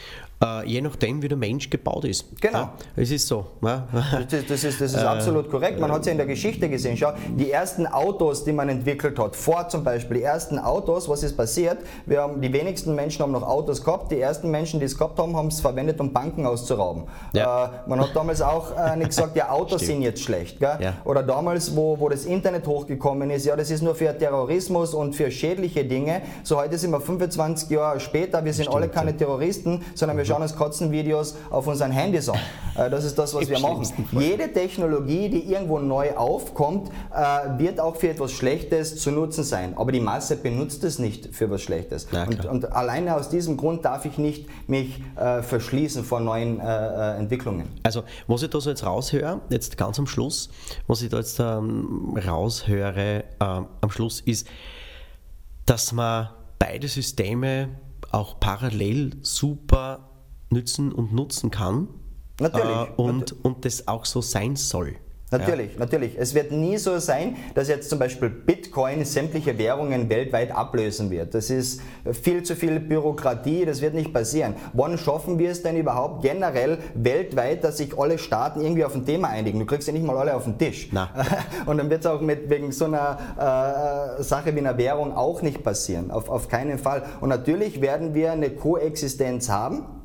äh, 0.42 0.66
je 0.66 0.80
nachdem, 0.80 1.22
wie 1.22 1.28
der 1.28 1.38
Mensch 1.38 1.68
gebaut 1.68 2.04
ist. 2.04 2.26
Genau. 2.40 2.58
Ja, 2.58 2.72
es 2.96 3.10
ist 3.10 3.26
so. 3.26 3.46
Ja. 3.62 3.88
Das, 4.30 4.46
das, 4.46 4.64
ist, 4.64 4.80
das 4.80 4.92
ist 4.92 4.94
äh, 5.02 5.06
absolut 5.06 5.50
korrekt. 5.50 5.80
Man 5.80 5.90
hat 5.90 6.00
es 6.00 6.06
ja 6.06 6.12
in 6.12 6.18
der 6.18 6.26
Geschichte 6.26 6.68
gesehen. 6.68 6.96
Schau, 6.96 7.12
die 7.36 7.50
ersten 7.50 7.86
Autos, 7.86 8.44
die 8.44 8.52
man 8.52 8.68
entwickelt 8.68 9.18
hat, 9.18 9.34
Ford 9.34 9.70
zum 9.70 9.82
Beispiel, 9.82 10.18
die 10.18 10.22
ersten 10.22 10.58
Autos, 10.58 11.08
was 11.08 11.22
ist 11.22 11.36
passiert? 11.36 11.78
Wir 12.06 12.22
haben, 12.22 12.40
die 12.40 12.52
wenigsten 12.52 12.94
Menschen 12.94 13.22
haben 13.22 13.32
noch 13.32 13.42
Autos 13.42 13.82
gehabt. 13.82 14.12
Die 14.12 14.20
ersten 14.20 14.50
Menschen, 14.50 14.80
die 14.80 14.86
es 14.86 14.96
gehabt 14.96 15.18
haben, 15.18 15.36
haben 15.36 15.48
es 15.48 15.60
verwendet, 15.60 16.00
um 16.00 16.12
Banken 16.12 16.46
auszurauben. 16.46 17.04
Ja. 17.32 17.66
Äh, 17.66 17.68
man 17.88 18.00
hat 18.00 18.14
damals 18.14 18.40
auch 18.40 18.76
äh, 18.76 18.96
nicht 18.96 19.08
gesagt, 19.08 19.36
ja, 19.36 19.50
Autos 19.50 19.80
sind 19.86 20.02
jetzt 20.02 20.22
schlecht. 20.22 20.58
Oder 21.04 21.22
damals, 21.22 21.74
wo, 21.74 21.98
wo 21.98 22.08
das 22.08 22.24
Internet 22.24 22.66
hochgekommen 22.66 23.30
ist, 23.30 23.46
ja, 23.46 23.56
das 23.56 23.70
ist 23.70 23.82
nur 23.82 23.94
für 23.94 24.16
Terrorismus 24.16 24.94
und 24.94 25.14
für 25.14 25.30
schädliche 25.30 25.84
Dinge. 25.84 26.22
So 26.42 26.58
heute 26.58 26.78
sind 26.78 26.90
wir 26.90 27.00
25 27.00 27.70
Jahre 27.70 28.00
später, 28.00 28.44
wir 28.44 28.52
sind 28.52 28.66
Stimmt, 28.66 28.76
alle 28.76 28.88
keine 28.88 29.16
Terroristen, 29.16 29.84
sondern 29.94 30.16
wir 30.16 30.27
schauen 30.28 30.42
uns 30.42 30.56
Katzenvideos 30.56 31.34
auf 31.50 31.66
unseren 31.66 31.90
Handys 31.90 32.28
an. 32.28 32.38
Äh, 32.76 32.90
das 32.90 33.04
ist 33.04 33.18
das, 33.18 33.34
was 33.34 33.48
wir 33.48 33.58
machen. 33.58 33.86
Jede 34.12 34.52
Technologie, 34.52 35.28
die 35.28 35.50
irgendwo 35.52 35.78
neu 35.78 36.16
aufkommt, 36.16 36.90
äh, 37.12 37.58
wird 37.58 37.80
auch 37.80 37.96
für 37.96 38.10
etwas 38.10 38.32
Schlechtes 38.32 39.00
zu 39.00 39.10
nutzen 39.10 39.44
sein. 39.44 39.74
Aber 39.76 39.92
die 39.92 40.00
Masse 40.00 40.36
benutzt 40.36 40.84
es 40.84 40.98
nicht 40.98 41.34
für 41.34 41.46
etwas 41.46 41.62
Schlechtes. 41.62 42.08
Ja, 42.12 42.24
und, 42.24 42.44
und, 42.44 42.72
alleine 42.72 43.16
aus 43.16 43.28
diesem 43.28 43.56
Grund 43.56 43.84
darf 43.84 44.04
ich 44.04 44.18
nicht 44.18 44.46
mich 44.68 45.02
äh, 45.16 45.42
verschließen 45.42 46.04
vor 46.04 46.20
neuen 46.20 46.60
Entwicklungen. 46.60 47.68
Also, 47.82 48.02
was 48.26 48.42
ich 48.42 48.50
da 48.50 48.60
so 48.60 48.70
jetzt 48.70 48.84
raushöre, 48.84 49.40
jetzt 49.50 49.76
ganz 49.76 49.98
am 49.98 50.06
Schluss, 50.06 50.50
was 50.86 51.02
ich 51.02 51.08
da 51.08 51.18
jetzt 51.18 51.40
ähm, 51.40 52.18
raushöre 52.26 53.24
ähm, 53.40 53.66
am 53.80 53.90
Schluss 53.90 54.20
ist, 54.20 54.46
dass 55.66 55.92
man 55.92 56.28
beide 56.58 56.88
Systeme 56.88 57.68
auch 58.10 58.40
parallel 58.40 59.16
super 59.22 60.07
nützen 60.50 60.92
und 60.92 61.12
nutzen 61.12 61.50
kann. 61.50 61.88
Natürlich. 62.40 62.66
Äh, 62.66 62.92
und, 62.96 63.44
und 63.44 63.64
das 63.64 63.88
auch 63.88 64.04
so 64.04 64.20
sein 64.20 64.56
soll. 64.56 64.96
Natürlich, 65.30 65.74
ja. 65.74 65.80
natürlich. 65.80 66.16
Es 66.18 66.34
wird 66.34 66.52
nie 66.52 66.78
so 66.78 66.98
sein, 66.98 67.36
dass 67.54 67.68
jetzt 67.68 67.90
zum 67.90 67.98
Beispiel 67.98 68.30
Bitcoin 68.30 69.04
sämtliche 69.04 69.58
Währungen 69.58 70.08
weltweit 70.08 70.52
ablösen 70.52 71.10
wird. 71.10 71.34
Das 71.34 71.50
ist 71.50 71.82
viel 72.22 72.42
zu 72.44 72.56
viel 72.56 72.80
Bürokratie, 72.80 73.66
das 73.66 73.82
wird 73.82 73.92
nicht 73.92 74.12
passieren. 74.12 74.54
Wann 74.72 74.96
schaffen 74.96 75.38
wir 75.38 75.50
es 75.50 75.62
denn 75.62 75.76
überhaupt 75.76 76.22
generell 76.22 76.78
weltweit, 76.94 77.62
dass 77.62 77.76
sich 77.76 77.98
alle 77.98 78.18
Staaten 78.18 78.62
irgendwie 78.62 78.84
auf 78.84 78.94
ein 78.94 79.04
Thema 79.04 79.28
einigen? 79.28 79.58
Du 79.58 79.66
kriegst 79.66 79.86
ja 79.86 79.92
nicht 79.92 80.06
mal 80.06 80.16
alle 80.16 80.34
auf 80.34 80.44
den 80.44 80.56
Tisch. 80.56 80.88
Na. 80.92 81.10
Und 81.66 81.76
dann 81.76 81.90
wird 81.90 82.00
es 82.00 82.06
auch 82.06 82.22
mit, 82.22 82.48
wegen 82.48 82.72
so 82.72 82.86
einer 82.86 84.18
äh, 84.18 84.22
Sache 84.22 84.54
wie 84.54 84.60
einer 84.60 84.78
Währung 84.78 85.14
auch 85.14 85.42
nicht 85.42 85.62
passieren. 85.62 86.10
Auf, 86.10 86.30
auf 86.30 86.48
keinen 86.48 86.78
Fall. 86.78 87.02
Und 87.20 87.28
natürlich 87.28 87.82
werden 87.82 88.14
wir 88.14 88.32
eine 88.32 88.48
Koexistenz 88.48 89.50
haben 89.50 89.97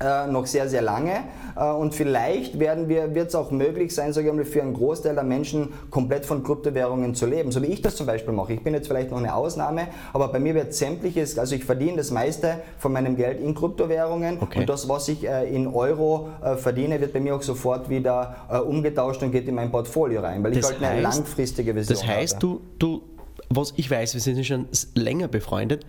äh, 0.00 0.26
noch 0.26 0.46
sehr, 0.46 0.68
sehr 0.68 0.82
lange. 0.82 1.24
Äh, 1.56 1.64
und 1.64 1.94
vielleicht 1.94 2.58
werden 2.58 2.88
wir, 2.88 3.14
wird 3.14 3.28
es 3.28 3.34
auch 3.34 3.50
möglich 3.50 3.94
sein, 3.94 4.12
sage 4.12 4.28
ich 4.28 4.34
mal, 4.34 4.44
für 4.44 4.62
einen 4.62 4.74
Großteil 4.74 5.14
der 5.14 5.24
Menschen 5.24 5.72
komplett 5.90 6.24
von 6.24 6.42
Kryptowährungen 6.42 7.14
zu 7.14 7.26
leben. 7.26 7.50
So 7.50 7.62
wie 7.62 7.66
ich 7.66 7.82
das 7.82 7.96
zum 7.96 8.06
Beispiel 8.06 8.32
mache. 8.32 8.52
Ich 8.52 8.62
bin 8.62 8.74
jetzt 8.74 8.86
vielleicht 8.86 9.10
noch 9.10 9.18
eine 9.18 9.34
Ausnahme, 9.34 9.88
aber 10.12 10.28
bei 10.28 10.38
mir 10.38 10.54
wird 10.54 10.74
sämtliches, 10.74 11.38
also 11.38 11.54
ich 11.54 11.64
verdiene 11.64 11.96
das 11.96 12.10
meiste 12.10 12.60
von 12.78 12.92
meinem 12.92 13.16
Geld 13.16 13.40
in 13.40 13.54
Kryptowährungen 13.54 14.38
okay. 14.40 14.60
und 14.60 14.68
das, 14.68 14.88
was 14.88 15.08
ich 15.08 15.26
äh, 15.26 15.52
in 15.52 15.66
Euro 15.66 16.28
äh, 16.42 16.56
verdiene, 16.56 17.00
wird 17.00 17.12
bei 17.12 17.20
mir 17.20 17.34
auch 17.34 17.42
sofort 17.42 17.88
wieder 17.88 18.36
äh, 18.50 18.58
umgetauscht 18.58 19.22
und 19.22 19.32
geht 19.32 19.48
in 19.48 19.54
mein 19.54 19.70
Portfolio 19.70 20.20
rein, 20.20 20.42
weil 20.44 20.52
das 20.52 20.70
ich 20.70 20.80
halt 20.80 20.92
eine 20.92 21.00
langfristige 21.00 21.74
Vision 21.74 21.96
Das 21.96 22.06
heißt, 22.06 22.36
habe. 22.36 22.46
du, 22.46 22.60
du, 22.78 23.02
was 23.50 23.72
ich 23.76 23.90
weiß, 23.90 24.14
wir 24.14 24.20
sind 24.20 24.44
schon 24.44 24.68
länger 24.94 25.28
befreundet, 25.28 25.84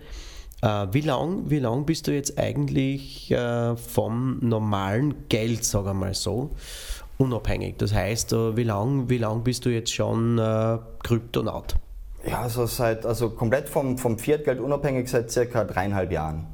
wie 0.62 1.00
lang, 1.00 1.48
wie 1.48 1.58
lang 1.58 1.86
bist 1.86 2.06
du 2.06 2.12
jetzt 2.12 2.38
eigentlich 2.38 3.30
äh, 3.30 3.76
vom 3.76 4.38
normalen 4.40 5.28
Geld, 5.28 5.64
sagen 5.64 5.86
wir 5.86 5.94
mal 5.94 6.14
so, 6.14 6.50
unabhängig? 7.18 7.76
Das 7.78 7.94
heißt, 7.94 8.32
äh, 8.32 8.56
wie 8.56 8.64
lang, 8.64 9.08
wie 9.08 9.18
lang 9.18 9.42
bist 9.42 9.64
du 9.64 9.70
jetzt 9.70 9.92
schon 9.92 10.38
äh, 10.38 10.78
Kryptonaut? 11.02 11.76
Ja, 12.26 12.42
also 12.42 12.66
seit, 12.66 13.06
also 13.06 13.30
komplett 13.30 13.68
vom, 13.68 13.96
vom 13.96 14.18
Fiat-Geld 14.18 14.60
unabhängig 14.60 15.08
seit 15.08 15.30
circa 15.30 15.64
dreieinhalb 15.64 16.12
Jahren. 16.12 16.46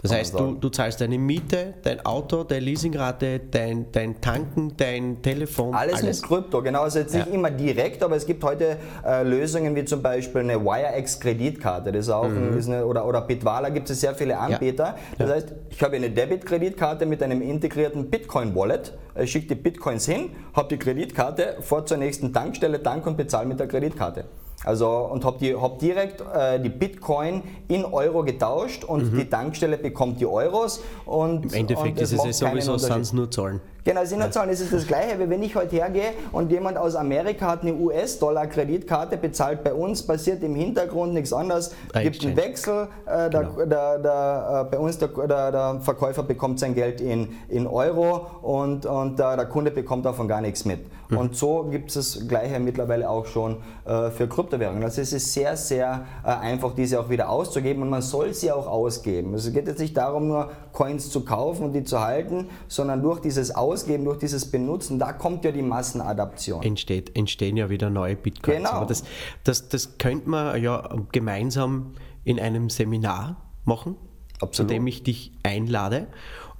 Das 0.00 0.12
heißt, 0.12 0.38
du, 0.38 0.54
du 0.54 0.68
zahlst 0.68 1.00
deine 1.00 1.18
Miete, 1.18 1.74
dein 1.82 2.06
Auto, 2.06 2.44
deine 2.44 2.60
Leasingrate, 2.60 3.40
dein, 3.50 3.90
dein 3.90 4.20
Tanken, 4.20 4.76
dein 4.76 5.20
Telefon. 5.22 5.74
Alles, 5.74 6.02
alles. 6.02 6.20
mit 6.20 6.28
Krypto, 6.28 6.62
genau. 6.62 6.82
Also 6.82 7.00
jetzt 7.00 7.14
nicht 7.14 7.26
Ja. 7.26 7.32
immer 7.34 7.50
direkt, 7.50 8.04
aber 8.04 8.14
es 8.14 8.24
gibt 8.24 8.44
heute 8.44 8.76
äh, 9.04 9.24
Lösungen 9.24 9.74
wie 9.74 9.84
zum 9.84 10.00
Beispiel 10.00 10.42
eine 10.42 10.64
WireX-Kreditkarte. 10.64 11.90
Das 11.90 12.06
ist 12.06 12.12
auch 12.12 12.28
Mhm. 12.28 12.36
ein, 12.52 12.56
ist 12.58 12.68
eine, 12.68 12.86
oder, 12.86 13.06
oder 13.06 13.22
Bitwala 13.22 13.70
gibt 13.70 13.90
es 13.90 14.00
sehr 14.00 14.14
viele 14.14 14.38
Anbieter. 14.38 14.94
Das 15.18 15.28
Ja. 15.30 15.34
heißt, 15.34 15.52
ich 15.70 15.82
habe 15.82 15.96
eine 15.96 16.10
Debit-Kreditkarte 16.10 17.04
mit 17.04 17.20
einem 17.20 17.42
integrierten 17.42 18.08
Bitcoin-Wallet. 18.08 18.96
Ich 19.20 19.32
schicke 19.32 19.48
die 19.48 19.54
Bitcoins 19.56 20.06
hin, 20.06 20.30
habe 20.54 20.68
die 20.68 20.78
Kreditkarte, 20.78 21.56
fahre 21.60 21.84
zur 21.86 21.96
nächsten 21.96 22.32
Tankstelle, 22.32 22.80
tank 22.84 23.04
und 23.06 23.16
bezahle 23.16 23.48
mit 23.48 23.58
der 23.58 23.66
Kreditkarte. 23.66 24.26
Also 24.64 24.88
und 24.88 25.24
habe 25.24 25.38
die, 25.38 25.54
hab 25.54 25.78
direkt 25.78 26.20
äh, 26.20 26.58
die 26.60 26.68
Bitcoin 26.68 27.42
in 27.68 27.84
Euro 27.84 28.24
getauscht 28.24 28.84
und 28.84 29.16
die 29.16 29.24
Tankstelle 29.24 29.78
bekommt 29.78 30.20
die 30.20 30.26
Euros 30.26 30.80
und 31.06 31.44
Mhm. 31.44 31.50
Im 31.50 31.54
Endeffekt 31.54 31.98
und 31.98 32.02
ist 32.02 32.12
es 32.12 32.38
sowieso 32.38 32.76
sonst 32.76 33.12
nur 33.12 33.30
Zahlen. 33.30 33.60
Genau, 33.88 34.04
Sinnerzahlen 34.04 34.50
ist 34.50 34.60
es 34.60 34.70
das 34.70 34.86
Gleiche, 34.86 35.18
wie 35.18 35.30
wenn 35.30 35.42
ich 35.42 35.56
heute 35.56 35.76
hergehe 35.76 36.10
und 36.32 36.52
jemand 36.52 36.76
aus 36.76 36.94
Amerika 36.94 37.46
hat 37.46 37.62
eine 37.62 37.72
US-Dollar-Kreditkarte, 37.72 39.16
bezahlt 39.16 39.64
bei 39.64 39.72
uns, 39.72 40.02
passiert 40.02 40.42
im 40.42 40.54
Hintergrund 40.54 41.14
nichts 41.14 41.32
anderes, 41.32 41.74
Ein 41.94 42.02
gibt 42.02 42.22
einen 42.22 42.36
Exchange. 42.36 42.36
Wechsel, 42.36 42.88
äh, 43.06 43.30
der, 43.30 43.44
Genau. 43.44 43.64
der, 43.64 43.98
der, 43.98 44.66
äh, 44.66 44.70
bei 44.70 44.78
uns 44.78 44.98
der, 44.98 45.08
der, 45.08 45.52
der 45.52 45.80
Verkäufer 45.80 46.22
bekommt 46.22 46.60
sein 46.60 46.74
Geld 46.74 47.00
in, 47.00 47.28
in 47.48 47.66
Euro 47.66 48.26
und, 48.42 48.84
und 48.84 49.18
der, 49.18 49.36
der 49.36 49.46
Kunde 49.46 49.70
bekommt 49.70 50.04
davon 50.04 50.28
gar 50.28 50.42
nichts 50.42 50.66
mit. 50.66 50.80
Mhm. 51.08 51.16
Und 51.16 51.36
so 51.36 51.62
gibt 51.70 51.88
es 51.88 51.94
das 51.94 52.28
Gleiche 52.28 52.60
mittlerweile 52.60 53.08
auch 53.08 53.24
schon 53.24 53.56
äh, 53.86 54.10
für 54.10 54.28
Kryptowährungen. 54.28 54.82
Also 54.82 55.00
es 55.00 55.14
ist 55.14 55.32
sehr, 55.32 55.56
sehr 55.56 56.04
äh, 56.24 56.28
einfach, 56.28 56.74
diese 56.74 57.00
auch 57.00 57.08
wieder 57.08 57.30
auszugeben 57.30 57.82
und 57.82 57.88
man 57.88 58.02
soll 58.02 58.34
sie 58.34 58.52
auch 58.52 58.66
ausgeben. 58.66 59.32
Es 59.32 59.50
geht 59.50 59.66
jetzt 59.66 59.80
nicht 59.80 59.96
darum, 59.96 60.28
nur 60.28 60.50
Coins 60.78 61.10
zu 61.10 61.24
kaufen 61.24 61.64
und 61.64 61.72
die 61.72 61.82
zu 61.82 61.98
halten, 61.98 62.50
sondern 62.68 63.02
durch 63.02 63.18
dieses 63.18 63.52
Ausgeben, 63.52 64.04
durch 64.04 64.20
dieses 64.20 64.48
Benutzen, 64.48 65.00
da 65.00 65.12
kommt 65.12 65.44
ja 65.44 65.50
die 65.50 65.62
Massenadaption. 65.62 66.62
Entsteht, 66.62 67.16
entstehen 67.16 67.56
ja 67.56 67.68
wieder 67.68 67.90
neue 67.90 68.14
Bitcoins. 68.14 68.58
Genau. 68.58 68.70
Aber 68.70 68.86
das, 68.86 69.02
das, 69.42 69.68
das 69.68 69.98
könnte 69.98 70.30
man 70.30 70.62
ja 70.62 70.88
gemeinsam 71.10 71.94
in 72.22 72.38
einem 72.38 72.70
Seminar 72.70 73.42
machen, 73.64 73.96
Absolut. 74.34 74.54
zu 74.54 74.64
dem 74.72 74.86
ich 74.86 75.02
dich 75.02 75.32
einlade. 75.42 76.06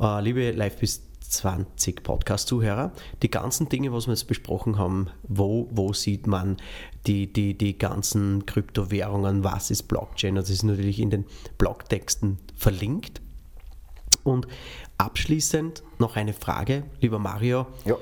Äh, 0.01 0.21
liebe 0.21 0.51
Live 0.51 0.79
bis 0.79 1.03
20 1.21 2.03
Podcast-Zuhörer, 2.03 2.91
die 3.23 3.31
ganzen 3.31 3.69
Dinge, 3.69 3.93
was 3.93 4.09
wir 4.09 4.15
jetzt 4.15 4.27
besprochen 4.27 4.79
haben, 4.79 5.11
wo, 5.29 5.69
wo 5.71 5.93
sieht 5.93 6.27
man 6.27 6.57
die, 7.07 7.33
die, 7.33 7.57
die 7.57 7.79
ganzen 7.79 8.47
Kryptowährungen, 8.47 9.45
was 9.45 9.71
ist 9.71 9.85
Blockchain, 9.85 10.35
das 10.35 10.51
ist 10.51 10.65
natürlich 10.65 10.99
in 10.99 11.11
den 11.11 11.25
Blogtexten 11.57 12.39
verlinkt. 12.57 13.21
Und 14.25 14.47
abschließend 14.99 15.83
noch 15.99 16.17
eine 16.17 16.33
Frage, 16.33 16.85
lieber 17.01 17.19
Mario. 17.19 17.67
Ja. 17.85 17.97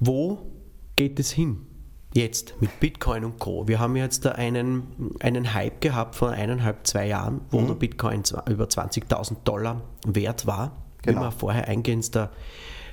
Wo 0.00 0.50
geht 0.96 1.18
es 1.20 1.30
hin? 1.32 1.66
Jetzt 2.14 2.54
mit 2.60 2.78
Bitcoin 2.80 3.24
und 3.24 3.38
Co. 3.38 3.66
Wir 3.68 3.78
haben 3.80 3.96
jetzt 3.96 4.24
da 4.26 4.32
einen, 4.32 5.14
einen 5.20 5.54
Hype 5.54 5.80
gehabt 5.80 6.14
von 6.14 6.32
eineinhalb, 6.34 6.86
zwei 6.86 7.06
Jahren, 7.06 7.40
wo 7.50 7.60
Mhm. 7.60 7.66
der 7.68 7.74
Bitcoin 7.74 8.22
über 8.48 8.68
20.000 8.68 9.38
Dollar 9.44 9.80
wert 10.06 10.46
war, 10.46 10.72
Genau. 11.02 11.20
wie 11.20 11.24
wir 11.24 11.32
vorher 11.32 11.68
eingehend 11.68 12.14
da 12.14 12.30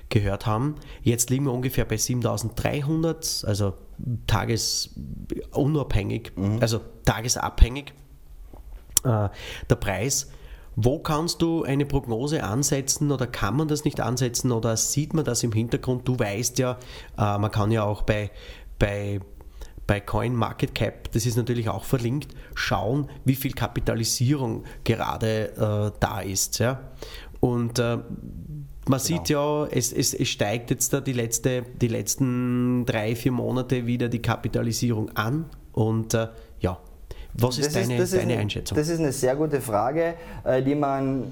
gehört 0.07 0.45
haben. 0.45 0.75
Jetzt 1.03 1.29
liegen 1.29 1.43
wir 1.45 1.51
ungefähr 1.53 1.83
bei 1.85 1.97
7.300, 1.97 3.43
also 3.45 3.73
tagesunabhängig, 4.25 6.31
Mhm. 6.35 6.59
also 6.61 6.79
tagesabhängig 7.05 7.93
äh, 9.03 9.29
der 9.69 9.75
Preis. 9.75 10.31
Wo 10.75 10.99
kannst 10.99 11.41
du 11.41 11.63
eine 11.63 11.85
Prognose 11.85 12.43
ansetzen 12.43 13.11
oder 13.11 13.27
kann 13.27 13.57
man 13.57 13.67
das 13.67 13.83
nicht 13.83 13.99
ansetzen 13.99 14.51
oder 14.51 14.77
sieht 14.77 15.13
man 15.13 15.25
das 15.25 15.43
im 15.43 15.51
Hintergrund? 15.51 16.07
Du 16.07 16.17
weißt 16.17 16.59
ja, 16.59 16.77
äh, 17.17 17.37
man 17.37 17.51
kann 17.51 17.71
ja 17.71 17.83
auch 17.83 18.03
bei, 18.03 18.31
bei, 18.77 19.19
bei 19.87 19.99
Coin 19.99 20.35
Market 20.35 20.75
Cap, 20.75 21.11
das 21.11 21.25
ist 21.25 21.35
natürlich 21.35 21.69
auch 21.69 21.83
verlinkt, 21.83 22.33
schauen, 22.55 23.09
wie 23.25 23.35
viel 23.35 23.53
Kapitalisierung 23.53 24.63
gerade 24.83 25.51
äh, 25.57 25.97
da 25.99 26.21
ist. 26.21 26.59
Ja? 26.59 26.91
Und 27.39 27.79
äh, 27.79 27.97
man 28.87 28.99
sieht 28.99 29.29
ja, 29.29 29.65
es, 29.67 29.93
es, 29.93 30.13
es 30.13 30.27
steigt 30.29 30.71
jetzt 30.71 30.93
da 30.93 30.99
die, 31.01 31.13
letzte, 31.13 31.63
die 31.79 31.87
letzten 31.87 32.85
drei, 32.85 33.15
vier 33.15 33.31
Monate 33.31 33.85
wieder 33.85 34.09
die 34.09 34.21
Kapitalisierung 34.21 35.11
an. 35.15 35.45
Und 35.73 36.15
äh, 36.15 36.29
ja, 36.59 36.79
was 37.33 37.57
ist 37.57 37.67
Das 37.67 37.73
deine, 37.73 37.97
das 37.97 38.11
deine 38.11 38.23
eine- 38.23 38.37
Einschätzung? 38.37 38.77
Das 38.77 38.87
ist 38.89 38.99
eine 38.99 39.11
sehr 39.11 39.35
gute 39.35 39.61
Frage, 39.61 40.15
äh, 40.43 40.61
die 40.61 40.75
man 40.75 41.25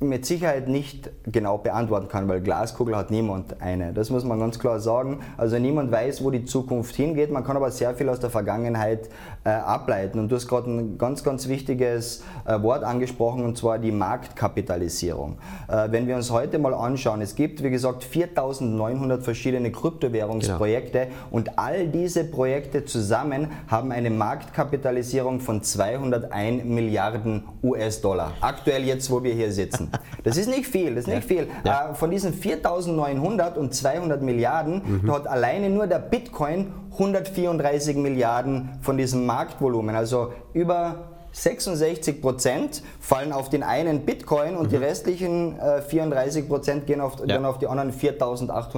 mit 0.00 0.24
Sicherheit 0.24 0.68
nicht 0.68 1.10
genau 1.26 1.58
beantworten 1.58 2.06
kann, 2.06 2.28
weil 2.28 2.40
Glaskugel 2.40 2.96
hat 2.96 3.10
niemand 3.10 3.60
eine. 3.60 3.92
Das 3.92 4.10
muss 4.10 4.24
man 4.24 4.38
ganz 4.38 4.60
klar 4.60 4.78
sagen. 4.78 5.18
Also 5.36 5.58
niemand 5.58 5.90
weiß, 5.90 6.22
wo 6.22 6.30
die 6.30 6.44
Zukunft 6.44 6.94
hingeht. 6.94 7.32
Man 7.32 7.42
kann 7.42 7.56
aber 7.56 7.72
sehr 7.72 7.92
viel 7.96 8.08
aus 8.08 8.20
der 8.20 8.30
Vergangenheit 8.30 9.08
äh, 9.42 9.48
ableiten. 9.48 10.20
Und 10.20 10.28
du 10.30 10.36
hast 10.36 10.46
gerade 10.46 10.70
ein 10.70 10.98
ganz, 10.98 11.24
ganz 11.24 11.48
wichtiges 11.48 12.22
äh, 12.46 12.62
Wort 12.62 12.84
angesprochen, 12.84 13.44
und 13.44 13.58
zwar 13.58 13.80
die 13.80 13.90
Marktkapitalisierung. 13.90 15.38
Äh, 15.66 15.88
wenn 15.90 16.06
wir 16.06 16.14
uns 16.14 16.30
heute 16.30 16.60
mal 16.60 16.74
anschauen, 16.74 17.20
es 17.20 17.34
gibt, 17.34 17.64
wie 17.64 17.70
gesagt, 17.70 18.04
4.900 18.04 19.22
verschiedene 19.22 19.72
Kryptowährungsprojekte 19.72 21.08
und 21.32 21.58
all 21.58 21.88
diese 21.88 22.22
Projekte 22.22 22.84
zusammen 22.84 23.48
haben 23.66 23.90
eine 23.90 24.10
Marktkapitalisierung 24.10 25.40
von 25.40 25.64
201 25.64 26.62
Milliarden 26.64 27.42
US-Dollar. 27.64 28.34
Aktuell 28.40 28.84
jetzt, 28.84 29.10
wo 29.10 29.24
wir 29.24 29.34
hier 29.34 29.50
sitzen. 29.50 29.87
Das 30.24 30.36
ist 30.36 30.48
nicht 30.48 30.66
viel, 30.66 30.94
das 30.94 31.04
ist 31.04 31.14
nicht 31.14 31.24
viel. 31.24 31.46
Ja. 31.64 31.90
Äh, 31.90 31.94
von 31.94 32.10
diesen 32.10 32.34
4.900 32.34 33.54
und 33.54 33.74
200 33.74 34.22
Milliarden, 34.22 35.02
da 35.06 35.14
hat 35.14 35.26
alleine 35.26 35.70
nur 35.70 35.86
der 35.86 35.98
Bitcoin 35.98 36.72
134 36.92 37.96
Milliarden 37.96 38.70
von 38.80 38.96
diesem 38.96 39.24
Marktvolumen, 39.26 39.94
also 39.94 40.32
über 40.52 41.08
66 41.32 42.20
Prozent 42.20 42.82
fallen 43.00 43.32
auf 43.32 43.48
den 43.48 43.62
einen 43.62 44.04
Bitcoin 44.04 44.56
und 44.56 44.72
die 44.72 44.76
restlichen 44.76 45.58
äh, 45.58 45.82
34 45.82 46.48
Prozent 46.48 46.86
gehen 46.86 47.00
auf, 47.00 47.16
dann 47.16 47.44
auf 47.44 47.58
die 47.58 47.66
anderen 47.66 47.92
4.899 47.92 48.48
Das 48.48 48.76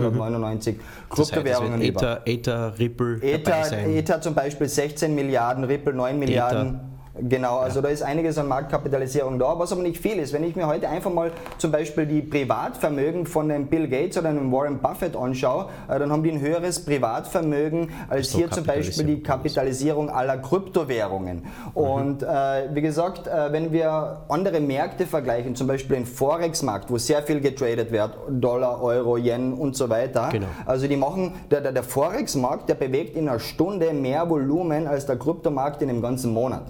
heißt, 0.57 0.69
es 0.69 1.31
Kryptowährungen 1.31 1.81
wird 1.81 1.91
über. 1.91 2.21
Ether, 2.27 2.27
Ether, 2.27 2.79
Ripple 2.79 3.23
Ether. 3.23 3.87
Ether 3.87 4.21
zum 4.21 4.35
Beispiel 4.35 4.69
16 4.69 5.15
Milliarden, 5.15 5.65
Ripple 5.65 5.95
9 5.95 6.19
Milliarden. 6.19 6.81
Genau, 7.19 7.59
also 7.59 7.81
da 7.81 7.89
ist 7.89 8.03
einiges 8.03 8.39
an 8.39 8.47
Marktkapitalisierung 8.47 9.39
da, 9.39 9.59
was 9.59 9.73
aber 9.73 9.83
nicht 9.83 10.01
viel 10.01 10.19
ist. 10.19 10.33
Wenn 10.33 10.45
ich 10.45 10.55
mir 10.55 10.69
heute 10.69 10.89
einfach 10.89 11.13
mal 11.13 11.33
zum 11.59 11.73
Beispiel 11.73 12.07
die 12.07 12.23
Privatvermögen 12.23 13.27
von 13.27 13.51
einem 13.51 13.67
Bill 13.67 13.89
Gates 13.89 14.17
oder 14.17 14.29
einem 14.29 14.53
Warren 14.53 14.79
Buffett 14.79 15.17
anschaue, 15.17 15.67
äh, 15.89 15.99
dann 15.99 16.13
haben 16.13 16.23
die 16.23 16.31
ein 16.31 16.41
höheres 16.41 16.85
Privatvermögen 16.85 17.91
als 18.09 18.31
so 18.31 18.39
hier 18.39 18.51
zum 18.51 18.65
Beispiel 18.65 19.05
die 19.05 19.23
Kapitalisierung. 19.23 20.09
Aller 20.09 20.39
Kryptowährungen. 20.39 21.43
Und 21.75 22.23
äh, 22.23 22.27
wie 22.75 22.81
gesagt, 22.81 23.27
äh, 23.27 23.53
wenn 23.53 23.73
wir 23.73 24.23
andere 24.29 24.61
Märkte 24.61 25.07
vergleichen, 25.07 25.57
zum 25.57 25.67
Beispiel 25.67 25.97
den 25.97 26.07
Forex-Markt, 26.07 26.91
wo 26.91 26.99
sehr 26.99 27.23
viel 27.23 27.41
getradet 27.41 27.91
wird, 27.91 28.13
Dollar, 28.29 28.81
Euro, 28.83 29.17
Yen 29.17 29.53
und 29.55 29.75
so 29.77 29.89
weiter, 29.89 30.29
Genau. 30.31 30.47
also 30.65 30.87
die 30.87 30.97
machen, 30.97 31.35
der, 31.51 31.61
der, 31.61 31.73
der 31.73 31.83
Forex-Markt, 31.83 32.69
der 32.69 32.75
bewegt 32.75 33.17
in 33.17 33.29
einer 33.29 33.41
Stunde 33.41 33.93
mehr 33.93 34.31
Volumen 34.31 34.87
als 34.87 35.07
der 35.07 35.17
Kryptomarkt 35.17 35.83
in 35.83 35.91
einem 35.91 36.03
ganzen 36.03 36.33
Monat. 36.33 36.63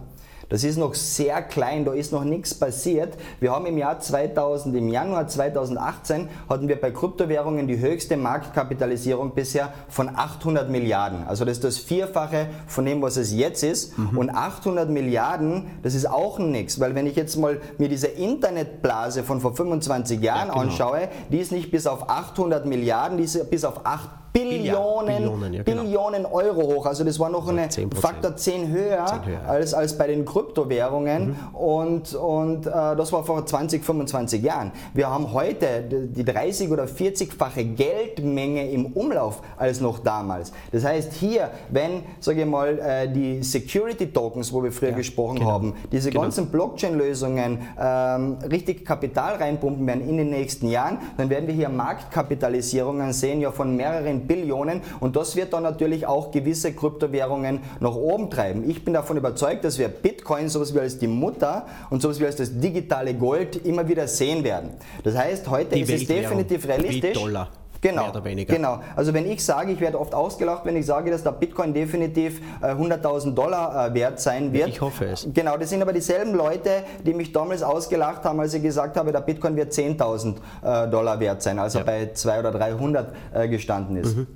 Das 0.51 0.65
ist 0.65 0.77
noch 0.77 0.95
sehr 0.95 1.43
klein, 1.43 1.85
da 1.85 1.93
ist 1.93 2.13
noch 2.13 2.25
nichts 2.25 2.53
passiert. 2.55 3.15
Wir 3.39 3.53
haben 3.53 3.67
im 3.67 3.79
Jahr 3.79 4.01
2000, 4.01 4.75
im 4.77 4.89
Januar 4.89 5.29
2018 5.29 6.29
hatten 6.49 6.67
wir 6.69 6.81
bei 6.81 6.91
Kryptowährungen 6.91 7.69
die 7.69 7.79
höchste 7.79 8.17
Marktkapitalisierung 8.17 9.33
bisher 9.35 9.73
von 9.89 10.11
800 10.15 10.69
Milliarden. 10.69 11.27
Also 11.27 11.45
das 11.45 11.59
ist 11.59 11.65
das 11.65 11.79
Vierfache 11.79 12.49
von 12.67 12.85
dem, 12.85 13.01
was 13.01 13.17
es 13.17 13.33
jetzt 13.33 13.63
ist. 13.63 13.93
Und 14.17 14.31
800 14.31 14.91
Milliarden, 14.91 15.71
das 15.83 15.95
ist 15.95 16.11
auch 16.11 16.39
nichts, 16.41 16.81
weil 16.81 16.95
wenn 16.97 17.07
ich 17.07 17.15
jetzt 17.15 17.37
mal 17.37 17.61
mir 17.79 17.89
diese 17.89 18.09
Internetblase 18.09 19.23
von 19.23 19.41
vor 19.41 19.55
25 19.55 20.21
Jahren 20.21 20.49
Ja, 20.49 20.53
genau. 20.55 20.59
anschaue, 20.63 21.09
die 21.31 21.39
ist 21.39 21.53
nicht 21.53 21.71
bis 21.71 21.87
auf 21.87 22.11
800 22.11 22.67
Milliarden, 22.67 23.19
die 23.19 23.25
ist 23.25 23.51
bis 23.51 23.65
auf 23.65 23.87
8 23.87 24.09
Billionen, 24.33 25.17
Billionen, 25.17 25.53
ja, 25.55 25.63
genau. 25.63 25.83
Billionen 25.83 26.27
Euro 26.27 26.63
hoch. 26.63 26.87
Also 26.87 27.05
das 27.05 27.19
war 27.19 27.29
noch 27.31 27.49
eine 27.49 27.67
10%. 27.67 27.95
Faktor 27.97 28.37
10 28.37 28.69
höher, 28.69 29.05
10 29.07 29.27
höher. 29.27 29.49
als, 29.49 29.75
als 29.75 29.97
bei 29.99 30.07
den 30.07 30.25
Kryptowährungen 30.25 31.11
Mhm. 31.51 31.55
und, 31.55 32.15
und 32.15 32.67
äh, 32.67 32.71
das 32.71 33.13
war 33.13 33.25
vor 33.25 33.45
20, 33.45 33.85
25 33.85 34.43
Jahren. 34.43 34.73
Wir 34.95 35.11
haben 35.11 35.33
heute 35.33 35.83
die 35.83 36.25
30 36.25 36.71
oder 36.71 36.85
40-fache 36.85 37.65
Geldmenge 37.75 38.71
im 38.71 38.87
Umlauf 38.87 39.43
als 39.57 39.81
noch 39.81 39.99
damals. 39.99 40.53
Das 40.73 40.85
heißt 40.85 41.13
hier, 41.15 41.51
wenn, 41.71 42.03
sage 42.21 42.41
ich 42.43 42.47
mal, 42.47 42.79
äh, 42.79 43.09
die 43.13 43.43
Security 43.43 44.07
Tokens, 44.13 44.53
wo 44.53 44.63
wir 44.63 44.73
früher 44.73 44.93
gesprochen 44.93 45.39
genau. 45.41 45.51
haben, 45.51 45.75
diese 45.91 46.11
Genau. 46.11 46.23
ganzen 46.23 46.47
Blockchain-Lösungen 46.51 47.59
ähm, 47.81 48.39
richtig 48.51 48.85
Kapital 48.85 49.37
reinpumpen 49.37 49.87
werden 49.87 50.09
in 50.09 50.17
den 50.17 50.31
nächsten 50.31 50.69
Jahren, 50.69 50.99
dann 51.17 51.29
werden 51.31 51.47
wir 51.47 51.55
hier 51.55 51.69
Marktkapitalisierungen 51.69 53.13
sehen, 53.13 53.41
ja 53.41 53.51
von 53.53 53.77
mehreren 53.77 54.20
Billionen 54.21 54.81
und 55.01 55.17
das 55.17 55.37
wird 55.37 55.53
dann 55.53 55.63
natürlich 55.63 56.07
auch 56.07 56.31
gewisse 56.31 56.73
Kryptowährungen 56.73 57.61
nach 57.81 57.95
oben 57.95 58.31
treiben. 58.31 58.69
Ich 58.69 58.85
bin 58.85 58.95
davon 58.95 59.17
überzeugt, 59.17 59.65
dass 59.65 59.79
wir 59.79 59.89
Bitcoin, 59.89 60.49
sowas 60.49 60.75
wie 60.75 60.81
als 60.81 60.99
die 60.99 61.09
Mutter 61.09 61.67
und 61.91 62.03
sowas 62.03 62.21
wie 62.21 62.27
als 62.27 62.37
das 62.37 62.59
digitale 62.59 63.15
Gold 63.15 63.65
immer 63.67 63.89
wieder 63.89 64.07
sehen 64.07 64.45
werden. 64.45 64.71
Das 65.03 65.17
heißt, 65.17 65.49
heute 65.49 65.75
die 65.75 65.83
ist 65.83 65.91
es 65.91 66.07
definitiv 66.07 66.67
realistisch. 66.67 67.17
Wie 67.17 67.21
Dollar. 67.21 67.49
Genau, 67.81 68.03
mehr 68.03 68.11
oder 68.11 68.25
weniger. 68.25 68.55
Genau. 68.55 68.81
Also 68.95 69.15
wenn 69.15 69.31
ich 69.31 69.45
sage, 69.45 69.73
ich 69.73 69.81
werde 69.81 69.99
oft 69.99 70.15
ausgelacht, 70.15 70.65
wenn 70.65 70.77
ich 70.77 70.85
sage, 70.87 71.11
dass 71.11 71.23
der 71.23 71.33
Bitcoin 71.33 71.73
definitiv 71.73 72.41
äh, 72.63 72.67
100.000 72.67 73.35
Dollar 73.35 73.89
äh, 73.89 73.95
wert 73.95 74.21
sein 74.21 74.53
wird. 74.53 74.69
Ich 74.69 74.81
hoffe 74.81 75.07
es. 75.07 75.27
Genau, 75.33 75.57
das 75.57 75.71
sind 75.71 75.81
aber 75.81 75.93
dieselben 75.93 76.35
Leute, 76.35 76.85
die 77.05 77.15
mich 77.15 77.33
damals 77.33 77.63
ausgelacht 77.63 78.25
haben, 78.25 78.39
als 78.41 78.53
ich 78.55 78.63
gesagt 78.63 78.97
habe, 78.97 79.13
der 79.13 79.21
Bitcoin 79.21 79.57
wird 79.57 79.73
10.000 79.73 80.37
äh, 80.63 80.91
Dollar 80.91 81.21
wert 81.21 81.43
sein, 81.43 81.59
als 81.59 81.75
ja. 81.75 81.81
er 81.81 81.87
bei 81.87 82.11
200 82.13 82.55
oder 82.55 82.65
300 82.65 83.15
äh, 83.33 83.49
gestanden 83.49 83.97
ist. 83.97 84.17
Mhm. 84.17 84.27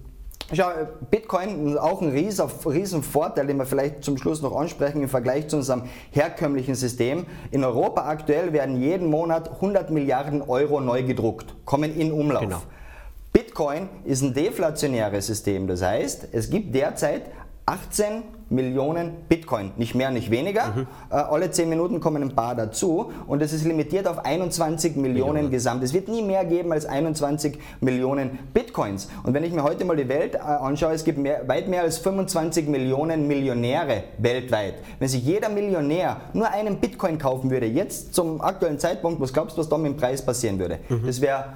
Schau, 0.52 0.68
Bitcoin 1.10 1.68
ist 1.68 1.78
auch 1.78 2.02
ein 2.02 2.10
riesen, 2.10 2.46
riesen 2.66 3.02
Vorteil, 3.02 3.46
den 3.46 3.56
wir 3.56 3.64
vielleicht 3.64 4.04
zum 4.04 4.18
Schluss 4.18 4.42
noch 4.42 4.54
ansprechen 4.54 5.02
im 5.02 5.08
Vergleich 5.08 5.48
zu 5.48 5.56
unserem 5.56 5.84
herkömmlichen 6.10 6.74
System. 6.74 7.24
In 7.50 7.64
Europa 7.64 8.06
aktuell 8.06 8.52
werden 8.52 8.80
jeden 8.80 9.08
Monat 9.08 9.50
100 9.54 9.90
Milliarden 9.90 10.42
Euro 10.42 10.80
neu 10.80 11.02
gedruckt, 11.02 11.54
kommen 11.64 11.98
in 11.98 12.12
Umlauf. 12.12 12.42
Genau. 12.42 12.62
Bitcoin 13.34 13.88
ist 14.04 14.22
ein 14.22 14.32
deflationäres 14.32 15.26
System. 15.26 15.66
Das 15.66 15.82
heißt, 15.82 16.28
es 16.30 16.50
gibt 16.50 16.72
derzeit 16.72 17.22
18 17.66 18.22
Millionen 18.48 19.24
Bitcoin, 19.28 19.72
nicht 19.76 19.96
mehr, 19.96 20.12
nicht 20.12 20.30
weniger. 20.30 20.66
Mhm. 20.66 20.86
Äh, 21.10 21.14
alle 21.14 21.50
10 21.50 21.68
Minuten 21.68 21.98
kommen 21.98 22.22
ein 22.22 22.36
paar 22.36 22.54
dazu 22.54 23.10
und 23.26 23.42
es 23.42 23.52
ist 23.52 23.64
limitiert 23.64 24.06
auf 24.06 24.24
21 24.24 24.94
Millionen, 24.94 25.32
Millionen 25.32 25.50
gesamt. 25.50 25.82
Es 25.82 25.92
wird 25.92 26.06
nie 26.06 26.22
mehr 26.22 26.44
geben 26.44 26.70
als 26.70 26.86
21 26.86 27.58
Millionen 27.80 28.38
Bitcoins. 28.52 29.08
Und 29.24 29.34
wenn 29.34 29.42
ich 29.42 29.52
mir 29.52 29.64
heute 29.64 29.84
mal 29.84 29.96
die 29.96 30.08
Welt 30.08 30.36
äh, 30.36 30.38
anschaue, 30.38 30.92
es 30.92 31.02
gibt 31.02 31.18
mehr, 31.18 31.48
weit 31.48 31.66
mehr 31.66 31.82
als 31.82 31.98
25 31.98 32.68
Millionen 32.68 33.26
Millionäre 33.26 34.04
weltweit. 34.18 34.74
Wenn 35.00 35.08
sich 35.08 35.24
jeder 35.24 35.48
Millionär 35.48 36.20
nur 36.34 36.48
einen 36.50 36.78
Bitcoin 36.78 37.18
kaufen 37.18 37.50
würde, 37.50 37.66
jetzt 37.66 38.14
zum 38.14 38.40
aktuellen 38.40 38.78
Zeitpunkt, 38.78 39.20
was 39.20 39.32
glaubst 39.32 39.56
du, 39.56 39.60
was 39.60 39.68
da 39.68 39.76
mit 39.76 39.92
dem 39.92 39.96
Preis 39.96 40.24
passieren 40.24 40.60
würde? 40.60 40.78
Mhm. 40.88 41.02
Das 41.04 41.20
wäre 41.20 41.46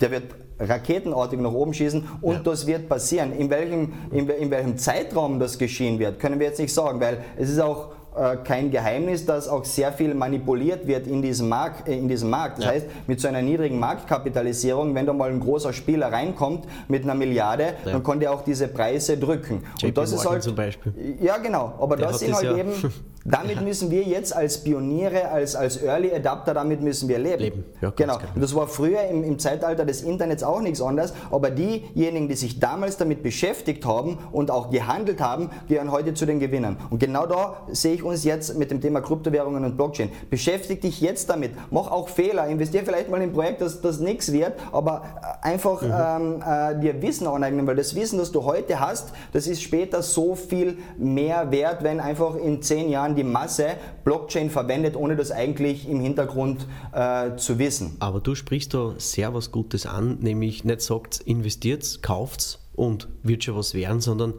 der 0.00 0.10
wird 0.10 0.24
raketenartig 0.58 1.40
nach 1.40 1.52
oben 1.52 1.74
schießen 1.74 2.06
und 2.20 2.34
ja. 2.34 2.40
das 2.40 2.66
wird 2.66 2.88
passieren. 2.88 3.32
In 3.32 3.50
welchem, 3.50 3.92
in, 4.10 4.28
in 4.28 4.50
welchem 4.50 4.76
Zeitraum 4.76 5.38
das 5.38 5.58
geschehen 5.58 5.98
wird, 5.98 6.18
können 6.18 6.38
wir 6.38 6.46
jetzt 6.46 6.60
nicht 6.60 6.72
sagen, 6.72 7.00
weil 7.00 7.18
es 7.36 7.50
ist 7.50 7.60
auch 7.60 7.88
äh, 8.16 8.36
kein 8.44 8.70
Geheimnis, 8.70 9.26
dass 9.26 9.48
auch 9.48 9.64
sehr 9.64 9.92
viel 9.92 10.14
manipuliert 10.14 10.86
wird 10.86 11.08
in 11.08 11.20
diesem 11.20 11.48
Markt. 11.48 11.88
Äh, 11.88 11.98
in 11.98 12.08
diesem 12.08 12.30
Markt. 12.30 12.58
Das 12.58 12.66
ja. 12.66 12.70
heißt, 12.72 12.86
mit 13.08 13.20
so 13.20 13.26
einer 13.26 13.42
niedrigen 13.42 13.80
Marktkapitalisierung, 13.80 14.94
wenn 14.94 15.04
da 15.04 15.12
mal 15.12 15.30
ein 15.30 15.40
großer 15.40 15.72
Spieler 15.72 16.12
reinkommt 16.12 16.64
mit 16.86 17.02
einer 17.02 17.14
Milliarde, 17.14 17.74
ja. 17.84 17.92
dann 17.92 18.04
kann 18.04 18.20
der 18.20 18.32
auch 18.32 18.44
diese 18.44 18.68
Preise 18.68 19.18
drücken. 19.18 19.64
JP 19.78 19.86
und 19.86 19.98
das 19.98 20.10
Morgan 20.10 20.24
ist 20.24 20.30
halt, 20.30 20.42
zum 20.44 20.54
Beispiel. 20.54 20.94
Ja, 21.20 21.38
genau. 21.38 21.74
Aber 21.80 21.96
der 21.96 22.08
das 22.08 22.20
sind 22.20 22.34
halt 22.34 22.44
ja. 22.44 22.56
eben 22.56 22.70
Damit 23.26 23.62
müssen 23.62 23.90
wir 23.90 24.02
jetzt 24.02 24.36
als 24.36 24.58
Pioniere, 24.58 25.30
als, 25.30 25.56
als 25.56 25.82
Early 25.82 26.12
Adapter, 26.12 26.52
damit 26.52 26.82
müssen 26.82 27.08
wir 27.08 27.18
leben. 27.18 27.42
leben. 27.42 27.64
Ja, 27.80 27.90
genau. 27.96 28.18
Und 28.34 28.42
das 28.42 28.54
war 28.54 28.66
früher 28.66 29.02
im, 29.04 29.24
im 29.24 29.38
Zeitalter 29.38 29.86
des 29.86 30.02
Internets 30.02 30.42
auch 30.42 30.60
nichts 30.60 30.82
anderes, 30.82 31.14
aber 31.30 31.50
diejenigen, 31.50 32.28
die 32.28 32.34
sich 32.34 32.60
damals 32.60 32.98
damit 32.98 33.22
beschäftigt 33.22 33.86
haben 33.86 34.18
und 34.30 34.50
auch 34.50 34.70
gehandelt 34.70 35.22
haben, 35.22 35.48
gehören 35.68 35.90
heute 35.90 36.12
zu 36.12 36.26
den 36.26 36.38
Gewinnern. 36.38 36.76
Und 36.90 36.98
genau 36.98 37.24
da 37.24 37.62
sehe 37.72 37.94
ich 37.94 38.02
uns 38.02 38.24
jetzt 38.24 38.58
mit 38.58 38.70
dem 38.70 38.82
Thema 38.82 39.00
Kryptowährungen 39.00 39.64
und 39.64 39.76
Blockchain. 39.76 40.10
Beschäftige 40.28 40.82
dich 40.82 41.00
jetzt 41.00 41.30
damit. 41.30 41.52
Mach 41.70 41.90
auch 41.90 42.10
Fehler. 42.10 42.46
Investiere 42.48 42.84
vielleicht 42.84 43.08
mal 43.08 43.16
in 43.22 43.30
ein 43.30 43.32
Projekt, 43.32 43.62
das, 43.62 43.80
das 43.80 44.00
nichts 44.00 44.32
wird, 44.32 44.52
aber 44.70 45.02
äh, 45.42 45.48
einfach 45.48 45.80
mhm. 45.80 45.92
ähm, 45.92 46.42
äh, 46.46 46.78
dir 46.78 47.00
Wissen 47.00 47.26
aneignen, 47.26 47.66
weil 47.66 47.76
das 47.76 47.94
Wissen, 47.94 48.18
das 48.18 48.32
du 48.32 48.44
heute 48.44 48.80
hast, 48.80 49.12
das 49.32 49.46
ist 49.46 49.62
später 49.62 50.02
so 50.02 50.34
viel 50.34 50.76
mehr 50.98 51.50
wert, 51.50 51.82
wenn 51.82 52.00
einfach 52.00 52.36
in 52.36 52.60
zehn 52.60 52.90
Jahren 52.90 53.13
die 53.14 53.24
Masse 53.24 53.76
Blockchain 54.04 54.50
verwendet, 54.50 54.96
ohne 54.96 55.16
das 55.16 55.30
eigentlich 55.30 55.88
im 55.88 56.00
Hintergrund 56.00 56.66
äh, 56.92 57.36
zu 57.36 57.58
wissen. 57.58 57.96
Aber 58.00 58.20
du 58.20 58.34
sprichst 58.34 58.74
da 58.74 58.94
sehr 58.98 59.34
was 59.34 59.50
Gutes 59.50 59.86
an, 59.86 60.18
nämlich 60.20 60.64
nicht 60.64 60.80
sagt, 60.80 61.20
investiert, 61.20 62.02
kauft 62.02 62.60
und 62.74 63.08
wird 63.22 63.44
schon 63.44 63.56
was 63.56 63.74
werden, 63.74 64.00
sondern 64.00 64.34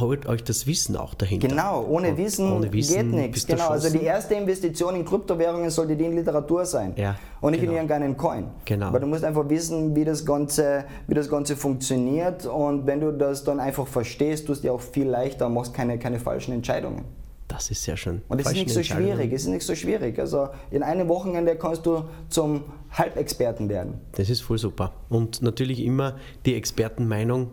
holt 0.00 0.26
euch 0.26 0.42
das 0.44 0.66
Wissen 0.66 0.96
auch 0.96 1.14
dahinter. 1.14 1.48
Genau, 1.48 1.84
ohne 1.84 2.16
Wissen, 2.16 2.50
ohne 2.50 2.72
Wissen 2.72 3.10
geht 3.10 3.20
nichts. 3.20 3.46
Genau, 3.46 3.68
also 3.68 3.90
die 3.90 4.04
erste 4.04 4.34
Investition 4.34 4.96
in 4.96 5.04
Kryptowährungen 5.04 5.70
sollte 5.70 5.96
die 5.96 6.04
in 6.04 6.16
Literatur 6.16 6.64
sein 6.64 6.94
ja, 6.96 7.16
und 7.40 7.52
nicht 7.52 7.60
genau. 7.60 7.72
in 7.72 7.76
irgendeinen 7.76 8.16
Coin. 8.16 8.46
Genau. 8.64 8.86
Aber 8.86 9.00
du 9.00 9.06
musst 9.06 9.24
einfach 9.24 9.48
wissen, 9.48 9.94
wie 9.94 10.04
das, 10.04 10.24
Ganze, 10.24 10.84
wie 11.06 11.14
das 11.14 11.28
Ganze 11.28 11.56
funktioniert 11.56 12.46
und 12.46 12.86
wenn 12.86 13.00
du 13.00 13.12
das 13.12 13.44
dann 13.44 13.60
einfach 13.60 13.86
verstehst, 13.86 14.46
tust 14.46 14.62
du 14.62 14.68
dir 14.68 14.74
auch 14.74 14.80
viel 14.80 15.08
leichter 15.08 15.46
und 15.46 15.54
machst 15.54 15.74
keine, 15.74 15.98
keine 15.98 16.18
falschen 16.18 16.52
Entscheidungen. 16.52 17.04
Das 17.52 17.70
ist 17.70 17.82
sehr 17.82 17.98
schön. 17.98 18.22
Und 18.28 18.40
es 18.40 18.46
ist 18.46 18.54
nicht 18.54 18.70
so 18.70 18.82
schwierig. 18.82 19.30
Es 19.30 19.42
ist 19.42 19.48
nicht 19.48 19.66
so 19.66 19.74
schwierig. 19.74 20.18
Also 20.18 20.48
in 20.70 20.82
einem 20.82 21.06
Wochenende 21.08 21.54
kannst 21.54 21.84
du 21.84 22.04
zum 22.30 22.64
Halbexperten 22.92 23.68
werden. 23.68 24.00
Das 24.12 24.30
ist 24.30 24.40
voll 24.40 24.56
super. 24.56 24.94
Und 25.10 25.42
natürlich 25.42 25.80
immer 25.84 26.16
die 26.46 26.54
Expertenmeinung 26.54 27.50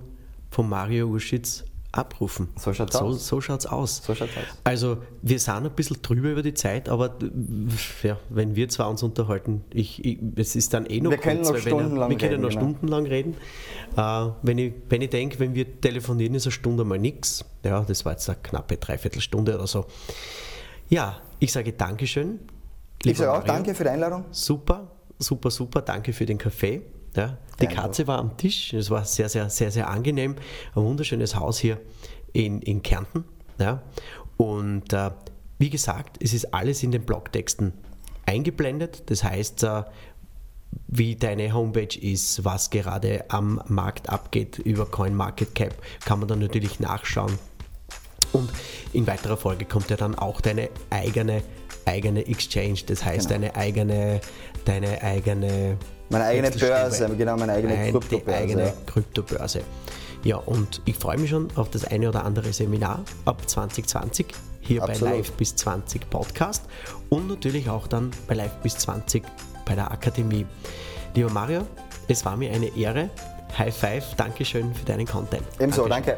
von 0.51 0.69
Mario 0.69 1.07
Uschitz 1.07 1.65
abrufen. 1.91 2.49
So 2.55 2.73
schaut 2.73 2.91
es 2.91 2.97
so, 2.97 3.05
aus. 3.05 3.27
So 3.27 3.41
schaut's 3.41 3.65
aus. 3.65 4.03
So 4.05 4.13
schaut's 4.13 4.37
aus. 4.37 4.43
Also 4.63 4.97
wir 5.21 5.39
sind 5.39 5.65
ein 5.65 5.71
bisschen 5.71 6.01
drüber 6.01 6.29
über 6.29 6.43
die 6.43 6.53
Zeit, 6.53 6.87
aber 6.87 7.15
ja, 8.03 8.17
wenn 8.29 8.55
wir 8.55 8.69
zwei 8.69 8.85
uns 8.85 9.01
unterhalten, 9.01 9.63
ich, 9.73 10.03
ich, 10.05 10.19
es 10.35 10.55
ist 10.55 10.73
dann 10.73 10.85
eh 10.85 11.01
noch 11.01 11.11
wir 11.11 11.17
kurz, 11.17 11.25
können 11.25 11.41
noch 11.41 11.57
stundenlang 11.57 12.09
wir 12.09 12.17
können 12.17 12.31
reden, 12.31 12.41
noch 12.41 12.49
genau. 12.49 12.61
stundenlang 12.61 13.05
reden. 13.07 13.35
Äh, 13.97 14.27
wenn, 14.43 14.57
ich, 14.59 14.73
wenn 14.89 15.01
ich 15.01 15.09
denke, 15.09 15.39
wenn 15.39 15.55
wir 15.55 15.81
telefonieren, 15.81 16.35
ist 16.35 16.45
eine 16.45 16.51
Stunde 16.51 16.83
mal 16.83 16.99
nichts. 16.99 17.43
Ja, 17.63 17.81
das 17.81 18.05
war 18.05 18.11
jetzt 18.11 18.29
eine 18.29 18.37
knappe 18.41 18.77
Dreiviertelstunde 18.77 19.55
oder 19.55 19.67
so. 19.67 19.85
Ja, 20.89 21.19
ich 21.39 21.51
sage 21.51 21.73
Dankeschön. 21.73 22.39
Ich 23.03 23.17
sage 23.17 23.31
auch 23.31 23.37
Mario. 23.37 23.53
danke 23.53 23.73
für 23.73 23.83
die 23.83 23.89
Einladung. 23.89 24.25
Super, 24.31 24.91
super, 25.17 25.49
super. 25.49 25.81
Danke 25.81 26.13
für 26.13 26.25
den 26.25 26.37
Kaffee. 26.37 26.83
Ja, 27.15 27.37
die 27.61 27.67
Katze 27.67 28.07
war 28.07 28.19
am 28.19 28.37
Tisch, 28.37 28.73
es 28.73 28.89
war 28.89 29.03
sehr, 29.03 29.29
sehr, 29.29 29.49
sehr, 29.49 29.71
sehr 29.71 29.89
angenehm. 29.89 30.35
Ein 30.75 30.83
wunderschönes 30.83 31.35
Haus 31.35 31.57
hier 31.57 31.79
in, 32.33 32.61
in 32.61 32.83
Kärnten. 32.83 33.25
Ja. 33.59 33.81
Und 34.37 34.93
äh, 34.93 35.11
wie 35.57 35.69
gesagt, 35.69 36.17
es 36.23 36.33
ist 36.33 36.53
alles 36.53 36.83
in 36.83 36.91
den 36.91 37.03
Blogtexten 37.03 37.73
eingeblendet. 38.25 39.03
Das 39.07 39.23
heißt, 39.23 39.63
äh, 39.63 39.83
wie 40.87 41.15
deine 41.15 41.53
Homepage 41.53 41.99
ist, 41.99 42.45
was 42.45 42.69
gerade 42.69 43.25
am 43.29 43.61
Markt 43.67 44.09
abgeht 44.09 44.59
über 44.59 44.85
CoinMarketCap, 44.85 45.75
kann 46.05 46.19
man 46.19 46.27
dann 46.27 46.39
natürlich 46.39 46.79
nachschauen. 46.79 47.37
Und 48.31 48.49
in 48.93 49.07
weiterer 49.07 49.37
Folge 49.37 49.65
kommt 49.65 49.89
ja 49.89 49.97
dann 49.97 50.15
auch 50.15 50.41
deine 50.41 50.69
eigene 50.89 51.41
eigene 51.85 52.27
Exchange, 52.27 52.81
das 52.85 53.03
heißt 53.03 53.29
genau. 53.29 53.41
deine 53.41 53.55
eigene 53.55 54.21
deine 54.65 55.01
eigene 55.01 55.77
meine 56.09 56.25
eigene 56.25 56.51
Börse, 56.51 57.09
genau, 57.15 57.37
meine 57.37 57.53
eigene 57.53 57.75
Ein, 57.75 57.91
Kryptobörse. 57.91 58.37
eigene 58.37 58.73
Kryptobörse. 58.85 59.61
Ja, 60.23 60.37
und 60.37 60.81
ich 60.85 60.95
freue 60.97 61.17
mich 61.17 61.29
schon 61.29 61.47
auf 61.55 61.69
das 61.69 61.85
eine 61.85 62.09
oder 62.09 62.25
andere 62.25 62.51
Seminar 62.51 63.03
ab 63.25 63.47
2020 63.47 64.27
hier 64.61 64.83
Absolut. 64.83 65.11
bei 65.11 65.17
Live 65.17 65.31
bis 65.33 65.55
20 65.55 66.09
Podcast 66.09 66.65
und 67.09 67.27
natürlich 67.27 67.69
auch 67.69 67.87
dann 67.87 68.11
bei 68.27 68.35
Live 68.35 68.55
bis 68.61 68.77
20 68.77 69.23
bei 69.65 69.75
der 69.75 69.91
Akademie. 69.91 70.45
Lieber 71.15 71.29
Mario, 71.29 71.65
es 72.07 72.25
war 72.25 72.35
mir 72.35 72.51
eine 72.51 72.75
Ehre. 72.75 73.09
High 73.57 73.75
Five, 73.75 74.15
Dankeschön 74.15 74.73
für 74.73 74.85
deinen 74.85 75.07
Content. 75.07 75.43
Ebenso, 75.59 75.87
danke. 75.87 76.17